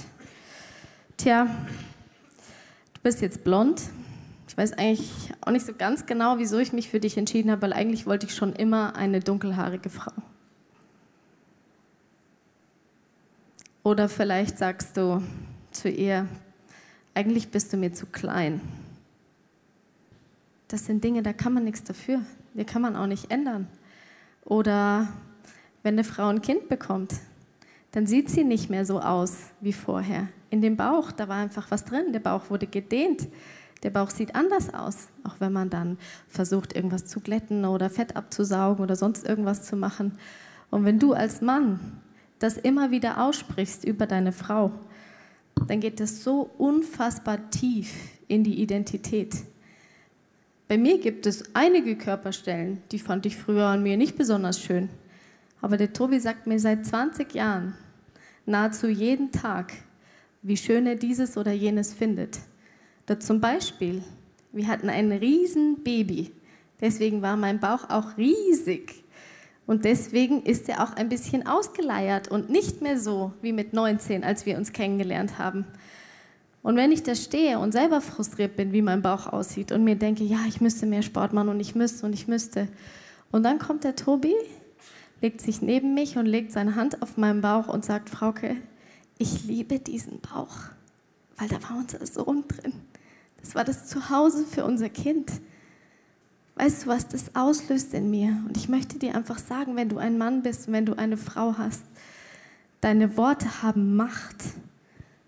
Tja, 1.17 1.45
du 1.45 2.99
bist 3.01 3.21
jetzt 3.21 3.43
blond, 3.43 3.81
weiß 4.59 4.73
eigentlich 4.73 5.09
auch 5.39 5.51
nicht 5.51 5.65
so 5.65 5.73
ganz 5.73 6.05
genau, 6.05 6.37
wieso 6.37 6.59
ich 6.59 6.73
mich 6.73 6.89
für 6.89 6.99
dich 6.99 7.17
entschieden 7.17 7.49
habe, 7.49 7.61
weil 7.61 7.71
eigentlich 7.71 8.05
wollte 8.05 8.25
ich 8.25 8.35
schon 8.35 8.51
immer 8.51 8.93
eine 8.93 9.21
dunkelhaarige 9.21 9.89
Frau. 9.89 10.11
Oder 13.83 14.09
vielleicht 14.09 14.57
sagst 14.57 14.97
du 14.97 15.23
zu 15.71 15.87
ihr, 15.87 16.27
eigentlich 17.13 17.51
bist 17.51 17.71
du 17.71 17.77
mir 17.77 17.93
zu 17.93 18.05
klein. 18.05 18.59
Das 20.67 20.85
sind 20.85 21.05
Dinge, 21.05 21.23
da 21.23 21.31
kann 21.31 21.53
man 21.53 21.63
nichts 21.63 21.85
dafür. 21.85 22.19
Die 22.53 22.65
kann 22.65 22.81
man 22.81 22.97
auch 22.97 23.07
nicht 23.07 23.31
ändern. 23.31 23.69
Oder 24.43 25.07
wenn 25.83 25.93
eine 25.93 26.03
Frau 26.03 26.27
ein 26.27 26.41
Kind 26.41 26.67
bekommt, 26.67 27.13
dann 27.93 28.07
sieht 28.07 28.29
sie 28.29 28.43
nicht 28.43 28.69
mehr 28.69 28.85
so 28.85 28.99
aus 28.99 29.37
wie 29.61 29.71
vorher. 29.71 30.27
In 30.49 30.59
dem 30.61 30.75
Bauch, 30.75 31.13
da 31.13 31.29
war 31.29 31.37
einfach 31.37 31.71
was 31.71 31.85
drin. 31.85 32.11
Der 32.11 32.19
Bauch 32.19 32.49
wurde 32.49 32.67
gedehnt. 32.67 33.29
Der 33.83 33.89
Bauch 33.89 34.09
sieht 34.09 34.35
anders 34.35 34.73
aus, 34.73 35.07
auch 35.23 35.35
wenn 35.39 35.53
man 35.53 35.69
dann 35.69 35.97
versucht, 36.27 36.75
irgendwas 36.75 37.05
zu 37.05 37.21
glätten 37.21 37.65
oder 37.65 37.89
Fett 37.89 38.15
abzusaugen 38.15 38.83
oder 38.83 38.95
sonst 38.95 39.25
irgendwas 39.25 39.63
zu 39.63 39.75
machen. 39.75 40.17
Und 40.69 40.85
wenn 40.85 40.99
du 40.99 41.13
als 41.13 41.41
Mann 41.41 41.79
das 42.39 42.57
immer 42.57 42.91
wieder 42.91 43.23
aussprichst 43.23 43.85
über 43.85 44.05
deine 44.05 44.31
Frau, 44.31 44.71
dann 45.67 45.79
geht 45.79 45.99
das 45.99 46.23
so 46.23 46.49
unfassbar 46.57 47.49
tief 47.49 47.93
in 48.27 48.43
die 48.43 48.61
Identität. 48.61 49.35
Bei 50.67 50.77
mir 50.77 50.99
gibt 50.99 51.25
es 51.25 51.55
einige 51.55 51.95
Körperstellen, 51.95 52.81
die 52.91 52.99
fand 52.99 53.25
ich 53.25 53.35
früher 53.37 53.65
an 53.65 53.83
mir 53.83 53.97
nicht 53.97 54.17
besonders 54.17 54.61
schön. 54.61 54.89
Aber 55.61 55.77
der 55.77 55.93
Tobi 55.93 56.19
sagt 56.19 56.47
mir 56.47 56.59
seit 56.59 56.85
20 56.85 57.33
Jahren, 57.33 57.73
nahezu 58.45 58.87
jeden 58.87 59.31
Tag, 59.31 59.73
wie 60.41 60.57
schön 60.57 60.85
er 60.85 60.95
dieses 60.95 61.37
oder 61.37 61.51
jenes 61.51 61.93
findet. 61.93 62.39
Da 63.09 63.19
zum 63.19 63.41
Beispiel, 63.41 64.03
wir 64.51 64.67
hatten 64.67 64.87
ein 64.87 65.11
Riesenbaby. 65.11 66.31
Deswegen 66.79 67.23
war 67.23 67.37
mein 67.37 67.59
Bauch 67.59 67.89
auch 67.89 68.17
riesig. 68.17 69.03
Und 69.65 69.83
deswegen 69.83 70.43
ist 70.43 70.69
er 70.69 70.83
auch 70.83 70.93
ein 70.93 71.09
bisschen 71.09 71.47
ausgeleiert 71.47 72.27
und 72.27 72.51
nicht 72.51 72.83
mehr 72.83 72.99
so 72.99 73.33
wie 73.41 73.51
mit 73.51 73.73
19, 73.73 74.23
als 74.23 74.45
wir 74.45 74.57
uns 74.57 74.73
kennengelernt 74.73 75.39
haben. 75.39 75.65
Und 76.61 76.75
wenn 76.75 76.91
ich 76.91 77.01
da 77.01 77.15
stehe 77.15 77.57
und 77.57 77.71
selber 77.71 77.99
frustriert 77.99 78.55
bin, 78.55 78.73
wie 78.73 78.83
mein 78.83 79.01
Bauch 79.01 79.25
aussieht 79.25 79.71
und 79.71 79.83
mir 79.83 79.95
denke, 79.95 80.23
ja, 80.23 80.41
ich 80.47 80.61
müsste 80.61 80.85
mehr 80.85 81.01
Sport 81.01 81.33
machen 81.33 81.49
und 81.49 81.59
ich 81.59 81.73
müsste 81.73 82.05
und 82.05 82.13
ich 82.13 82.27
müsste. 82.27 82.67
Und 83.31 83.41
dann 83.41 83.57
kommt 83.57 83.85
der 83.85 83.95
Tobi, 83.95 84.35
legt 85.19 85.41
sich 85.41 85.63
neben 85.63 85.95
mich 85.95 86.15
und 86.19 86.27
legt 86.27 86.51
seine 86.51 86.75
Hand 86.75 87.01
auf 87.01 87.17
meinen 87.17 87.41
Bauch 87.41 87.69
und 87.69 87.83
sagt, 87.83 88.11
Frauke, 88.11 88.55
ich 89.17 89.45
liebe 89.45 89.79
diesen 89.79 90.19
Bauch, 90.19 90.57
weil 91.37 91.47
da 91.47 91.55
war 91.63 91.75
unser 91.79 92.05
Sohn 92.05 92.43
drin. 92.47 92.73
Das 93.41 93.55
war 93.55 93.63
das 93.63 93.87
Zuhause 93.87 94.45
für 94.45 94.65
unser 94.65 94.89
Kind. 94.89 95.31
Weißt 96.55 96.83
du, 96.83 96.87
was 96.87 97.07
das 97.07 97.35
auslöst 97.35 97.93
in 97.93 98.09
mir? 98.09 98.37
Und 98.47 98.57
ich 98.57 98.67
möchte 98.67 98.99
dir 98.99 99.15
einfach 99.15 99.39
sagen, 99.39 99.75
wenn 99.75 99.89
du 99.89 99.97
ein 99.97 100.17
Mann 100.17 100.43
bist 100.43 100.71
wenn 100.71 100.85
du 100.85 100.97
eine 100.97 101.17
Frau 101.17 101.55
hast, 101.57 101.83
deine 102.81 103.15
Worte 103.17 103.63
haben 103.63 103.95
Macht. 103.95 104.43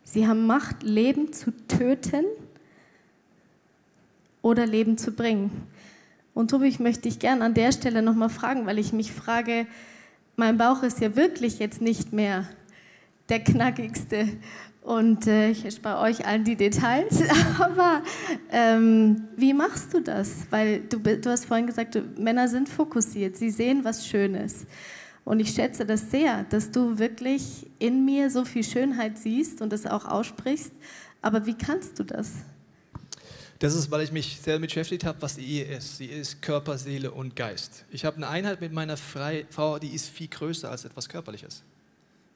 Sie 0.03 0.27
haben 0.27 0.45
Macht, 0.45 0.83
Leben 0.83 1.31
zu 1.31 1.51
töten 1.67 2.25
oder 4.41 4.65
Leben 4.65 4.97
zu 4.97 5.11
bringen. 5.11 5.51
Und 6.33 6.51
Tobi, 6.51 6.67
ich 6.67 6.79
möchte 6.79 7.03
dich 7.03 7.19
gerne 7.19 7.43
an 7.45 7.53
der 7.53 7.71
Stelle 7.71 8.01
nochmal 8.01 8.29
fragen, 8.29 8.65
weil 8.65 8.79
ich 8.79 8.93
mich 8.93 9.11
frage, 9.11 9.67
mein 10.35 10.57
Bauch 10.57 10.83
ist 10.83 10.99
ja 11.01 11.15
wirklich 11.15 11.59
jetzt 11.59 11.81
nicht 11.81 12.13
mehr 12.13 12.47
der 13.29 13.41
knackigste 13.41 14.27
und 14.81 15.27
äh, 15.27 15.51
ich 15.51 15.63
erspare 15.63 16.01
euch 16.01 16.25
allen 16.25 16.43
die 16.43 16.55
Details. 16.55 17.21
Aber 17.59 18.01
ähm, 18.51 19.27
wie 19.37 19.53
machst 19.53 19.93
du 19.93 20.01
das? 20.01 20.47
Weil 20.49 20.81
du, 20.81 20.99
du 20.99 21.29
hast 21.29 21.45
vorhin 21.45 21.67
gesagt, 21.67 21.95
du, 21.95 22.01
Männer 22.17 22.47
sind 22.47 22.67
fokussiert, 22.67 23.37
sie 23.37 23.51
sehen 23.51 23.83
was 23.83 24.07
Schönes. 24.07 24.65
Und 25.23 25.39
ich 25.39 25.51
schätze 25.51 25.85
das 25.85 26.09
sehr, 26.09 26.45
dass 26.45 26.71
du 26.71 26.97
wirklich 26.97 27.67
in 27.77 28.05
mir 28.05 28.31
so 28.31 28.43
viel 28.43 28.63
Schönheit 28.63 29.19
siehst 29.19 29.61
und 29.61 29.71
das 29.71 29.85
auch 29.85 30.05
aussprichst. 30.05 30.73
Aber 31.21 31.45
wie 31.45 31.53
kannst 31.53 31.99
du 31.99 32.03
das? 32.03 32.31
Das 33.59 33.75
ist, 33.75 33.91
weil 33.91 34.01
ich 34.01 34.11
mich 34.11 34.39
sehr 34.41 34.55
damit 34.55 34.71
beschäftigt 34.71 35.05
habe, 35.05 35.21
was 35.21 35.35
die 35.35 35.45
Ehe 35.45 35.65
ist. 35.65 35.97
Sie 35.97 36.07
ist 36.07 36.41
Körper, 36.41 36.79
Seele 36.79 37.11
und 37.11 37.35
Geist. 37.35 37.85
Ich 37.91 38.03
habe 38.05 38.17
eine 38.17 38.27
Einheit 38.27 38.59
mit 38.59 38.73
meiner 38.73 38.97
Frau, 38.97 39.77
die 39.77 39.93
ist 39.93 40.09
viel 40.09 40.27
größer 40.27 40.71
als 40.71 40.85
etwas 40.85 41.07
Körperliches. 41.07 41.63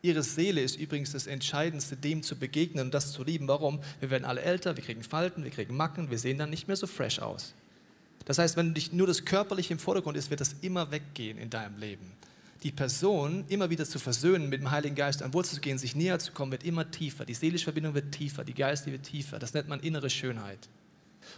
Ihre 0.06 0.22
Seele 0.22 0.62
ist 0.62 0.78
übrigens 0.78 1.14
das 1.14 1.26
Entscheidendste, 1.26 1.96
dem 1.96 2.22
zu 2.22 2.36
begegnen 2.36 2.86
und 2.86 2.94
das 2.94 3.12
zu 3.12 3.24
lieben. 3.24 3.48
Warum? 3.48 3.80
Wir 4.00 4.12
werden 4.12 4.24
alle 4.24 4.42
älter, 4.42 4.78
wir 4.78 4.84
kriegen 4.84 5.02
Falten, 5.02 5.44
wir 5.44 5.50
kriegen 5.50 5.76
Macken, 5.76 6.12
wir 6.12 6.20
sehen 6.20 6.38
dann 6.38 6.52
nicht 6.52 6.68
mehr 6.68 6.78
so 6.78 6.86
fresh 6.86 7.18
aus. 7.18 7.56
Das 8.26 8.38
heißt, 8.38 8.56
wenn 8.56 8.76
dich 8.76 8.94
nur 8.94 9.08
das 9.08 9.26
Körperliche 9.26 9.74
im 9.74 9.80
Vordergrund 9.80 10.16
ist, 10.16 10.30
wird 10.30 10.42
das 10.42 10.56
immer 10.62 10.92
weggehen 10.92 11.40
in 11.40 11.50
deinem 11.50 11.80
Leben. 11.80 12.12
Die 12.62 12.72
Person 12.72 13.46
immer 13.48 13.72
wieder 13.72 13.84
zu 13.84 13.98
versöhnen, 13.98 14.50
mit 14.50 14.62
dem 14.62 14.70
Heiligen 14.70 14.96
Geist 14.96 15.24
an 15.24 15.34
Wurzel 15.34 15.56
zu 15.56 15.62
gehen, 15.62 15.80
sich 15.80 15.96
näher 15.96 16.20
zu 16.20 16.32
kommen, 16.32 16.52
wird 16.52 16.64
immer 16.64 16.90
tiefer. 16.92 17.26
Die 17.26 17.34
seelische 17.34 17.66
Verbindung 17.66 17.96
wird 17.96 18.12
tiefer, 18.12 18.44
die 18.44 18.54
geistige 18.54 18.98
wird 18.98 19.08
tiefer. 19.08 19.40
Das 19.40 19.56
nennt 19.56 19.68
man 19.68 19.80
innere 19.80 20.12
Schönheit. 20.12 20.70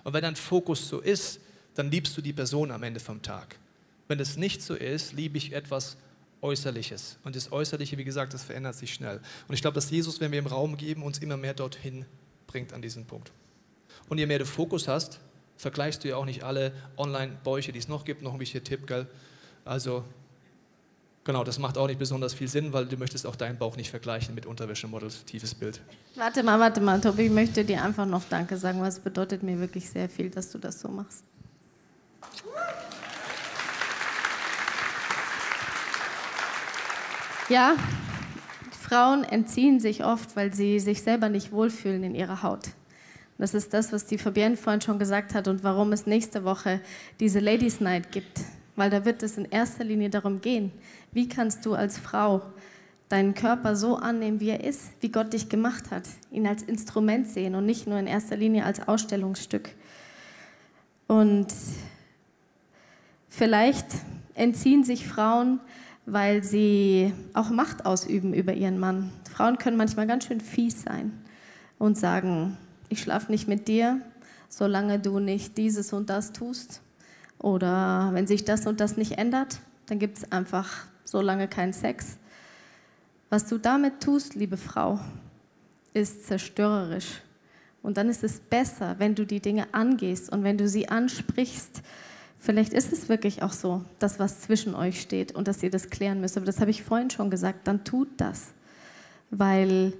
Und 0.03 0.13
wenn 0.13 0.23
dein 0.23 0.35
Fokus 0.35 0.89
so 0.89 0.99
ist, 0.99 1.39
dann 1.75 1.89
liebst 1.89 2.17
du 2.17 2.21
die 2.21 2.33
Person 2.33 2.71
am 2.71 2.83
Ende 2.83 2.99
vom 2.99 3.21
Tag. 3.21 3.57
Wenn 4.09 4.19
es 4.19 4.35
nicht 4.35 4.61
so 4.61 4.75
ist, 4.75 5.13
liebe 5.13 5.37
ich 5.37 5.53
etwas 5.53 5.95
Äußerliches. 6.41 7.17
Und 7.23 7.35
das 7.35 7.51
Äußerliche, 7.51 7.97
wie 7.97 8.03
gesagt, 8.03 8.33
das 8.33 8.43
verändert 8.43 8.75
sich 8.75 8.93
schnell. 8.93 9.19
Und 9.47 9.55
ich 9.55 9.61
glaube, 9.61 9.75
dass 9.75 9.89
Jesus, 9.89 10.19
wenn 10.19 10.31
wir 10.31 10.39
im 10.39 10.47
Raum 10.47 10.77
geben, 10.77 11.03
uns 11.03 11.17
immer 11.19 11.37
mehr 11.37 11.53
dorthin 11.53 12.05
bringt 12.45 12.73
an 12.73 12.81
diesen 12.81 13.05
Punkt. 13.05 13.31
Und 14.09 14.17
je 14.17 14.25
mehr 14.25 14.39
du 14.39 14.45
Fokus 14.45 14.87
hast, 14.87 15.19
vergleichst 15.57 16.03
du 16.03 16.09
ja 16.09 16.17
auch 16.17 16.25
nicht 16.25 16.43
alle 16.43 16.71
Online-Bäuche, 16.97 17.71
die 17.71 17.79
es 17.79 17.87
noch 17.87 18.05
gibt, 18.05 18.21
noch 18.21 18.33
ein 18.33 18.39
bisschen 18.39 18.63
Tipp, 18.63 18.87
gell? 18.87 19.07
Also, 19.65 20.05
genau, 21.23 21.43
das 21.43 21.59
macht 21.59 21.77
auch 21.77 21.87
nicht 21.87 21.99
besonders 21.99 22.33
viel 22.33 22.47
Sinn, 22.47 22.71
weil 22.71 22.85
du 22.85 22.97
möchtest 22.97 23.25
auch 23.25 23.35
deinen 23.35 23.57
Bauch 23.57 23.75
nicht 23.75 23.89
vergleichen 23.89 24.35
mit 24.35 24.45
Unterwäschemodels, 24.45 25.25
tiefes 25.25 25.55
Bild. 25.55 25.81
Warte 26.15 26.43
mal, 26.43 26.59
warte 26.59 26.79
mal, 26.79 27.01
Tobi, 27.01 27.23
ich 27.23 27.31
möchte 27.31 27.65
dir 27.65 27.83
einfach 27.83 28.05
noch 28.05 28.23
Danke 28.29 28.57
sagen, 28.57 28.79
weil 28.79 28.89
es 28.89 28.99
bedeutet 28.99 29.43
mir 29.43 29.59
wirklich 29.59 29.89
sehr 29.89 30.07
viel, 30.07 30.29
dass 30.29 30.51
du 30.51 30.59
das 30.59 30.79
so 30.79 30.87
machst. 30.87 31.23
Ja, 37.49 37.77
Frauen 38.77 39.23
entziehen 39.23 39.79
sich 39.79 40.03
oft, 40.03 40.35
weil 40.35 40.53
sie 40.53 40.81
sich 40.81 41.01
selber 41.01 41.29
nicht 41.29 41.53
wohlfühlen 41.53 42.03
in 42.03 42.13
ihrer 42.13 42.43
Haut. 42.43 42.71
Das 43.37 43.53
ist 43.53 43.73
das, 43.73 43.93
was 43.93 44.05
die 44.05 44.17
Fabienne 44.17 44.57
vorhin 44.57 44.81
schon 44.81 44.99
gesagt 44.99 45.33
hat 45.33 45.47
und 45.47 45.63
warum 45.63 45.93
es 45.93 46.05
nächste 46.07 46.43
Woche 46.43 46.81
diese 47.21 47.39
Ladies 47.39 47.79
Night 47.79 48.11
gibt. 48.11 48.41
Weil 48.75 48.89
da 48.89 49.05
wird 49.05 49.23
es 49.23 49.37
in 49.37 49.45
erster 49.45 49.85
Linie 49.85 50.09
darum 50.09 50.41
gehen, 50.41 50.73
wie 51.13 51.29
kannst 51.29 51.65
du 51.65 51.73
als 51.73 51.97
Frau 51.97 52.41
deinen 53.07 53.33
Körper 53.33 53.77
so 53.77 53.95
annehmen, 53.95 54.41
wie 54.41 54.49
er 54.49 54.65
ist, 54.65 54.91
wie 54.99 55.09
Gott 55.09 55.31
dich 55.31 55.47
gemacht 55.47 55.89
hat, 55.89 56.03
ihn 56.31 56.45
als 56.47 56.63
Instrument 56.63 57.29
sehen 57.29 57.55
und 57.55 57.65
nicht 57.65 57.87
nur 57.87 57.97
in 57.97 58.07
erster 58.07 58.35
Linie 58.35 58.65
als 58.65 58.85
Ausstellungsstück. 58.85 59.69
Und 61.07 61.47
vielleicht 63.29 63.87
entziehen 64.33 64.83
sich 64.83 65.07
Frauen, 65.07 65.61
weil 66.07 66.41
sie 66.41 67.13
auch 67.33 67.49
Macht 67.49 67.85
ausüben 67.85 68.33
über 68.33 68.53
ihren 68.53 68.79
Mann. 68.79 69.11
Frauen 69.29 69.57
können 69.57 69.75
manchmal 69.75 70.07
ganz 70.07 70.25
schön 70.25 70.39
fies 70.39 70.81
sein 70.81 71.11
und 71.77 71.97
sagen, 71.97 72.57
ich 72.87 73.01
schlafe 73.01 73.29
nicht 73.29 73.49
mit 73.49 73.67
dir, 73.67 73.99
solange 74.47 74.99
du 74.99 75.19
nicht 75.19 75.57
dieses 75.57 75.91
und 75.91 76.09
das 76.09 76.31
tust. 76.31 76.81
Oder 77.39 78.09
wenn 78.13 78.25
sich 78.25 78.45
das 78.45 78.65
und 78.65 78.79
das 78.79 78.95
nicht 78.95 79.17
ändert, 79.17 79.59
dann 79.87 79.99
gibt 79.99 80.19
es 80.19 80.31
einfach 80.31 80.85
so 81.03 81.21
lange 81.21 81.49
keinen 81.49 81.73
Sex. 81.73 82.17
Was 83.29 83.45
du 83.45 83.57
damit 83.57 84.01
tust, 84.01 84.33
liebe 84.33 84.55
Frau, 84.55 85.01
ist 85.93 86.25
zerstörerisch. 86.25 87.21
Und 87.83 87.97
dann 87.97 88.07
ist 88.07 88.23
es 88.23 88.39
besser, 88.39 88.95
wenn 88.97 89.13
du 89.13 89.25
die 89.25 89.41
Dinge 89.41 89.67
angehst 89.73 90.31
und 90.31 90.43
wenn 90.43 90.57
du 90.57 90.69
sie 90.69 90.87
ansprichst. 90.87 91.81
Vielleicht 92.39 92.73
ist 92.73 92.93
es 92.93 93.09
wirklich 93.09 93.43
auch 93.43 93.51
so, 93.51 93.83
dass 93.99 94.19
was 94.19 94.41
zwischen 94.41 94.75
euch 94.75 95.01
steht 95.01 95.33
und 95.33 95.47
dass 95.47 95.63
ihr 95.63 95.69
das 95.69 95.89
klären 95.89 96.21
müsst. 96.21 96.37
Aber 96.37 96.45
das 96.45 96.59
habe 96.59 96.71
ich 96.71 96.83
vorhin 96.83 97.09
schon 97.09 97.29
gesagt. 97.29 97.67
Dann 97.67 97.83
tut 97.83 98.09
das. 98.17 98.53
Weil 99.31 99.93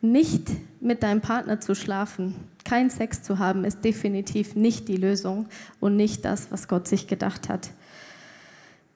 nicht 0.00 0.48
mit 0.80 1.02
deinem 1.02 1.20
Partner 1.20 1.60
zu 1.60 1.74
schlafen, 1.74 2.34
kein 2.64 2.90
Sex 2.90 3.22
zu 3.22 3.38
haben, 3.38 3.64
ist 3.64 3.84
definitiv 3.84 4.56
nicht 4.56 4.88
die 4.88 4.96
Lösung 4.96 5.46
und 5.80 5.96
nicht 5.96 6.24
das, 6.24 6.50
was 6.50 6.68
Gott 6.68 6.88
sich 6.88 7.06
gedacht 7.06 7.48
hat. 7.48 7.70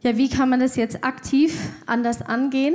Ja, 0.00 0.16
wie 0.16 0.28
kann 0.28 0.50
man 0.50 0.60
das 0.60 0.76
jetzt 0.76 1.04
aktiv 1.04 1.56
anders 1.86 2.22
angehen? 2.22 2.74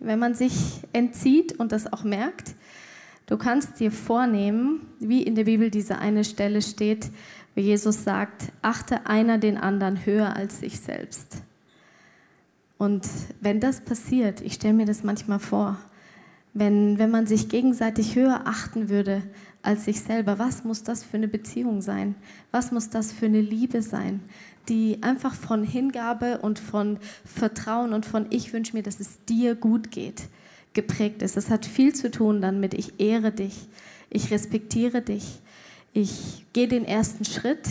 wenn 0.00 0.18
man 0.18 0.34
sich 0.34 0.80
entzieht 0.92 1.58
und 1.60 1.72
das 1.72 1.92
auch 1.92 2.02
merkt. 2.02 2.54
Du 3.26 3.36
kannst 3.36 3.78
dir 3.78 3.92
vornehmen, 3.92 4.86
wie 4.98 5.22
in 5.22 5.36
der 5.36 5.44
Bibel 5.44 5.70
diese 5.70 5.98
eine 5.98 6.24
Stelle 6.24 6.62
steht, 6.62 7.10
wo 7.54 7.60
Jesus 7.60 8.04
sagt, 8.04 8.52
achte 8.62 9.06
einer 9.06 9.38
den 9.38 9.58
anderen 9.58 10.04
höher 10.04 10.36
als 10.36 10.60
sich 10.60 10.80
selbst. 10.80 11.42
Und 12.78 13.06
wenn 13.40 13.60
das 13.60 13.80
passiert, 13.80 14.40
ich 14.40 14.54
stelle 14.54 14.74
mir 14.74 14.86
das 14.86 15.02
manchmal 15.02 15.38
vor, 15.38 15.78
wenn, 16.52 16.98
wenn 16.98 17.10
man 17.10 17.26
sich 17.26 17.48
gegenseitig 17.48 18.16
höher 18.16 18.42
achten 18.44 18.88
würde 18.88 19.22
als 19.62 19.84
sich 19.84 20.00
selber, 20.00 20.38
was 20.38 20.64
muss 20.64 20.82
das 20.82 21.04
für 21.04 21.16
eine 21.16 21.28
Beziehung 21.28 21.82
sein? 21.82 22.14
Was 22.50 22.72
muss 22.72 22.88
das 22.88 23.12
für 23.12 23.26
eine 23.26 23.42
Liebe 23.42 23.82
sein? 23.82 24.20
die 24.70 25.02
einfach 25.02 25.34
von 25.34 25.64
Hingabe 25.64 26.38
und 26.38 26.58
von 26.58 26.98
Vertrauen 27.24 27.92
und 27.92 28.06
von 28.06 28.26
ich 28.30 28.52
wünsche 28.52 28.74
mir, 28.74 28.82
dass 28.82 29.00
es 29.00 29.24
dir 29.24 29.54
gut 29.54 29.90
geht, 29.90 30.28
geprägt 30.74 31.22
ist. 31.22 31.36
Das 31.36 31.50
hat 31.50 31.66
viel 31.66 31.94
zu 31.94 32.10
tun 32.10 32.40
dann 32.40 32.60
mit 32.60 32.74
ich 32.74 33.00
ehre 33.00 33.32
dich, 33.32 33.68
ich 34.10 34.30
respektiere 34.30 35.02
dich, 35.02 35.40
ich 35.92 36.46
gehe 36.52 36.68
den 36.68 36.84
ersten 36.84 37.24
Schritt 37.24 37.68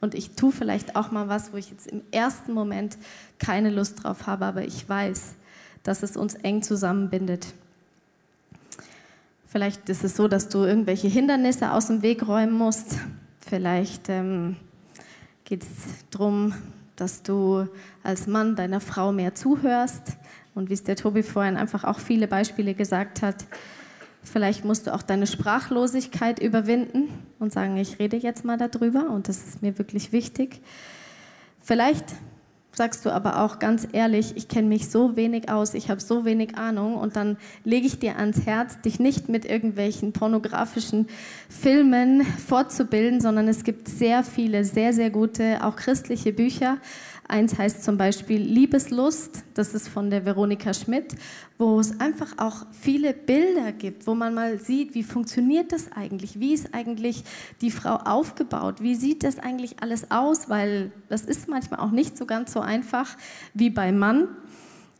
und 0.00 0.14
ich 0.14 0.30
tue 0.30 0.52
vielleicht 0.52 0.96
auch 0.96 1.10
mal 1.10 1.28
was, 1.28 1.52
wo 1.52 1.56
ich 1.56 1.70
jetzt 1.70 1.86
im 1.86 2.02
ersten 2.10 2.52
Moment 2.52 2.96
keine 3.38 3.70
Lust 3.70 4.02
drauf 4.02 4.26
habe, 4.26 4.46
aber 4.46 4.64
ich 4.64 4.88
weiß, 4.88 5.34
dass 5.82 6.02
es 6.02 6.16
uns 6.16 6.34
eng 6.34 6.62
zusammenbindet. 6.62 7.46
Vielleicht 9.46 9.88
ist 9.88 10.04
es 10.04 10.16
so, 10.16 10.28
dass 10.28 10.48
du 10.48 10.64
irgendwelche 10.64 11.08
Hindernisse 11.08 11.72
aus 11.72 11.88
dem 11.88 12.02
Weg 12.02 12.26
räumen 12.26 12.52
musst. 12.52 12.98
Vielleicht 13.40 14.08
ähm, 14.08 14.56
geht 15.44 15.64
es 15.64 15.68
darum, 16.10 16.54
dass 16.94 17.22
du 17.22 17.66
als 18.04 18.26
Mann 18.26 18.54
deiner 18.54 18.80
Frau 18.80 19.10
mehr 19.10 19.34
zuhörst. 19.34 20.16
Und 20.54 20.68
wie 20.68 20.74
es 20.74 20.84
der 20.84 20.96
Tobi 20.96 21.22
vorhin 21.22 21.56
einfach 21.56 21.84
auch 21.84 21.98
viele 21.98 22.28
Beispiele 22.28 22.74
gesagt 22.74 23.22
hat, 23.22 23.44
vielleicht 24.22 24.64
musst 24.64 24.86
du 24.86 24.94
auch 24.94 25.02
deine 25.02 25.26
Sprachlosigkeit 25.26 26.38
überwinden 26.38 27.08
und 27.38 27.52
sagen, 27.52 27.76
ich 27.76 27.98
rede 27.98 28.16
jetzt 28.16 28.44
mal 28.44 28.56
darüber 28.56 29.10
und 29.10 29.28
das 29.28 29.38
ist 29.46 29.62
mir 29.62 29.78
wirklich 29.78 30.12
wichtig. 30.12 30.60
Vielleicht 31.60 32.04
sagst 32.72 33.04
du 33.04 33.10
aber 33.10 33.42
auch 33.42 33.58
ganz 33.58 33.86
ehrlich, 33.92 34.36
ich 34.36 34.48
kenne 34.48 34.68
mich 34.68 34.88
so 34.88 35.16
wenig 35.16 35.50
aus, 35.50 35.74
ich 35.74 35.90
habe 35.90 36.00
so 36.00 36.24
wenig 36.24 36.56
Ahnung 36.56 36.94
und 36.94 37.16
dann 37.16 37.36
lege 37.64 37.86
ich 37.86 37.98
dir 37.98 38.16
ans 38.16 38.46
Herz, 38.46 38.80
dich 38.80 39.00
nicht 39.00 39.28
mit 39.28 39.44
irgendwelchen 39.44 40.12
pornografischen 40.12 41.08
Filmen 41.48 42.22
fortzubilden, 42.22 43.20
sondern 43.20 43.48
es 43.48 43.64
gibt 43.64 43.88
sehr 43.88 44.22
viele, 44.22 44.64
sehr, 44.64 44.92
sehr 44.92 45.10
gute, 45.10 45.64
auch 45.64 45.76
christliche 45.76 46.32
Bücher, 46.32 46.78
Eins 47.30 47.56
heißt 47.56 47.84
zum 47.84 47.96
Beispiel 47.96 48.40
Liebeslust, 48.40 49.44
das 49.54 49.72
ist 49.72 49.88
von 49.88 50.10
der 50.10 50.24
Veronika 50.24 50.74
Schmidt, 50.74 51.14
wo 51.58 51.78
es 51.78 52.00
einfach 52.00 52.38
auch 52.38 52.66
viele 52.72 53.14
Bilder 53.14 53.70
gibt, 53.70 54.08
wo 54.08 54.14
man 54.14 54.34
mal 54.34 54.58
sieht, 54.58 54.94
wie 54.94 55.04
funktioniert 55.04 55.70
das 55.70 55.92
eigentlich, 55.92 56.40
wie 56.40 56.52
ist 56.52 56.74
eigentlich 56.74 57.22
die 57.60 57.70
Frau 57.70 57.94
aufgebaut, 57.94 58.82
wie 58.82 58.96
sieht 58.96 59.22
das 59.22 59.38
eigentlich 59.38 59.76
alles 59.80 60.10
aus, 60.10 60.48
weil 60.48 60.90
das 61.08 61.22
ist 61.22 61.48
manchmal 61.48 61.78
auch 61.78 61.92
nicht 61.92 62.18
so 62.18 62.26
ganz 62.26 62.52
so 62.52 62.60
einfach 62.60 63.16
wie 63.54 63.70
beim 63.70 63.98
Mann. 63.98 64.26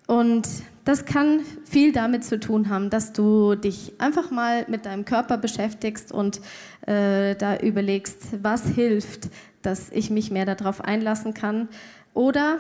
Und 0.07 0.49
das 0.85 1.05
kann 1.05 1.41
viel 1.65 1.93
damit 1.93 2.25
zu 2.25 2.39
tun 2.39 2.69
haben, 2.69 2.91
dass 2.91 3.13
du 3.13 3.55
dich 3.57 3.93
einfach 3.99 4.31
mal 4.31 4.67
mit 4.69 4.87
deinem 4.87 5.05
Körper 5.05 5.37
beschäftigst 5.37 6.13
und 6.13 6.41
äh, 6.87 7.35
da 7.35 7.57
überlegst, 7.59 8.43
was 8.43 8.67
hilft, 8.67 9.29
dass 9.63 9.91
ich 9.91 10.11
mich 10.11 10.31
mehr 10.31 10.47
darauf 10.47 10.81
einlassen 10.81 11.35
kann 11.35 11.69
oder 12.15 12.59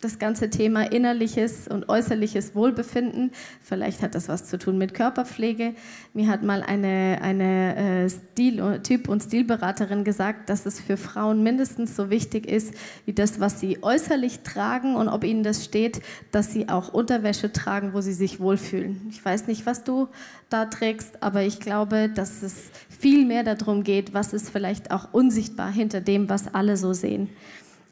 das 0.00 0.18
ganze 0.18 0.50
Thema 0.50 0.90
innerliches 0.90 1.68
und 1.68 1.88
äußerliches 1.88 2.54
Wohlbefinden. 2.54 3.32
Vielleicht 3.60 4.02
hat 4.02 4.14
das 4.14 4.28
was 4.28 4.46
zu 4.46 4.58
tun 4.58 4.78
mit 4.78 4.94
Körperpflege. 4.94 5.74
Mir 6.14 6.28
hat 6.28 6.42
mal 6.42 6.62
eine, 6.62 7.18
eine 7.22 7.76
äh, 7.76 8.08
Stil, 8.08 8.80
Typ- 8.82 9.08
und 9.08 9.22
Stilberaterin 9.22 10.04
gesagt, 10.04 10.48
dass 10.48 10.66
es 10.66 10.80
für 10.80 10.96
Frauen 10.96 11.42
mindestens 11.42 11.96
so 11.96 12.10
wichtig 12.10 12.46
ist, 12.46 12.74
wie 13.04 13.12
das, 13.12 13.40
was 13.40 13.60
sie 13.60 13.82
äußerlich 13.82 14.40
tragen 14.40 14.96
und 14.96 15.08
ob 15.08 15.24
ihnen 15.24 15.42
das 15.42 15.64
steht, 15.64 16.00
dass 16.32 16.52
sie 16.52 16.68
auch 16.68 16.92
Unterwäsche 16.92 17.52
tragen, 17.52 17.92
wo 17.92 18.00
sie 18.00 18.14
sich 18.14 18.40
wohlfühlen. 18.40 19.06
Ich 19.10 19.24
weiß 19.24 19.46
nicht, 19.46 19.66
was 19.66 19.84
du 19.84 20.08
da 20.48 20.64
trägst, 20.64 21.22
aber 21.22 21.42
ich 21.42 21.60
glaube, 21.60 22.08
dass 22.08 22.42
es 22.42 22.70
viel 22.88 23.24
mehr 23.24 23.44
darum 23.44 23.84
geht, 23.84 24.14
was 24.14 24.32
ist 24.32 24.50
vielleicht 24.50 24.90
auch 24.90 25.12
unsichtbar 25.12 25.70
hinter 25.70 26.00
dem, 26.00 26.28
was 26.28 26.52
alle 26.54 26.76
so 26.76 26.92
sehen. 26.92 27.28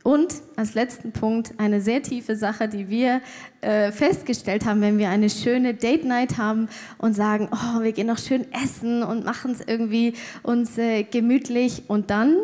Und 0.09 0.37
als 0.57 0.73
letzten 0.73 1.13
Punkt 1.13 1.53
eine 1.59 1.83
sehr 1.83 2.03
tiefe 2.03 2.35
Sache, 2.35 2.67
die 2.67 2.89
wir 2.89 3.21
äh, 3.61 3.93
festgestellt 3.93 4.65
haben, 4.65 4.81
wenn 4.81 4.97
wir 4.97 5.11
eine 5.11 5.29
schöne 5.29 5.75
Date 5.75 6.07
Night 6.07 6.39
haben 6.39 6.71
und 6.97 7.13
sagen, 7.13 7.51
oh, 7.53 7.83
wir 7.83 7.93
gehen 7.93 8.07
noch 8.07 8.17
schön 8.17 8.51
essen 8.51 9.03
und 9.03 9.27
machen 9.27 9.51
es 9.51 9.61
irgendwie 9.61 10.15
uns 10.43 10.79
äh, 10.79 11.03
gemütlich 11.03 11.83
und 11.89 12.09
dann 12.09 12.39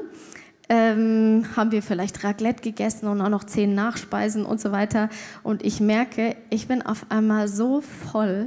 ähm, 0.68 1.46
haben 1.56 1.72
wir 1.72 1.82
vielleicht 1.82 2.22
Raclette 2.22 2.60
gegessen 2.60 3.08
und 3.08 3.22
auch 3.22 3.30
noch 3.30 3.44
zehn 3.44 3.74
Nachspeisen 3.74 4.44
und 4.44 4.60
so 4.60 4.70
weiter 4.70 5.08
und 5.42 5.64
ich 5.64 5.80
merke, 5.80 6.36
ich 6.50 6.68
bin 6.68 6.82
auf 6.82 7.06
einmal 7.08 7.48
so 7.48 7.80
voll, 7.80 8.44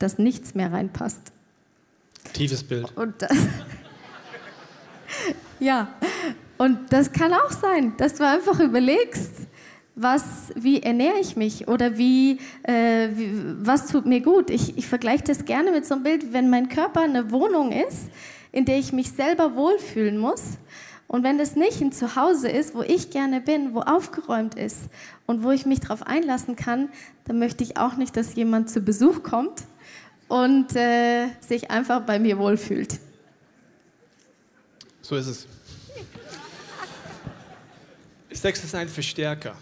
dass 0.00 0.18
nichts 0.18 0.56
mehr 0.56 0.72
reinpasst. 0.72 1.30
Tiefes 2.32 2.64
Bild. 2.64 2.92
Und 2.96 3.22
das, 3.22 3.30
ja, 5.60 5.94
und 6.58 6.78
das 6.90 7.12
kann 7.12 7.32
auch 7.32 7.50
sein, 7.50 7.94
dass 7.96 8.14
du 8.14 8.26
einfach 8.26 8.60
überlegst, 8.60 9.32
was, 9.94 10.52
wie 10.54 10.82
ernähre 10.82 11.18
ich 11.20 11.36
mich 11.36 11.68
oder 11.68 11.96
wie, 11.96 12.38
äh, 12.62 13.08
wie 13.14 13.30
was 13.66 13.86
tut 13.86 14.04
mir 14.04 14.20
gut. 14.20 14.50
Ich, 14.50 14.76
ich 14.76 14.86
vergleiche 14.86 15.24
das 15.24 15.46
gerne 15.46 15.72
mit 15.72 15.86
so 15.86 15.94
einem 15.94 16.04
Bild, 16.04 16.32
wenn 16.32 16.50
mein 16.50 16.68
Körper 16.68 17.00
eine 17.00 17.30
Wohnung 17.30 17.72
ist, 17.72 18.10
in 18.52 18.66
der 18.66 18.78
ich 18.78 18.92
mich 18.92 19.10
selber 19.10 19.56
wohlfühlen 19.56 20.18
muss. 20.18 20.58
Und 21.08 21.22
wenn 21.22 21.38
das 21.38 21.56
nicht 21.56 21.80
ein 21.80 21.92
Zuhause 21.92 22.48
ist, 22.48 22.74
wo 22.74 22.82
ich 22.82 23.10
gerne 23.10 23.40
bin, 23.40 23.74
wo 23.74 23.80
aufgeräumt 23.80 24.54
ist 24.54 24.80
und 25.26 25.42
wo 25.42 25.50
ich 25.50 25.64
mich 25.64 25.80
darauf 25.80 26.02
einlassen 26.02 26.56
kann, 26.56 26.90
dann 27.24 27.38
möchte 27.38 27.64
ich 27.64 27.78
auch 27.78 27.96
nicht, 27.96 28.16
dass 28.16 28.34
jemand 28.34 28.68
zu 28.68 28.80
Besuch 28.80 29.22
kommt 29.22 29.62
und 30.28 30.74
äh, 30.76 31.28
sich 31.40 31.70
einfach 31.70 32.00
bei 32.02 32.18
mir 32.18 32.38
wohlfühlt. 32.38 32.98
So 35.00 35.16
ist 35.16 35.28
es. 35.28 35.46
Sex 38.36 38.62
ist 38.64 38.74
ein 38.74 38.88
Verstärker. 38.88 39.56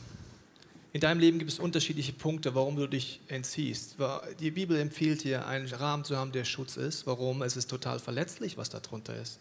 In 0.93 1.01
deinem 1.01 1.19
Leben 1.19 1.39
gibt 1.39 1.51
es 1.51 1.59
unterschiedliche 1.59 2.13
Punkte, 2.13 2.55
warum 2.55 2.77
du 2.77 2.87
dich 2.87 3.21
entziehst. 3.29 3.97
Die 4.39 4.51
Bibel 4.51 4.79
empfiehlt 4.79 5.25
dir, 5.25 5.47
einen 5.47 5.67
Rahmen 5.67 6.05
zu 6.05 6.17
haben, 6.17 6.33
der 6.33 6.45
Schutz 6.45 6.77
ist. 6.77 7.07
Warum? 7.07 7.43
Es 7.43 7.57
ist 7.57 7.69
total 7.69 7.99
verletzlich, 7.99 8.57
was 8.57 8.71
darunter 8.71 9.21
ist. 9.21 9.39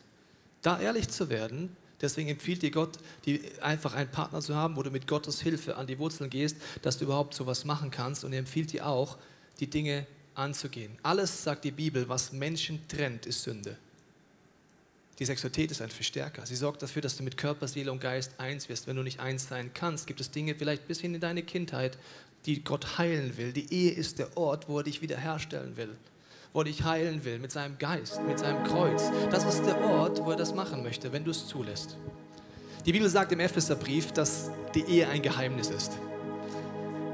Da 0.62 0.80
ehrlich 0.80 1.10
zu 1.10 1.30
werden, 1.30 1.76
Deswegen 2.04 2.28
empfiehlt 2.28 2.62
dir 2.62 2.72
Gott, 2.72 3.00
die, 3.26 3.42
einfach 3.62 3.94
einen 3.94 4.12
Partner 4.12 4.42
zu 4.42 4.56
haben, 4.56 4.76
wo 4.76 4.84
du 4.84 4.92
mit 4.92 5.08
Gottes 5.08 5.40
Hilfe 5.40 5.78
an 5.78 5.88
die 5.88 5.98
Wurzeln 5.98 6.30
gehst, 6.30 6.58
dass 6.82 6.98
du 6.98 7.06
überhaupt 7.06 7.34
sowas 7.34 7.64
machen 7.64 7.92
kannst. 7.92 8.26
Und 8.26 8.34
er 8.34 8.40
empfiehlt 8.40 8.74
dir 8.74 8.86
auch, 8.86 9.18
die 9.62 9.70
Dinge 9.70 10.06
anzugehen. 10.36 10.98
Alles, 11.02 11.44
sagt 11.44 11.64
die 11.64 11.72
Bibel, 11.72 12.10
was 12.10 12.34
Menschen 12.34 12.86
trennt, 12.90 13.26
ist 13.26 13.44
Sünde. 13.44 13.78
Die 15.24 15.28
Sexualität 15.28 15.72
ist 15.72 15.82
ein 15.82 15.90
Verstärker. 15.90 16.46
Sie 16.46 16.58
sorgt 16.58 16.82
dafür, 16.82 17.02
dass 17.02 17.16
du 17.16 17.24
mit 17.24 17.38
Körper, 17.38 17.70
Seele 17.70 17.94
und 17.94 18.02
Geist 18.02 18.34
eins 18.40 18.68
wirst. 18.68 18.88
Wenn 18.88 18.98
du 18.98 19.04
nicht 19.04 19.22
eins 19.22 19.48
sein 19.48 19.72
kannst, 19.74 20.06
gibt 20.06 20.20
es 20.20 20.32
Dinge 20.32 20.54
vielleicht 20.54 20.86
bis 20.86 21.00
hin 21.00 21.16
in 21.16 21.22
deine 21.22 21.44
Kindheit, 21.44 21.98
die 22.46 22.62
Gott 22.62 22.98
heilen 22.98 23.38
will. 23.38 23.54
Die 23.54 23.74
Ehe 23.74 23.92
ist 23.92 24.20
der 24.20 24.36
Ort, 24.36 24.68
wo 24.68 24.80
er 24.80 24.84
dich 24.84 25.02
wiederherstellen 25.02 25.78
will, 25.78 25.96
wo 26.52 26.60
er 26.60 26.66
dich 26.66 26.84
heilen 26.84 27.24
will 27.24 27.40
mit 27.40 27.54
seinem 27.54 27.78
Geist, 27.78 28.22
mit 28.28 28.38
seinem 28.38 28.66
Kreuz. 28.66 29.04
Das 29.32 29.46
ist 29.46 29.66
der 29.66 29.80
Ort, 29.80 30.20
wo 30.26 30.32
er 30.32 30.36
das 30.36 30.54
machen 30.54 30.84
möchte, 30.84 31.14
wenn 31.14 31.24
du 31.24 31.32
es 31.32 31.48
zulässt. 31.48 31.96
Die 32.86 32.92
Bibel 32.92 33.08
sagt 33.08 33.32
im 33.32 33.40
Epheserbrief, 33.40 34.12
dass 34.12 34.52
die 34.76 34.84
Ehe 34.84 35.08
ein 35.08 35.22
Geheimnis 35.22 35.70
ist. 35.70 35.94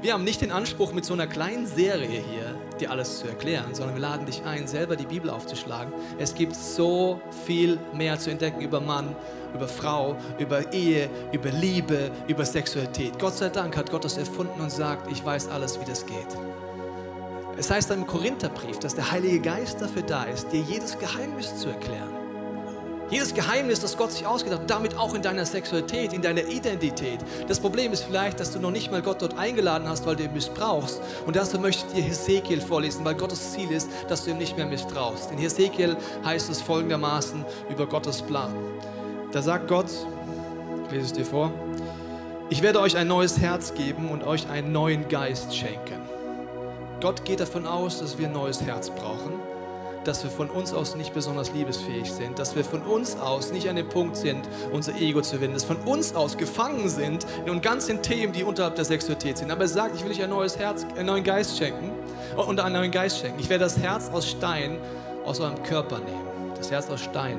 Wir 0.02 0.14
haben 0.14 0.24
nicht 0.24 0.40
den 0.40 0.50
Anspruch, 0.50 0.92
mit 0.92 1.04
so 1.04 1.12
einer 1.12 1.28
kleinen 1.28 1.68
Serie 1.68 2.24
hier 2.28 2.60
dir 2.80 2.90
alles 2.90 3.20
zu 3.20 3.28
erklären, 3.28 3.74
sondern 3.74 3.94
wir 3.94 4.02
laden 4.02 4.26
dich 4.26 4.42
ein, 4.44 4.66
selber 4.66 4.96
die 4.96 5.06
Bibel 5.06 5.30
aufzuschlagen. 5.30 5.92
Es 6.18 6.34
gibt 6.34 6.56
so 6.56 7.20
viel 7.46 7.78
mehr 7.92 8.18
zu 8.18 8.30
entdecken 8.30 8.60
über 8.60 8.80
Mann, 8.80 9.14
über 9.54 9.68
Frau, 9.68 10.16
über 10.38 10.72
Ehe, 10.72 11.08
über 11.32 11.50
Liebe, 11.50 12.10
über 12.28 12.44
Sexualität. 12.44 13.18
Gott 13.18 13.36
sei 13.36 13.48
Dank 13.48 13.76
hat 13.76 13.90
Gott 13.90 14.04
das 14.04 14.16
erfunden 14.16 14.60
und 14.60 14.70
sagt, 14.70 15.10
ich 15.10 15.24
weiß 15.24 15.48
alles, 15.48 15.80
wie 15.80 15.84
das 15.84 16.06
geht. 16.06 16.36
Es 17.56 17.70
heißt 17.70 17.90
im 17.90 18.06
Korintherbrief, 18.06 18.78
dass 18.78 18.94
der 18.94 19.10
Heilige 19.10 19.40
Geist 19.40 19.80
dafür 19.80 20.02
da 20.02 20.24
ist, 20.24 20.50
dir 20.50 20.62
jedes 20.62 20.98
Geheimnis 20.98 21.56
zu 21.56 21.68
erklären. 21.68 22.19
Jedes 23.10 23.34
Geheimnis, 23.34 23.80
das 23.80 23.96
Gott 23.96 24.12
sich 24.12 24.24
ausgedacht 24.24 24.60
hat, 24.60 24.70
damit 24.70 24.96
auch 24.96 25.14
in 25.14 25.22
deiner 25.22 25.44
Sexualität, 25.44 26.12
in 26.12 26.22
deiner 26.22 26.44
Identität. 26.46 27.18
Das 27.48 27.58
Problem 27.58 27.92
ist 27.92 28.04
vielleicht, 28.04 28.38
dass 28.38 28.52
du 28.52 28.60
noch 28.60 28.70
nicht 28.70 28.92
mal 28.92 29.02
Gott 29.02 29.20
dort 29.20 29.36
eingeladen 29.36 29.88
hast, 29.88 30.06
weil 30.06 30.14
du 30.14 30.22
ihn 30.22 30.32
missbrauchst. 30.32 31.00
Und 31.26 31.34
dazu 31.34 31.58
möchte 31.58 31.84
ich 31.88 31.92
dir 31.94 32.08
Hesekiel 32.08 32.60
vorlesen, 32.60 33.04
weil 33.04 33.16
Gottes 33.16 33.50
Ziel 33.52 33.72
ist, 33.72 33.90
dass 34.08 34.24
du 34.24 34.30
ihm 34.30 34.38
nicht 34.38 34.56
mehr 34.56 34.66
misstraust. 34.66 35.32
In 35.32 35.38
Hesekiel 35.38 35.96
heißt 36.24 36.50
es 36.50 36.62
folgendermaßen 36.62 37.44
über 37.68 37.86
Gottes 37.86 38.22
Plan. 38.22 38.54
Da 39.32 39.42
sagt 39.42 39.66
Gott, 39.66 39.90
ich 40.86 40.92
lese 40.92 41.06
es 41.06 41.12
dir 41.12 41.24
vor, 41.24 41.50
ich 42.48 42.62
werde 42.62 42.80
euch 42.80 42.96
ein 42.96 43.08
neues 43.08 43.40
Herz 43.40 43.74
geben 43.74 44.08
und 44.08 44.24
euch 44.24 44.48
einen 44.48 44.70
neuen 44.70 45.08
Geist 45.08 45.56
schenken. 45.56 46.00
Gott 47.00 47.24
geht 47.24 47.40
davon 47.40 47.66
aus, 47.66 47.98
dass 47.98 48.18
wir 48.18 48.28
ein 48.28 48.32
neues 48.32 48.62
Herz 48.62 48.90
brauchen 48.90 49.39
dass 50.10 50.24
wir 50.24 50.30
von 50.32 50.50
uns 50.50 50.74
aus 50.74 50.96
nicht 50.96 51.14
besonders 51.14 51.52
liebesfähig 51.52 52.10
sind, 52.10 52.36
dass 52.36 52.56
wir 52.56 52.64
von 52.64 52.82
uns 52.82 53.16
aus 53.16 53.52
nicht 53.52 53.68
an 53.68 53.76
dem 53.76 53.88
Punkt 53.88 54.16
sind, 54.16 54.48
unser 54.72 54.92
Ego 54.96 55.20
zu 55.20 55.40
winden, 55.40 55.54
dass 55.54 55.62
von 55.62 55.76
uns 55.76 56.16
aus 56.16 56.36
gefangen 56.36 56.88
sind 56.88 57.24
in 57.46 57.60
ganzen 57.60 58.02
Themen, 58.02 58.32
die 58.32 58.42
unterhalb 58.42 58.74
der 58.74 58.84
Sexualität 58.84 59.38
sind. 59.38 59.52
Aber 59.52 59.62
er 59.62 59.68
sagt, 59.68 59.94
ich 59.94 60.02
will 60.02 60.10
euch 60.10 60.20
ein 60.20 60.30
neues 60.30 60.58
Herz, 60.58 60.84
einen 60.96 61.06
neuen 61.06 61.22
Geist 61.22 61.56
schenken 61.56 61.92
und 62.36 62.58
einen 62.58 62.74
neuen 62.74 62.90
Geist 62.90 63.20
schenken. 63.20 63.38
Ich 63.38 63.48
werde 63.48 63.62
das 63.62 63.78
Herz 63.78 64.10
aus 64.12 64.28
Stein 64.28 64.78
aus 65.24 65.38
eurem 65.38 65.62
Körper 65.62 66.00
nehmen. 66.00 66.52
Das 66.56 66.72
Herz 66.72 66.90
aus 66.90 67.02
Stein, 67.02 67.38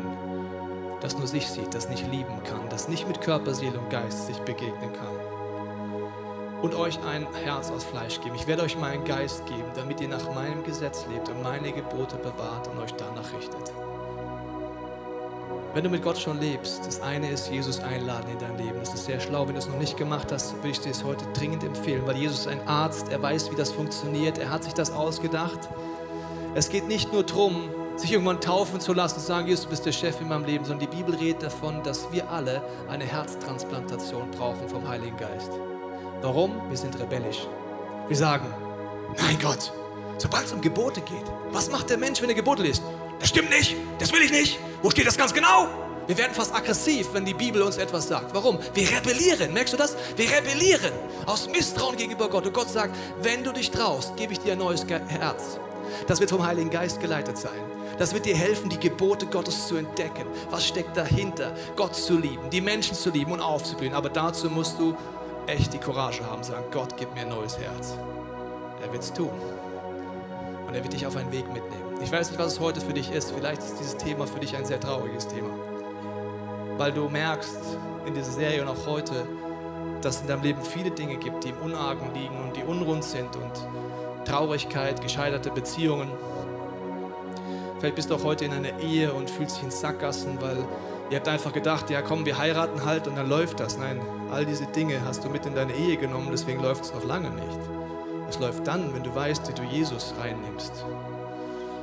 das 1.02 1.18
nur 1.18 1.28
sich 1.28 1.50
sieht, 1.50 1.74
das 1.74 1.90
nicht 1.90 2.10
lieben 2.10 2.42
kann, 2.46 2.70
das 2.70 2.88
nicht 2.88 3.06
mit 3.06 3.20
Körper, 3.20 3.54
Seele 3.54 3.78
und 3.78 3.90
Geist 3.90 4.28
sich 4.28 4.38
begegnen 4.38 4.94
kann 4.94 5.21
und 6.62 6.76
euch 6.76 7.00
ein 7.04 7.28
Herz 7.44 7.72
aus 7.72 7.84
Fleisch 7.84 8.22
geben. 8.22 8.36
Ich 8.36 8.48
werde 8.48 8.64
euch 8.64 8.78
meinen 8.78 9.04
Geist 9.04 9.46
geben, 9.46 9.66
damit 9.76 10.02
ihr 10.02 10.08
nach 10.08 10.34
meinem 10.34 10.64
Gesetz 10.64 11.06
lebt 11.12 11.30
und 11.30 11.42
meine 11.42 11.72
Gebote 11.72 12.18
bewahrt 12.18 12.68
und 12.68 12.80
euch 12.80 12.94
danach 12.94 13.34
richtet. 13.34 13.74
Wenn 15.74 15.86
du 15.86 15.90
mit 15.90 16.04
Gott 16.04 16.18
schon 16.18 16.40
lebst, 16.42 16.86
das 16.86 17.02
eine 17.02 17.30
ist 17.30 17.50
Jesus 17.50 17.80
einladen 17.80 18.30
in 18.30 18.40
dein 18.40 18.58
Leben. 18.58 18.78
Das 18.80 18.94
ist 18.94 19.06
sehr 19.06 19.22
schlau. 19.22 19.48
Wenn 19.48 19.54
du 19.54 19.60
es 19.60 19.70
noch 19.70 19.78
nicht 19.78 19.96
gemacht 19.96 20.30
hast, 20.30 20.54
würde 20.56 20.70
ich 20.70 20.82
dir 20.82 20.92
es 20.92 21.04
heute 21.04 21.24
dringend 21.34 21.64
empfehlen, 21.64 22.06
weil 22.06 22.18
Jesus 22.18 22.40
ist 22.40 22.48
ein 22.48 22.68
Arzt, 22.68 23.08
er 23.10 23.22
weiß, 23.22 23.52
wie 23.52 23.56
das 23.56 23.72
funktioniert, 23.72 24.38
er 24.38 24.50
hat 24.50 24.66
sich 24.66 24.74
das 24.74 24.92
ausgedacht. 24.92 25.70
Es 26.56 26.68
geht 26.68 26.90
nicht 26.90 27.14
nur 27.14 27.24
darum, 27.24 27.70
sich 27.96 28.12
irgendwann 28.12 28.42
taufen 28.42 28.82
zu 28.82 28.94
lassen 28.94 29.16
und 29.16 29.22
zu 29.22 29.28
sagen, 29.28 29.48
Jesus, 29.48 29.64
du 29.64 29.70
bist 29.70 29.86
der 29.86 29.94
Chef 29.94 30.20
in 30.20 30.28
meinem 30.28 30.44
Leben, 30.44 30.66
sondern 30.66 30.90
die 30.90 30.98
Bibel 30.98 31.16
redet 31.16 31.44
davon, 31.44 31.82
dass 31.84 32.12
wir 32.12 32.30
alle 32.30 32.62
eine 32.90 33.06
Herztransplantation 33.06 34.30
brauchen 34.32 34.68
vom 34.68 34.86
Heiligen 34.88 35.16
Geist. 35.16 35.52
Warum? 36.22 36.62
Wir 36.70 36.78
sind 36.78 37.00
rebellisch. 37.00 37.48
Wir 38.08 38.16
sagen, 38.16 38.46
nein 39.18 39.38
Gott, 39.42 39.74
sobald 40.18 40.46
es 40.46 40.54
um 40.54 40.62
Gebote 40.62 41.02
geht, 41.02 41.26
was 41.52 41.72
macht 41.72 41.90
der 41.90 41.98
Mensch, 41.98 42.22
wenn 42.22 42.30
er 42.30 42.36
Gebote 42.36 42.62
liest? 42.62 42.84
Das 43.20 43.30
stimmt 43.30 43.50
nicht, 43.50 43.76
das 44.00 44.12
will 44.14 44.22
ich 44.22 44.32
nicht. 44.32 44.60
Wo 44.82 44.90
steht 44.90 45.08
das 45.08 45.18
ganz 45.18 45.34
genau? 45.34 45.68
Wir 46.08 46.18
werden 46.18 46.34
fast 46.34 46.54
aggressiv, 46.54 47.08
wenn 47.14 47.26
die 47.26 47.34
Bibel 47.34 47.62
uns 47.62 47.78
etwas 47.78 48.08
sagt. 48.08 48.34
Warum? 48.34 48.60
Wir 48.74 48.90
rebellieren. 48.90 49.54
Merkst 49.54 49.74
du 49.74 49.78
das? 49.78 49.96
Wir 50.16 50.30
rebellieren 50.30 50.92
aus 51.26 51.48
Misstrauen 51.48 51.96
gegenüber 51.96 52.28
Gott. 52.30 52.46
Und 52.46 52.54
Gott 52.54 52.70
sagt, 52.70 52.96
wenn 53.22 53.44
du 53.44 53.52
dich 53.52 53.72
traust, 53.72 54.16
gebe 54.16 54.34
ich 54.34 54.40
dir 54.40 54.54
ein 54.54 54.58
neues 54.58 54.86
Herz. 54.88 55.60
Das 56.08 56.20
wird 56.20 56.32
vom 56.32 56.46
Heiligen 56.46 56.70
Geist 56.70 57.00
geleitet 57.00 57.38
sein. 57.38 57.52
Das 57.98 58.14
wird 58.14 58.26
dir 58.26 58.36
helfen, 58.36 58.70
die 58.70 58.80
Gebote 58.80 59.28
Gottes 59.28 59.68
zu 59.68 59.76
entdecken. 59.76 60.26
Was 60.50 60.68
steckt 60.68 60.98
dahinter? 60.98 61.54
Gott 61.76 61.96
zu 61.96 62.18
lieben, 62.18 62.50
die 62.50 62.62
Menschen 62.62 62.96
zu 62.96 63.12
lieben 63.12 63.32
und 63.32 63.42
aufzublühen. 63.42 63.94
Aber 63.94 64.10
dazu 64.10 64.50
musst 64.50 64.80
du 64.80 64.96
echt 65.48 65.74
die 65.74 65.78
Courage 65.78 66.26
haben, 66.26 66.44
sagen, 66.44 66.66
Gott, 66.72 66.96
gib 66.98 67.14
mir 67.14 67.22
ein 67.22 67.30
neues 67.30 67.58
Herz. 67.58 67.98
Er 68.82 68.92
wird 68.92 69.04
es 69.04 69.14
tun. 69.14 69.32
Und 70.68 70.76
er 70.76 70.84
wird 70.84 70.94
dich 70.94 71.06
auf 71.06 71.16
einen 71.16 71.32
Weg 71.32 71.46
mitnehmen. 71.52 71.98
Ich 72.02 72.12
weiß 72.12 72.32
nicht, 72.32 72.40
was 72.40 72.54
es 72.54 72.60
heute 72.60 72.82
für 72.82 72.94
dich 72.94 73.12
ist. 73.12 73.32
Vielleicht 73.32 73.62
ist 73.62 73.80
dieses 73.80 73.98
Thema 73.98 74.26
für 74.26 74.40
dich 74.40 74.56
ein 74.56 74.66
sehr 74.66 74.80
trauriges 74.80 75.28
Thema. 75.28 75.50
Weil 76.78 76.92
du 76.92 77.10
merkst 77.10 77.78
in 78.06 78.14
dieser 78.14 78.32
Serie 78.32 78.62
und 78.62 78.70
auch 78.70 78.88
heute, 78.88 79.28
dass 80.02 80.16
es 80.16 80.22
in 80.22 80.28
deinem 80.28 80.42
Leben 80.42 80.64
viele 80.64 80.92
Dinge 80.92 81.18
gibt, 81.18 81.44
die 81.44 81.50
im 81.50 81.58
Unargen 81.58 82.14
liegen 82.14 82.36
und 82.44 82.56
die 82.56 82.64
unrund 82.64 83.04
sind 83.04 83.36
und 83.36 83.52
Traurigkeit, 84.26 85.02
gescheiterte 85.02 85.52
Beziehungen. 85.52 86.10
Vielleicht 87.80 87.96
bist 87.96 88.10
du 88.10 88.16
auch 88.16 88.24
heute 88.24 88.46
in 88.46 88.54
einer 88.54 88.80
Ehe 88.80 89.12
und 89.14 89.30
fühlst 89.30 89.58
dich 89.58 89.64
in 89.64 89.72
Sackgassen, 89.72 90.42
weil 90.42 90.64
ihr 91.12 91.18
habt 91.18 91.28
einfach 91.28 91.54
gedacht, 91.54 91.90
ja 91.90 92.02
komm, 92.02 92.26
wir 92.26 92.38
heiraten 92.38 92.86
halt 92.86 93.08
und 93.08 93.18
dann 93.18 93.30
läuft 93.30 93.60
das. 93.60 93.78
Nein, 93.78 94.00
All 94.32 94.46
diese 94.46 94.66
Dinge 94.66 95.04
hast 95.06 95.26
du 95.26 95.30
mit 95.30 95.46
in 95.46 95.56
deine 95.56 95.74
Ehe 95.74 95.98
genommen, 95.98 96.30
deswegen 96.32 96.62
läuft 96.62 96.86
es 96.86 96.94
noch 96.94 97.04
lange 97.04 97.30
nicht. 97.32 97.60
Es 98.30 98.40
läuft 98.40 98.66
dann, 98.66 98.94
wenn 98.94 99.04
du 99.04 99.14
weißt, 99.14 99.50
wie 99.50 99.54
du 99.54 99.64
Jesus 99.64 100.14
reinnimmst. 100.18 100.86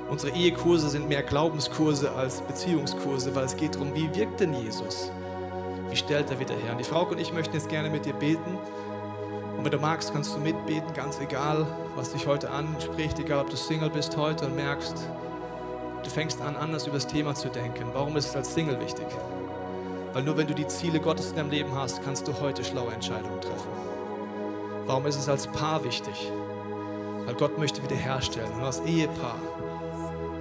Unsere 0.08 0.34
Ehekurse 0.34 0.88
sind 0.88 1.10
mehr 1.10 1.22
Glaubenskurse 1.22 2.10
als 2.12 2.40
Beziehungskurse, 2.40 3.34
weil 3.34 3.44
es 3.44 3.54
geht 3.54 3.74
darum, 3.74 3.94
wie 3.94 4.14
wirkt 4.14 4.40
denn 4.40 4.54
Jesus? 4.54 5.10
Wie 5.90 5.96
stellt 5.96 6.30
er 6.30 6.40
wieder 6.40 6.54
her? 6.54 6.72
Und 6.72 6.78
die 6.78 6.84
Frau 6.84 7.02
und 7.04 7.20
ich 7.20 7.34
möchten 7.34 7.54
jetzt 7.54 7.68
gerne 7.68 7.90
mit 7.90 8.06
dir 8.06 8.14
beten. 8.14 8.58
Und 9.58 9.64
wenn 9.64 9.72
du 9.72 9.78
magst, 9.78 10.14
kannst 10.14 10.34
du 10.34 10.40
mitbeten, 10.40 10.94
ganz 10.94 11.20
egal, 11.20 11.66
was 11.96 12.12
dich 12.12 12.26
heute 12.26 12.48
anspricht, 12.48 13.18
egal 13.18 13.40
ob 13.40 13.50
du 13.50 13.56
Single 13.56 13.90
bist 13.90 14.16
heute 14.16 14.46
und 14.46 14.56
merkst, 14.56 14.94
du 16.02 16.10
fängst 16.10 16.40
an, 16.40 16.56
anders 16.56 16.86
über 16.86 16.96
das 16.96 17.06
Thema 17.06 17.34
zu 17.34 17.48
denken. 17.48 17.88
Warum 17.92 18.16
ist 18.16 18.28
es 18.28 18.36
als 18.36 18.54
Single 18.54 18.80
wichtig? 18.80 19.06
Weil 20.12 20.22
nur 20.22 20.36
wenn 20.36 20.46
du 20.46 20.54
die 20.54 20.66
Ziele 20.66 21.00
Gottes 21.00 21.30
in 21.30 21.36
deinem 21.36 21.50
Leben 21.50 21.74
hast, 21.74 22.02
kannst 22.02 22.26
du 22.26 22.40
heute 22.40 22.64
schlaue 22.64 22.92
Entscheidungen 22.92 23.40
treffen. 23.40 23.70
Warum 24.86 25.06
ist 25.06 25.16
es 25.16 25.28
als 25.28 25.46
Paar 25.46 25.84
wichtig? 25.84 26.32
Weil 27.26 27.34
Gott 27.34 27.58
möchte 27.58 27.82
wiederherstellen. 27.82 28.52
Und 28.52 28.64
als 28.64 28.80
Ehepaar, 28.80 29.36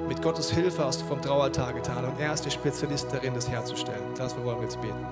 mit 0.07 0.21
Gottes 0.21 0.49
Hilfe 0.49 0.85
hast 0.85 1.01
du 1.01 1.05
vom 1.05 1.21
Traualtar 1.21 1.73
getan 1.73 2.05
und 2.05 2.17
er 2.17 2.33
ist 2.33 2.45
der 2.45 2.51
Spezialist 2.51 3.11
darin, 3.11 3.33
das 3.33 3.49
herzustellen. 3.49 4.13
Dafür 4.17 4.45
wollen 4.45 4.57
wir 4.57 4.63
jetzt 4.63 4.79
beten. 4.79 5.05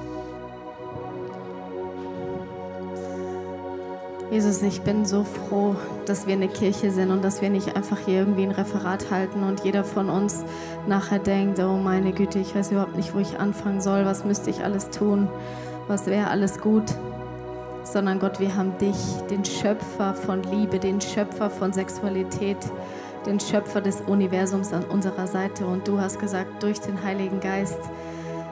Jesus, 4.35 4.61
ich 4.63 4.81
bin 4.81 5.05
so 5.05 5.23
froh, 5.23 5.77
dass 6.05 6.27
wir 6.27 6.33
eine 6.33 6.49
Kirche 6.49 6.91
sind 6.91 7.09
und 7.09 7.23
dass 7.23 7.41
wir 7.41 7.49
nicht 7.49 7.77
einfach 7.77 7.99
hier 7.99 8.19
irgendwie 8.19 8.43
ein 8.43 8.51
Referat 8.51 9.09
halten 9.09 9.43
und 9.43 9.63
jeder 9.63 9.85
von 9.85 10.09
uns 10.09 10.43
nachher 10.87 11.19
denkt, 11.19 11.57
oh 11.59 11.77
meine 11.77 12.11
Güte, 12.11 12.39
ich 12.39 12.53
weiß 12.53 12.73
überhaupt 12.73 12.97
nicht, 12.97 13.15
wo 13.15 13.19
ich 13.19 13.39
anfangen 13.39 13.79
soll, 13.79 14.03
was 14.03 14.25
müsste 14.25 14.49
ich 14.49 14.61
alles 14.61 14.89
tun, 14.89 15.29
was 15.87 16.07
wäre 16.07 16.27
alles 16.27 16.59
gut. 16.59 16.83
Sondern 17.85 18.19
Gott, 18.19 18.41
wir 18.41 18.53
haben 18.57 18.77
dich, 18.77 18.97
den 19.29 19.45
Schöpfer 19.45 20.13
von 20.13 20.43
Liebe, 20.43 20.79
den 20.79 20.99
Schöpfer 20.99 21.49
von 21.49 21.71
Sexualität, 21.71 22.57
den 23.25 23.39
Schöpfer 23.39 23.79
des 23.79 24.01
Universums 24.01 24.73
an 24.73 24.83
unserer 24.83 25.27
Seite. 25.27 25.65
Und 25.65 25.87
du 25.87 26.01
hast 26.01 26.19
gesagt, 26.19 26.61
durch 26.61 26.81
den 26.81 27.01
Heiligen 27.01 27.39
Geist 27.39 27.79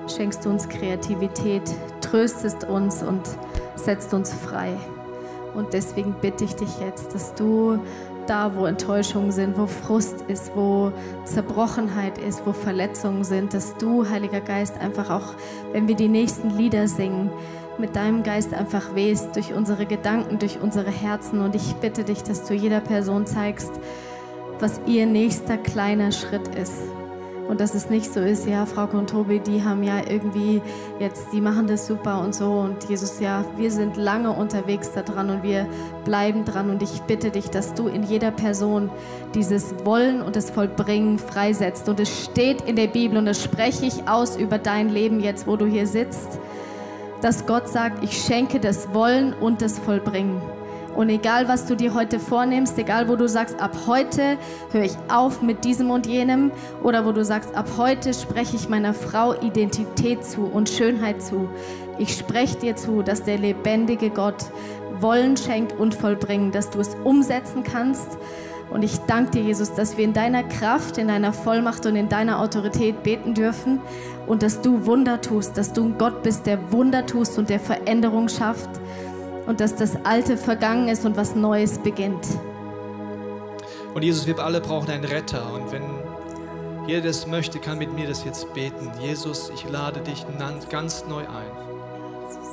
schenkst 0.07 0.45
du 0.45 0.49
uns 0.49 0.69
Kreativität, 0.69 1.63
tröstest 1.99 2.63
uns 2.69 3.03
und 3.03 3.23
setzt 3.75 4.13
uns 4.13 4.31
frei. 4.31 4.77
Und 5.56 5.74
deswegen 5.74 6.16
bitte 6.22 6.43
ich 6.43 6.56
dich 6.56 6.80
jetzt, 6.80 7.14
dass 7.14 7.34
du 7.36 7.80
da, 8.28 8.56
wo 8.56 8.66
Enttäuschungen 8.66 9.32
sind, 9.32 9.58
wo 9.58 9.68
Frust 9.68 10.22
ist, 10.28 10.51
wo 10.56 10.91
Zerbrochenheit 11.26 12.18
ist, 12.18 12.45
wo 12.45 12.54
Verletzungen 12.54 13.24
sind, 13.24 13.54
dass 13.54 13.76
du, 13.78 14.10
Heiliger 14.10 14.41
Geist, 14.41 14.78
einfach 14.80 15.10
auch, 15.10 15.34
wenn 15.72 15.88
wir 15.88 15.95
die 15.95 16.08
nächsten 16.08 16.51
Lieder 16.51 16.88
singen, 16.88 17.30
mit 17.78 17.95
deinem 17.95 18.24
Geist 18.24 18.54
einfach 18.54 18.95
wehst 18.95 19.36
durch 19.36 19.54
unsere 19.54 19.86
Gedanken, 19.86 20.39
durch 20.39 20.60
unsere 20.62 20.91
Herzen. 20.91 21.41
Und 21.41 21.56
ich 21.56 21.74
bitte 21.76 22.04
dich, 22.04 22.24
dass 22.24 22.45
du 22.45 22.54
jeder 22.54 22.80
Person 22.80 23.26
zeigst, 23.26 23.72
was 24.60 24.80
ihr 24.86 25.06
nächster 25.06 25.58
kleiner 25.58 26.12
Schritt 26.12 26.47
ist. 26.56 26.84
Und 27.47 27.59
dass 27.59 27.75
es 27.75 27.89
nicht 27.89 28.11
so 28.11 28.19
ist, 28.19 28.47
ja, 28.47 28.65
Frau 28.65 28.85
und 28.97 29.09
Tobi, 29.09 29.39
die 29.39 29.63
haben 29.63 29.83
ja 29.83 30.01
irgendwie 30.09 30.61
jetzt, 30.99 31.27
die 31.33 31.41
machen 31.41 31.67
das 31.67 31.87
super 31.87 32.21
und 32.21 32.33
so. 32.33 32.51
Und 32.51 32.89
Jesus, 32.89 33.19
ja, 33.19 33.43
wir 33.57 33.69
sind 33.69 33.97
lange 33.97 34.31
unterwegs 34.31 34.91
da 34.93 35.01
dran 35.01 35.29
und 35.29 35.43
wir 35.43 35.67
bleiben 36.05 36.45
dran. 36.45 36.69
Und 36.69 36.81
ich 36.81 37.01
bitte 37.01 37.31
dich, 37.31 37.49
dass 37.49 37.73
du 37.73 37.87
in 37.87 38.03
jeder 38.03 38.31
Person 38.31 38.89
dieses 39.35 39.73
Wollen 39.83 40.21
und 40.21 40.35
das 40.35 40.49
Vollbringen 40.51 41.19
freisetzt. 41.19 41.89
Und 41.89 41.99
es 41.99 42.25
steht 42.25 42.61
in 42.61 42.75
der 42.75 42.87
Bibel 42.87 43.17
und 43.17 43.25
das 43.25 43.43
spreche 43.43 43.85
ich 43.85 44.07
aus 44.07 44.37
über 44.37 44.57
dein 44.57 44.89
Leben 44.89 45.19
jetzt, 45.19 45.45
wo 45.45 45.57
du 45.57 45.65
hier 45.65 45.87
sitzt, 45.87 46.39
dass 47.21 47.45
Gott 47.45 47.67
sagt, 47.69 48.03
ich 48.03 48.17
schenke 48.21 48.59
das 48.59 48.93
Wollen 48.93 49.33
und 49.33 49.61
das 49.61 49.79
Vollbringen. 49.79 50.41
Und 50.95 51.09
egal, 51.09 51.47
was 51.47 51.65
du 51.65 51.75
dir 51.75 51.93
heute 51.93 52.19
vornimmst, 52.19 52.77
egal, 52.77 53.07
wo 53.07 53.15
du 53.15 53.27
sagst, 53.27 53.59
ab 53.59 53.75
heute 53.87 54.37
höre 54.71 54.83
ich 54.83 54.95
auf 55.09 55.41
mit 55.41 55.65
diesem 55.65 55.89
und 55.89 56.05
jenem, 56.05 56.51
oder 56.83 57.05
wo 57.05 57.11
du 57.11 57.25
sagst, 57.25 57.55
ab 57.55 57.67
heute 57.77 58.13
spreche 58.13 58.55
ich 58.55 58.69
meiner 58.69 58.93
Frau 58.93 59.33
Identität 59.41 60.23
zu 60.23 60.41
und 60.41 60.69
Schönheit 60.69 61.21
zu. 61.21 61.49
Ich 61.97 62.15
spreche 62.15 62.57
dir 62.57 62.75
zu, 62.75 63.01
dass 63.01 63.23
der 63.23 63.37
lebendige 63.37 64.09
Gott 64.09 64.45
Wollen 64.99 65.35
schenkt 65.35 65.73
und 65.73 65.95
vollbringen, 65.95 66.51
dass 66.51 66.69
du 66.69 66.79
es 66.79 66.95
umsetzen 67.03 67.63
kannst. 67.63 68.17
Und 68.69 68.83
ich 68.83 68.97
danke 68.99 69.31
dir, 69.31 69.41
Jesus, 69.41 69.73
dass 69.73 69.97
wir 69.97 70.05
in 70.05 70.13
deiner 70.13 70.43
Kraft, 70.43 70.97
in 70.97 71.07
deiner 71.07 71.33
Vollmacht 71.33 71.85
und 71.85 71.95
in 71.95 72.09
deiner 72.09 72.39
Autorität 72.39 73.03
beten 73.03 73.33
dürfen 73.33 73.81
und 74.27 74.41
dass 74.43 74.61
du 74.61 74.85
Wunder 74.85 75.21
tust, 75.21 75.57
dass 75.57 75.73
du 75.73 75.83
ein 75.83 75.97
Gott 75.97 76.23
bist, 76.23 76.45
der 76.45 76.71
Wunder 76.71 77.05
tust 77.05 77.37
und 77.37 77.49
der 77.49 77.59
Veränderung 77.59 78.29
schafft 78.29 78.69
und 79.45 79.59
dass 79.59 79.75
das 79.75 79.97
Alte 80.05 80.37
vergangen 80.37 80.87
ist 80.87 81.05
und 81.05 81.17
was 81.17 81.35
Neues 81.35 81.77
beginnt. 81.77 82.27
Und 83.93 84.03
Jesus, 84.03 84.25
wir 84.25 84.39
alle 84.39 84.59
brauchen 84.59 84.89
einen 84.89 85.05
Retter. 85.05 85.53
Und 85.53 85.71
wenn 85.71 85.83
jeder 86.87 87.07
das 87.07 87.27
möchte, 87.27 87.59
kann 87.59 87.77
mit 87.77 87.93
mir 87.93 88.07
das 88.07 88.23
jetzt 88.23 88.51
beten. 88.53 88.91
Jesus, 88.99 89.51
ich 89.53 89.69
lade 89.69 89.99
dich 90.01 90.25
ganz 90.69 91.05
neu 91.07 91.21
ein 91.21 91.63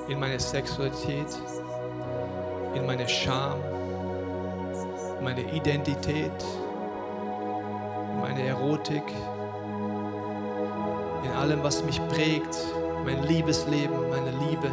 in 0.09 0.19
meine 0.19 0.41
Sexualität, 0.41 1.27
in 2.75 2.85
meine 2.85 3.09
Scham, 3.09 3.59
in 5.19 5.25
meine 5.25 5.43
Identität, 5.53 6.33
in 8.15 8.21
meine 8.21 8.43
Erotik, 8.43 9.05
in 11.25 11.31
allem, 11.33 11.63
was 11.63 11.85
mich 11.85 12.01
prägt, 12.09 12.57
mein 13.05 13.23
Liebesleben, 13.23 14.11
meine 14.11 14.31
Liebe. 14.31 14.71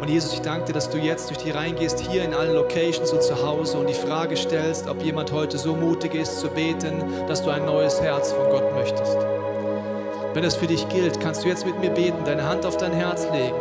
Und 0.00 0.08
Jesus, 0.08 0.32
ich 0.32 0.40
danke 0.40 0.66
dir, 0.66 0.72
dass 0.72 0.88
du 0.88 0.96
jetzt 0.96 1.28
durch 1.28 1.38
die 1.40 1.50
reingehst, 1.50 2.00
hier 2.00 2.24
in 2.24 2.32
allen 2.32 2.54
Locations 2.54 3.12
und 3.12 3.22
zu 3.22 3.46
Hause 3.46 3.76
und 3.76 3.86
die 3.86 3.94
Frage 3.94 4.34
stellst, 4.34 4.88
ob 4.88 5.02
jemand 5.02 5.30
heute 5.30 5.58
so 5.58 5.74
mutig 5.76 6.14
ist 6.14 6.40
zu 6.40 6.48
beten, 6.48 7.04
dass 7.28 7.42
du 7.42 7.50
ein 7.50 7.66
neues 7.66 8.00
Herz 8.00 8.32
von 8.32 8.48
Gott 8.48 8.74
möchtest. 8.74 9.18
Wenn 10.32 10.42
das 10.42 10.56
für 10.56 10.66
dich 10.66 10.88
gilt, 10.88 11.20
kannst 11.20 11.44
du 11.44 11.48
jetzt 11.48 11.66
mit 11.66 11.78
mir 11.80 11.90
beten, 11.90 12.24
deine 12.24 12.48
Hand 12.48 12.64
auf 12.64 12.78
dein 12.78 12.92
Herz 12.92 13.26
legen 13.30 13.56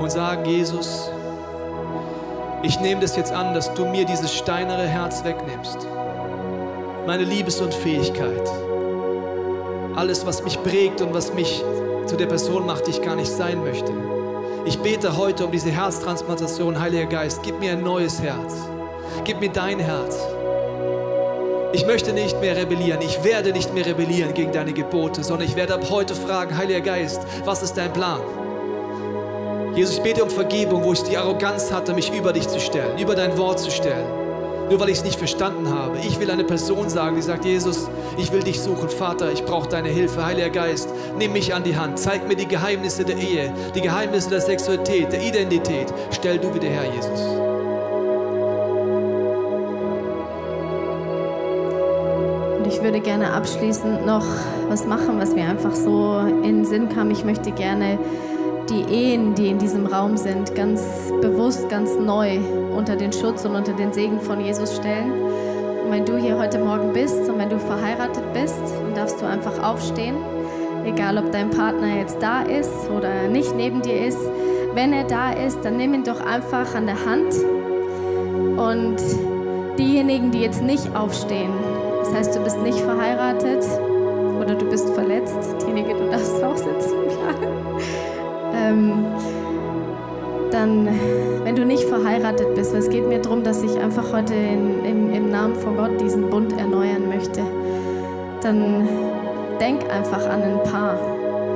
und 0.00 0.10
sagen, 0.10 0.44
Jesus, 0.46 1.08
ich 2.64 2.80
nehme 2.80 3.00
das 3.00 3.14
jetzt 3.14 3.32
an, 3.32 3.54
dass 3.54 3.72
du 3.74 3.84
mir 3.84 4.04
dieses 4.04 4.34
steinere 4.34 4.86
Herz 4.86 5.22
wegnimmst. 5.22 5.78
Meine 7.06 7.22
Liebesunfähigkeit. 7.22 8.50
Alles, 9.94 10.26
was 10.26 10.42
mich 10.42 10.60
prägt 10.64 11.00
und 11.02 11.14
was 11.14 11.32
mich 11.34 11.62
zu 12.06 12.16
der 12.16 12.26
Person 12.26 12.66
macht, 12.66 12.88
die 12.88 12.90
ich 12.90 13.02
gar 13.02 13.14
nicht 13.14 13.30
sein 13.30 13.62
möchte. 13.62 13.92
Ich 14.64 14.78
bete 14.78 15.16
heute 15.16 15.44
um 15.44 15.50
diese 15.50 15.70
Herztransplantation, 15.70 16.78
Heiliger 16.78 17.06
Geist. 17.06 17.40
Gib 17.42 17.58
mir 17.58 17.72
ein 17.72 17.82
neues 17.82 18.22
Herz. 18.22 18.54
Gib 19.24 19.40
mir 19.40 19.50
dein 19.50 19.80
Herz. 19.80 20.20
Ich 21.72 21.84
möchte 21.84 22.12
nicht 22.12 22.40
mehr 22.40 22.56
rebellieren. 22.56 23.00
Ich 23.02 23.24
werde 23.24 23.52
nicht 23.52 23.74
mehr 23.74 23.84
rebellieren 23.84 24.34
gegen 24.34 24.52
deine 24.52 24.72
Gebote, 24.72 25.24
sondern 25.24 25.48
ich 25.48 25.56
werde 25.56 25.74
ab 25.74 25.90
heute 25.90 26.14
fragen, 26.14 26.56
Heiliger 26.56 26.80
Geist, 26.80 27.22
was 27.44 27.62
ist 27.64 27.74
dein 27.74 27.92
Plan? 27.92 28.20
Jesus, 29.74 29.96
ich 29.96 30.02
bete 30.02 30.22
um 30.22 30.30
Vergebung, 30.30 30.84
wo 30.84 30.92
ich 30.92 31.02
die 31.02 31.16
Arroganz 31.16 31.72
hatte, 31.72 31.92
mich 31.92 32.12
über 32.12 32.32
dich 32.32 32.46
zu 32.46 32.60
stellen, 32.60 32.98
über 32.98 33.16
dein 33.16 33.36
Wort 33.38 33.58
zu 33.58 33.70
stellen 33.70 34.21
nur 34.72 34.80
weil 34.80 34.88
ich 34.88 34.98
es 34.98 35.04
nicht 35.04 35.18
verstanden 35.18 35.68
habe. 35.68 35.98
Ich 35.98 36.18
will 36.18 36.30
eine 36.30 36.44
Person 36.44 36.88
sagen, 36.88 37.16
die 37.16 37.20
sagt, 37.20 37.44
Jesus, 37.44 37.90
ich 38.16 38.32
will 38.32 38.42
dich 38.42 38.58
suchen. 38.58 38.88
Vater, 38.88 39.30
ich 39.30 39.44
brauche 39.44 39.68
deine 39.68 39.90
Hilfe. 39.90 40.24
Heiliger 40.24 40.48
Geist, 40.48 40.88
nimm 41.18 41.34
mich 41.34 41.54
an 41.54 41.62
die 41.62 41.76
Hand. 41.76 41.98
Zeig 41.98 42.26
mir 42.26 42.36
die 42.36 42.48
Geheimnisse 42.48 43.04
der 43.04 43.18
Ehe, 43.18 43.52
die 43.74 43.82
Geheimnisse 43.82 44.30
der 44.30 44.40
Sexualität, 44.40 45.12
der 45.12 45.22
Identität. 45.22 45.92
Stell 46.10 46.38
du 46.38 46.54
wieder 46.54 46.68
her, 46.68 46.84
Jesus. 46.86 47.20
Und 52.56 52.66
ich 52.66 52.82
würde 52.82 53.00
gerne 53.00 53.30
abschließend 53.34 54.06
noch 54.06 54.24
was 54.70 54.86
machen, 54.86 55.20
was 55.20 55.34
mir 55.34 55.44
einfach 55.44 55.74
so 55.74 56.20
in 56.20 56.44
den 56.44 56.64
Sinn 56.64 56.88
kam. 56.88 57.10
Ich 57.10 57.26
möchte 57.26 57.52
gerne 57.52 57.98
die 58.68 58.82
Ehen, 58.82 59.34
die 59.34 59.48
in 59.48 59.58
diesem 59.58 59.86
Raum 59.86 60.16
sind, 60.16 60.54
ganz 60.54 60.82
bewusst, 61.20 61.68
ganz 61.68 61.96
neu 61.96 62.38
unter 62.76 62.96
den 62.96 63.12
Schutz 63.12 63.44
und 63.44 63.54
unter 63.54 63.72
den 63.72 63.92
Segen 63.92 64.20
von 64.20 64.40
Jesus 64.40 64.76
stellen. 64.76 65.12
Und 65.84 65.90
wenn 65.90 66.04
du 66.04 66.16
hier 66.16 66.38
heute 66.38 66.58
Morgen 66.58 66.92
bist 66.92 67.28
und 67.28 67.38
wenn 67.38 67.50
du 67.50 67.58
verheiratet 67.58 68.24
bist, 68.32 68.60
dann 68.82 68.94
darfst 68.94 69.20
du 69.20 69.26
einfach 69.26 69.62
aufstehen, 69.62 70.16
egal 70.84 71.18
ob 71.18 71.32
dein 71.32 71.50
Partner 71.50 71.98
jetzt 71.98 72.22
da 72.22 72.42
ist 72.42 72.90
oder 72.96 73.28
nicht 73.28 73.54
neben 73.54 73.82
dir 73.82 74.06
ist. 74.06 74.20
Wenn 74.74 74.92
er 74.92 75.04
da 75.04 75.32
ist, 75.32 75.64
dann 75.64 75.76
nimm 75.76 75.94
ihn 75.94 76.04
doch 76.04 76.20
einfach 76.20 76.74
an 76.74 76.86
der 76.86 77.04
Hand. 77.04 77.34
Und 78.56 78.96
diejenigen, 79.78 80.30
die 80.30 80.40
jetzt 80.40 80.62
nicht 80.62 80.94
aufstehen, 80.94 81.52
das 82.00 82.14
heißt, 82.14 82.36
du 82.36 82.40
bist 82.40 82.58
nicht 82.62 82.78
verheiratet 82.78 83.64
oder 84.40 84.54
du 84.54 84.68
bist 84.68 84.88
verletzt, 84.90 85.36
diejenige, 85.60 85.94
du 85.94 86.10
darfst 86.10 86.42
auch 86.42 86.56
sitzen, 86.56 86.96
klar. 87.08 87.34
Ähm, 88.62 89.04
dann, 90.50 90.86
wenn 91.44 91.56
du 91.56 91.64
nicht 91.64 91.84
verheiratet 91.84 92.54
bist, 92.54 92.72
weil 92.72 92.80
es 92.80 92.90
geht 92.90 93.08
mir 93.08 93.20
darum, 93.20 93.42
dass 93.42 93.62
ich 93.62 93.78
einfach 93.78 94.12
heute 94.12 94.34
in, 94.34 94.84
im, 94.84 95.12
im 95.12 95.30
Namen 95.30 95.54
von 95.56 95.76
Gott 95.76 96.00
diesen 96.00 96.28
Bund 96.28 96.52
erneuern 96.58 97.08
möchte, 97.08 97.40
dann 98.42 98.86
denk 99.58 99.82
einfach 99.90 100.28
an 100.28 100.42
ein 100.42 100.62
Paar, 100.64 100.96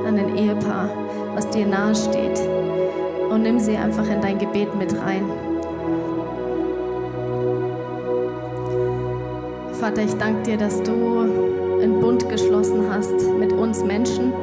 an 0.05 0.17
ein 0.17 0.35
Ehepaar, 0.35 0.89
was 1.35 1.47
dir 1.49 1.67
nahe 1.67 1.93
steht 1.93 2.41
und 3.29 3.43
nimm 3.43 3.59
sie 3.59 3.77
einfach 3.77 4.09
in 4.09 4.21
dein 4.21 4.39
Gebet 4.39 4.75
mit 4.75 4.93
rein. 4.99 5.23
Vater, 9.73 10.01
ich 10.01 10.13
danke 10.15 10.41
dir, 10.41 10.57
dass 10.57 10.81
du 10.81 11.19
einen 11.81 11.99
Bund 12.01 12.27
geschlossen 12.29 12.85
hast 12.91 13.13
mit 13.37 13.53
uns 13.53 13.83
Menschen 13.83 14.33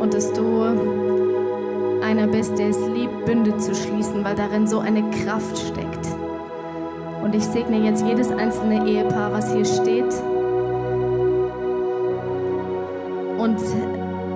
und 0.00 0.14
dass 0.14 0.32
du 0.32 1.05
einer 2.06 2.28
bist, 2.28 2.56
der 2.56 2.68
es 2.68 2.78
liebt, 2.94 3.26
Bünde 3.26 3.56
zu 3.58 3.74
schließen, 3.74 4.22
weil 4.22 4.36
darin 4.36 4.68
so 4.68 4.78
eine 4.78 5.02
Kraft 5.10 5.58
steckt. 5.58 6.06
Und 7.22 7.34
ich 7.34 7.44
segne 7.44 7.84
jetzt 7.84 8.06
jedes 8.06 8.30
einzelne 8.30 8.86
Ehepaar, 8.86 9.32
was 9.32 9.52
hier 9.52 9.64
steht. 9.64 10.14
Und 13.38 13.58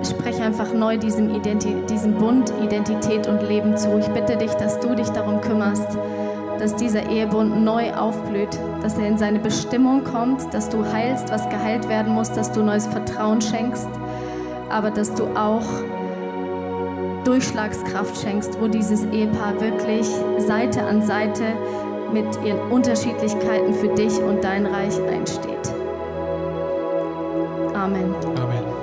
spreche 0.05 0.43
einfach 0.43 0.73
neu 0.73 0.97
diesem, 0.97 1.33
Identi 1.33 1.73
diesem 1.89 2.15
Bund 2.15 2.51
Identität 2.61 3.27
und 3.27 3.41
Leben 3.47 3.77
zu. 3.77 3.97
Ich 3.97 4.07
bitte 4.07 4.35
dich, 4.35 4.51
dass 4.51 4.77
du 4.81 4.93
dich 4.93 5.07
darum 5.09 5.39
kümmerst, 5.39 5.97
dass 6.59 6.75
dieser 6.75 7.09
Ehebund 7.09 7.63
neu 7.63 7.93
aufblüht, 7.93 8.59
dass 8.81 8.97
er 8.97 9.07
in 9.07 9.17
seine 9.17 9.39
Bestimmung 9.39 10.03
kommt, 10.03 10.53
dass 10.53 10.67
du 10.67 10.83
heilst, 10.85 11.31
was 11.31 11.47
geheilt 11.47 11.87
werden 11.87 12.13
muss, 12.13 12.33
dass 12.33 12.51
du 12.51 12.63
neues 12.63 12.87
Vertrauen 12.87 13.39
schenkst, 13.39 13.87
aber 14.69 14.91
dass 14.91 15.13
du 15.13 15.23
auch 15.35 15.63
Durchschlagskraft 17.23 18.21
schenkst, 18.21 18.59
wo 18.59 18.67
dieses 18.67 19.05
Ehepaar 19.05 19.59
wirklich 19.61 20.07
Seite 20.39 20.83
an 20.83 21.05
Seite 21.05 21.55
mit 22.13 22.27
ihren 22.45 22.71
Unterschiedlichkeiten 22.71 23.73
für 23.73 23.93
dich 23.95 24.17
und 24.19 24.43
dein 24.43 24.65
Reich 24.65 24.99
einsteht. 25.01 25.73
Amen. 27.73 28.13
Amen. 28.37 28.81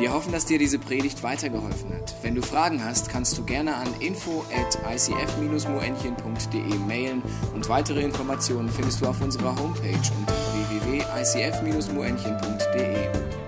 Wir 0.00 0.12
hoffen, 0.14 0.32
dass 0.32 0.46
dir 0.46 0.58
diese 0.58 0.78
Predigt 0.78 1.22
weitergeholfen 1.22 1.92
hat. 1.92 2.14
Wenn 2.22 2.34
du 2.34 2.40
Fragen 2.40 2.82
hast, 2.82 3.10
kannst 3.10 3.36
du 3.36 3.44
gerne 3.44 3.76
an 3.76 3.88
info 4.00 4.46
at 4.50 4.78
icf-moenchen.de 4.90 6.78
mailen 6.88 7.22
und 7.54 7.68
weitere 7.68 8.00
Informationen 8.00 8.70
findest 8.70 9.02
du 9.02 9.06
auf 9.06 9.20
unserer 9.20 9.54
Homepage 9.56 10.00
unter 10.18 10.32
www.icf-moenchen.de. 10.54 13.39